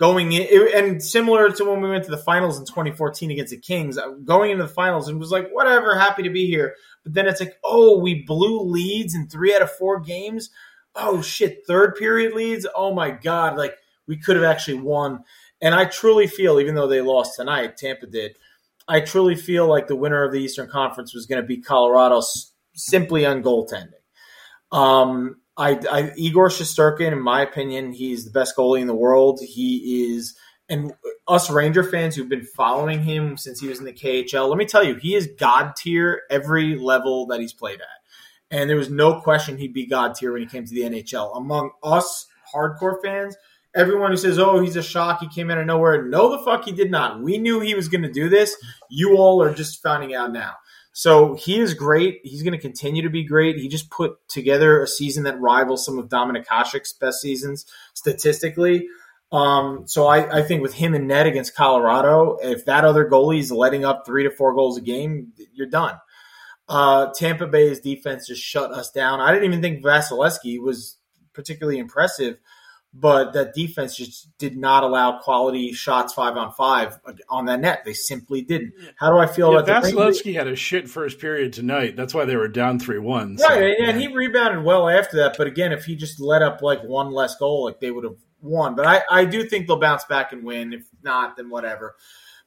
going 0.00 0.32
in. 0.32 0.68
And 0.74 1.02
similar 1.02 1.50
to 1.50 1.64
when 1.64 1.82
we 1.82 1.90
went 1.90 2.04
to 2.04 2.10
the 2.10 2.16
finals 2.16 2.58
in 2.58 2.64
2014 2.64 3.30
against 3.30 3.50
the 3.50 3.58
Kings, 3.58 3.98
uh, 3.98 4.08
going 4.24 4.50
into 4.50 4.64
the 4.64 4.72
finals 4.72 5.08
and 5.08 5.20
was 5.20 5.30
like, 5.30 5.50
whatever, 5.50 5.94
happy 5.96 6.22
to 6.22 6.30
be 6.30 6.46
here. 6.46 6.74
But 7.04 7.12
then 7.14 7.28
it's 7.28 7.40
like, 7.40 7.56
oh, 7.62 7.98
we 7.98 8.22
blew 8.22 8.62
leads 8.62 9.14
in 9.14 9.28
three 9.28 9.54
out 9.54 9.62
of 9.62 9.70
four 9.70 10.00
games. 10.00 10.50
Oh 10.96 11.22
shit, 11.22 11.66
third 11.66 11.96
period 11.96 12.32
leads. 12.32 12.66
Oh 12.74 12.94
my 12.94 13.10
god, 13.10 13.56
like 13.56 13.74
we 14.08 14.16
could 14.16 14.36
have 14.36 14.44
actually 14.44 14.80
won. 14.80 15.22
And 15.60 15.74
I 15.74 15.84
truly 15.84 16.26
feel, 16.26 16.60
even 16.60 16.74
though 16.74 16.88
they 16.88 17.00
lost 17.00 17.36
tonight, 17.36 17.76
Tampa 17.76 18.06
did. 18.06 18.36
I 18.88 19.00
truly 19.00 19.36
feel 19.36 19.68
like 19.68 19.86
the 19.86 19.96
winner 19.96 20.24
of 20.24 20.32
the 20.32 20.40
Eastern 20.40 20.68
Conference 20.68 21.14
was 21.14 21.26
going 21.26 21.40
to 21.40 21.46
be 21.46 21.58
Colorado 21.58 22.22
simply 22.74 23.26
on 23.26 23.42
goaltending. 23.42 23.92
Um, 24.72 25.36
I, 25.56 25.78
I, 25.90 26.12
Igor 26.16 26.48
Shesterkin, 26.48 27.12
in 27.12 27.20
my 27.20 27.42
opinion, 27.42 27.92
he's 27.92 28.24
the 28.24 28.30
best 28.30 28.56
goalie 28.56 28.80
in 28.80 28.86
the 28.86 28.94
world. 28.94 29.40
He 29.42 30.14
is 30.14 30.34
And 30.68 30.92
us 31.28 31.50
Ranger 31.50 31.84
fans 31.84 32.16
who've 32.16 32.28
been 32.28 32.46
following 32.56 33.02
him 33.02 33.36
since 33.36 33.60
he 33.60 33.68
was 33.68 33.78
in 33.78 33.84
the 33.84 33.92
KHL, 33.92 34.48
let 34.48 34.58
me 34.58 34.64
tell 34.64 34.82
you, 34.82 34.94
he 34.94 35.14
is 35.14 35.28
God 35.38 35.76
tier 35.76 36.22
every 36.30 36.76
level 36.76 37.26
that 37.26 37.40
he's 37.40 37.52
played 37.52 37.80
at. 37.80 37.86
And 38.50 38.68
there 38.68 38.76
was 38.76 38.90
no 38.90 39.20
question 39.20 39.58
he'd 39.58 39.74
be 39.74 39.86
God 39.86 40.14
tier 40.14 40.32
when 40.32 40.42
he 40.42 40.48
came 40.48 40.64
to 40.64 40.74
the 40.74 40.82
NHL. 40.82 41.36
Among 41.36 41.70
us 41.82 42.26
hardcore 42.52 43.00
fans, 43.02 43.36
everyone 43.74 44.10
who 44.10 44.16
says, 44.16 44.38
"Oh, 44.38 44.60
he's 44.60 44.76
a 44.76 44.82
shock. 44.82 45.20
He 45.20 45.28
came 45.28 45.50
out 45.50 45.58
of 45.58 45.66
nowhere." 45.66 46.06
No, 46.06 46.30
the 46.30 46.44
fuck 46.44 46.64
he 46.64 46.72
did 46.72 46.90
not. 46.90 47.22
We 47.22 47.38
knew 47.38 47.60
he 47.60 47.74
was 47.74 47.88
going 47.88 48.02
to 48.02 48.12
do 48.12 48.28
this. 48.28 48.56
You 48.88 49.16
all 49.16 49.42
are 49.42 49.54
just 49.54 49.82
finding 49.82 50.14
out 50.14 50.32
now. 50.32 50.54
So 50.92 51.34
he 51.34 51.60
is 51.60 51.74
great. 51.74 52.20
He's 52.24 52.42
going 52.42 52.52
to 52.52 52.58
continue 52.58 53.02
to 53.02 53.10
be 53.10 53.24
great. 53.24 53.56
He 53.56 53.68
just 53.68 53.90
put 53.90 54.16
together 54.28 54.82
a 54.82 54.86
season 54.86 55.24
that 55.24 55.40
rivals 55.40 55.84
some 55.84 55.98
of 55.98 56.08
Dominik 56.08 56.46
Hasek's 56.46 56.92
best 56.92 57.20
seasons 57.20 57.64
statistically. 57.94 58.88
Um, 59.32 59.84
so 59.86 60.06
I, 60.08 60.40
I, 60.40 60.42
think 60.42 60.60
with 60.60 60.74
him 60.74 60.92
and 60.92 61.06
net 61.06 61.28
against 61.28 61.54
Colorado, 61.54 62.38
if 62.42 62.64
that 62.64 62.84
other 62.84 63.08
goalie 63.08 63.38
is 63.38 63.52
letting 63.52 63.84
up 63.84 64.04
three 64.04 64.24
to 64.24 64.30
four 64.30 64.54
goals 64.54 64.76
a 64.76 64.80
game, 64.80 65.32
you're 65.52 65.68
done. 65.68 65.94
Uh, 66.68 67.10
Tampa 67.14 67.46
Bay's 67.46 67.78
defense 67.78 68.26
just 68.26 68.42
shut 68.42 68.72
us 68.72 68.90
down. 68.90 69.20
I 69.20 69.32
didn't 69.32 69.44
even 69.44 69.62
think 69.62 69.84
Vasilevskiy 69.84 70.60
was 70.60 70.96
particularly 71.32 71.78
impressive 71.78 72.38
but 72.92 73.32
that 73.34 73.54
defense 73.54 73.96
just 73.96 74.36
did 74.38 74.56
not 74.56 74.82
allow 74.82 75.18
quality 75.20 75.72
shots 75.72 76.12
five 76.12 76.36
on 76.36 76.52
five 76.52 76.98
on 77.28 77.44
that 77.46 77.60
net. 77.60 77.84
They 77.84 77.92
simply 77.92 78.42
didn't. 78.42 78.74
How 78.96 79.10
do 79.10 79.18
I 79.18 79.26
feel 79.26 79.52
yeah, 79.52 79.60
about 79.60 79.84
Vasilevskiy 79.84 80.34
had 80.34 80.48
a 80.48 80.56
shit 80.56 80.88
first 80.88 81.20
period 81.20 81.52
tonight. 81.52 81.96
That's 81.96 82.12
why 82.12 82.24
they 82.24 82.36
were 82.36 82.48
down 82.48 82.80
three 82.80 82.98
one. 82.98 83.38
So, 83.38 83.48
right, 83.48 83.76
and, 83.78 83.90
and 83.90 84.00
he 84.00 84.08
rebounded 84.08 84.64
well 84.64 84.88
after 84.88 85.18
that. 85.18 85.36
But 85.38 85.46
again, 85.46 85.72
if 85.72 85.84
he 85.84 85.94
just 85.94 86.20
let 86.20 86.42
up 86.42 86.62
like 86.62 86.82
one 86.82 87.12
less 87.12 87.36
goal, 87.36 87.64
like 87.64 87.80
they 87.80 87.90
would 87.90 88.04
have 88.04 88.16
won. 88.42 88.74
But 88.74 88.86
I, 88.86 89.02
I 89.10 89.24
do 89.24 89.44
think 89.44 89.66
they'll 89.66 89.78
bounce 89.78 90.04
back 90.04 90.32
and 90.32 90.42
win. 90.42 90.72
If 90.72 90.84
not, 91.02 91.36
then 91.36 91.48
whatever. 91.48 91.96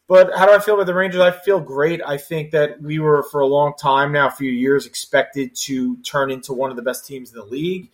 But 0.07 0.35
how 0.35 0.45
do 0.45 0.51
I 0.51 0.59
feel 0.59 0.75
about 0.75 0.87
the 0.87 0.93
Rangers? 0.93 1.21
I 1.21 1.31
feel 1.31 1.61
great. 1.61 2.01
I 2.05 2.17
think 2.17 2.51
that 2.51 2.81
we 2.81 2.99
were 2.99 3.23
for 3.31 3.39
a 3.39 3.47
long 3.47 3.73
time 3.79 4.11
now, 4.11 4.27
a 4.27 4.31
few 4.31 4.51
years, 4.51 4.85
expected 4.85 5.55
to 5.61 5.95
turn 6.03 6.29
into 6.29 6.51
one 6.51 6.69
of 6.69 6.75
the 6.75 6.81
best 6.81 7.07
teams 7.07 7.31
in 7.31 7.39
the 7.39 7.45
league. 7.45 7.89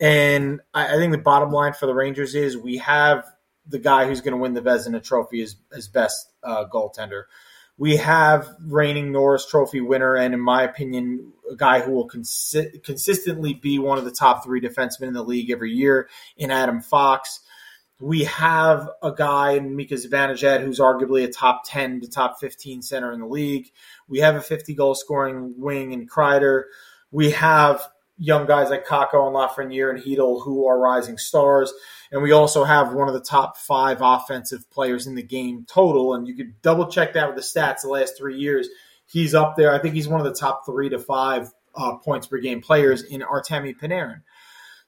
And 0.00 0.60
I, 0.74 0.94
I 0.94 0.96
think 0.98 1.12
the 1.12 1.18
bottom 1.18 1.50
line 1.50 1.72
for 1.72 1.86
the 1.86 1.94
Rangers 1.94 2.34
is 2.34 2.56
we 2.56 2.78
have 2.78 3.24
the 3.66 3.78
guy 3.78 4.06
who's 4.06 4.20
going 4.20 4.32
to 4.32 4.38
win 4.38 4.54
the 4.54 4.62
Vezina 4.62 5.02
Trophy 5.02 5.42
as, 5.42 5.88
best 5.88 6.30
uh, 6.42 6.66
goaltender. 6.66 7.24
We 7.78 7.96
have 7.96 8.48
reigning 8.60 9.12
Norris 9.12 9.46
Trophy 9.46 9.80
winner, 9.80 10.14
and 10.14 10.32
in 10.32 10.40
my 10.40 10.62
opinion, 10.62 11.32
a 11.50 11.56
guy 11.56 11.80
who 11.80 11.92
will 11.92 12.08
consi- 12.08 12.82
consistently 12.82 13.52
be 13.52 13.78
one 13.78 13.98
of 13.98 14.04
the 14.04 14.10
top 14.10 14.44
three 14.44 14.60
defensemen 14.60 15.08
in 15.08 15.12
the 15.12 15.22
league 15.22 15.50
every 15.50 15.72
year 15.72 16.08
in 16.36 16.50
Adam 16.50 16.80
Fox. 16.80 17.40
We 18.00 18.24
have 18.24 18.88
a 19.02 19.12
guy 19.12 19.52
in 19.52 19.74
Mika 19.74 19.94
Zibanejad 19.94 20.62
who's 20.62 20.80
arguably 20.80 21.24
a 21.24 21.28
top 21.28 21.62
10 21.66 22.02
to 22.02 22.08
top 22.08 22.38
15 22.40 22.82
center 22.82 23.12
in 23.12 23.20
the 23.20 23.26
league. 23.26 23.70
We 24.08 24.20
have 24.20 24.36
a 24.36 24.42
50 24.42 24.74
goal 24.74 24.94
scoring 24.94 25.54
wing 25.56 25.92
in 25.92 26.06
Kreider. 26.06 26.64
We 27.10 27.30
have 27.32 27.86
young 28.18 28.46
guys 28.46 28.70
like 28.70 28.86
Kakko 28.86 29.26
and 29.26 29.36
Lafreniere 29.36 29.90
and 29.90 30.02
Chytil 30.02 30.42
who 30.42 30.66
are 30.66 30.78
rising 30.78 31.18
stars. 31.18 31.72
And 32.10 32.22
we 32.22 32.32
also 32.32 32.64
have 32.64 32.92
one 32.92 33.08
of 33.08 33.14
the 33.14 33.20
top 33.20 33.58
five 33.58 33.98
offensive 34.00 34.70
players 34.70 35.06
in 35.06 35.14
the 35.14 35.22
game 35.22 35.66
total. 35.68 36.14
And 36.14 36.26
you 36.26 36.34
could 36.34 36.62
double 36.62 36.90
check 36.90 37.12
that 37.14 37.26
with 37.26 37.36
the 37.36 37.42
stats 37.42 37.82
the 37.82 37.88
last 37.88 38.16
three 38.16 38.38
years. 38.38 38.68
He's 39.06 39.34
up 39.34 39.56
there. 39.56 39.72
I 39.72 39.78
think 39.78 39.94
he's 39.94 40.08
one 40.08 40.20
of 40.20 40.26
the 40.26 40.38
top 40.38 40.64
three 40.66 40.88
to 40.90 40.98
five 40.98 41.50
uh, 41.74 41.96
points 41.96 42.26
per 42.26 42.38
game 42.38 42.60
players 42.60 43.02
in 43.02 43.20
Artemi 43.20 43.74
Panarin. 43.76 44.22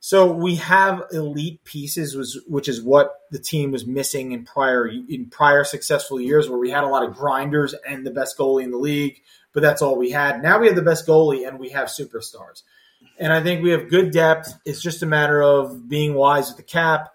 So 0.00 0.32
we 0.32 0.56
have 0.56 1.02
elite 1.10 1.64
pieces, 1.64 2.40
which 2.46 2.68
is 2.68 2.80
what 2.80 3.10
the 3.32 3.40
team 3.40 3.72
was 3.72 3.84
missing 3.84 4.30
in 4.30 4.44
prior 4.44 4.86
in 4.86 5.28
prior 5.28 5.64
successful 5.64 6.20
years, 6.20 6.48
where 6.48 6.58
we 6.58 6.70
had 6.70 6.84
a 6.84 6.88
lot 6.88 7.02
of 7.02 7.16
grinders 7.16 7.74
and 7.74 8.06
the 8.06 8.12
best 8.12 8.38
goalie 8.38 8.62
in 8.62 8.70
the 8.70 8.78
league, 8.78 9.20
but 9.52 9.60
that's 9.60 9.82
all 9.82 9.98
we 9.98 10.12
had. 10.12 10.40
Now 10.40 10.60
we 10.60 10.68
have 10.68 10.76
the 10.76 10.82
best 10.82 11.04
goalie 11.04 11.48
and 11.48 11.58
we 11.58 11.70
have 11.70 11.88
superstars 11.88 12.62
and 13.18 13.32
I 13.32 13.42
think 13.42 13.62
we 13.62 13.70
have 13.70 13.88
good 13.88 14.12
depth. 14.12 14.54
It's 14.64 14.82
just 14.82 15.02
a 15.02 15.06
matter 15.06 15.42
of 15.42 15.88
being 15.88 16.14
wise 16.14 16.48
with 16.48 16.56
the 16.56 16.62
cap 16.62 17.10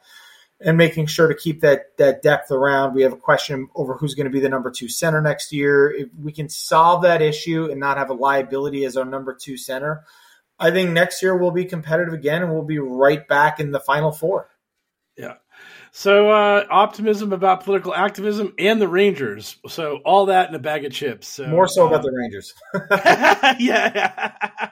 and 0.59 0.77
making 0.77 1.07
sure 1.07 1.27
to 1.27 1.35
keep 1.35 1.61
that 1.61 1.97
that 1.97 2.21
depth 2.21 2.51
around. 2.51 2.93
We 2.93 3.03
have 3.03 3.13
a 3.13 3.17
question 3.17 3.67
over 3.75 3.95
who's 3.95 4.15
going 4.15 4.25
to 4.25 4.31
be 4.31 4.39
the 4.39 4.49
number 4.49 4.71
two 4.71 4.89
center 4.89 5.21
next 5.21 5.51
year. 5.51 5.91
If 5.91 6.09
we 6.21 6.31
can 6.31 6.49
solve 6.49 7.03
that 7.03 7.21
issue 7.21 7.69
and 7.69 7.79
not 7.79 7.97
have 7.97 8.09
a 8.09 8.13
liability 8.13 8.85
as 8.85 8.97
our 8.97 9.05
number 9.05 9.33
two 9.33 9.57
center, 9.57 10.05
I 10.59 10.71
think 10.71 10.91
next 10.91 11.21
year 11.21 11.37
we'll 11.37 11.51
be 11.51 11.65
competitive 11.65 12.13
again 12.13 12.41
and 12.41 12.51
we'll 12.51 12.63
be 12.63 12.79
right 12.79 13.27
back 13.27 13.59
in 13.59 13.71
the 13.71 13.79
final 13.79 14.11
four. 14.11 14.49
Yeah. 15.17 15.35
So 15.91 16.31
uh, 16.31 16.65
optimism 16.71 17.33
about 17.33 17.63
political 17.63 17.93
activism 17.93 18.53
and 18.57 18.81
the 18.81 18.87
Rangers. 18.87 19.57
So 19.67 19.99
all 20.03 20.27
that 20.27 20.49
in 20.49 20.55
a 20.55 20.59
bag 20.59 20.85
of 20.85 20.91
chips. 20.91 21.27
So, 21.27 21.47
More 21.47 21.67
so 21.67 21.85
about 21.85 21.99
um, 21.99 22.05
the 22.05 22.17
Rangers. 22.17 22.53
yeah. 23.59 24.71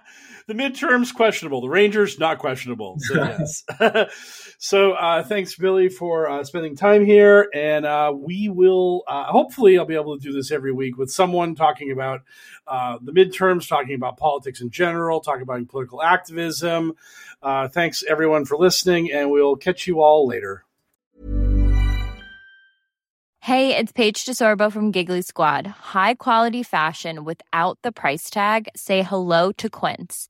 The 0.51 0.61
midterms 0.61 1.13
questionable. 1.13 1.61
The 1.61 1.69
Rangers 1.69 2.19
not 2.19 2.37
questionable. 2.39 2.97
So 2.99 3.15
yes. 3.23 3.63
so 4.59 4.91
uh, 4.93 5.23
thanks, 5.23 5.55
Billy, 5.55 5.87
for 5.87 6.29
uh, 6.29 6.43
spending 6.43 6.75
time 6.75 7.05
here, 7.05 7.47
and 7.53 7.85
uh, 7.85 8.13
we 8.13 8.49
will 8.49 9.03
uh, 9.07 9.25
hopefully 9.25 9.77
I'll 9.77 9.85
be 9.85 9.95
able 9.95 10.17
to 10.17 10.23
do 10.23 10.33
this 10.33 10.51
every 10.51 10.73
week 10.73 10.97
with 10.97 11.09
someone 11.09 11.55
talking 11.55 11.91
about 11.91 12.21
uh, 12.67 12.97
the 13.01 13.13
midterms, 13.13 13.67
talking 13.67 13.95
about 13.95 14.17
politics 14.17 14.59
in 14.61 14.71
general, 14.71 15.21
talking 15.21 15.43
about 15.43 15.65
political 15.69 16.01
activism. 16.01 16.93
Uh, 17.41 17.69
thanks 17.69 18.03
everyone 18.09 18.43
for 18.43 18.57
listening, 18.57 19.11
and 19.11 19.31
we'll 19.31 19.55
catch 19.55 19.87
you 19.87 20.01
all 20.01 20.27
later. 20.27 20.65
Hey, 23.39 23.75
it's 23.75 23.91
Paige 23.91 24.25
DeSorbo 24.25 24.71
from 24.71 24.91
Giggly 24.91 25.23
Squad. 25.23 25.65
High 25.65 26.13
quality 26.13 26.61
fashion 26.61 27.23
without 27.23 27.79
the 27.81 27.91
price 27.91 28.29
tag. 28.29 28.67
Say 28.75 29.01
hello 29.01 29.51
to 29.53 29.67
Quince. 29.67 30.29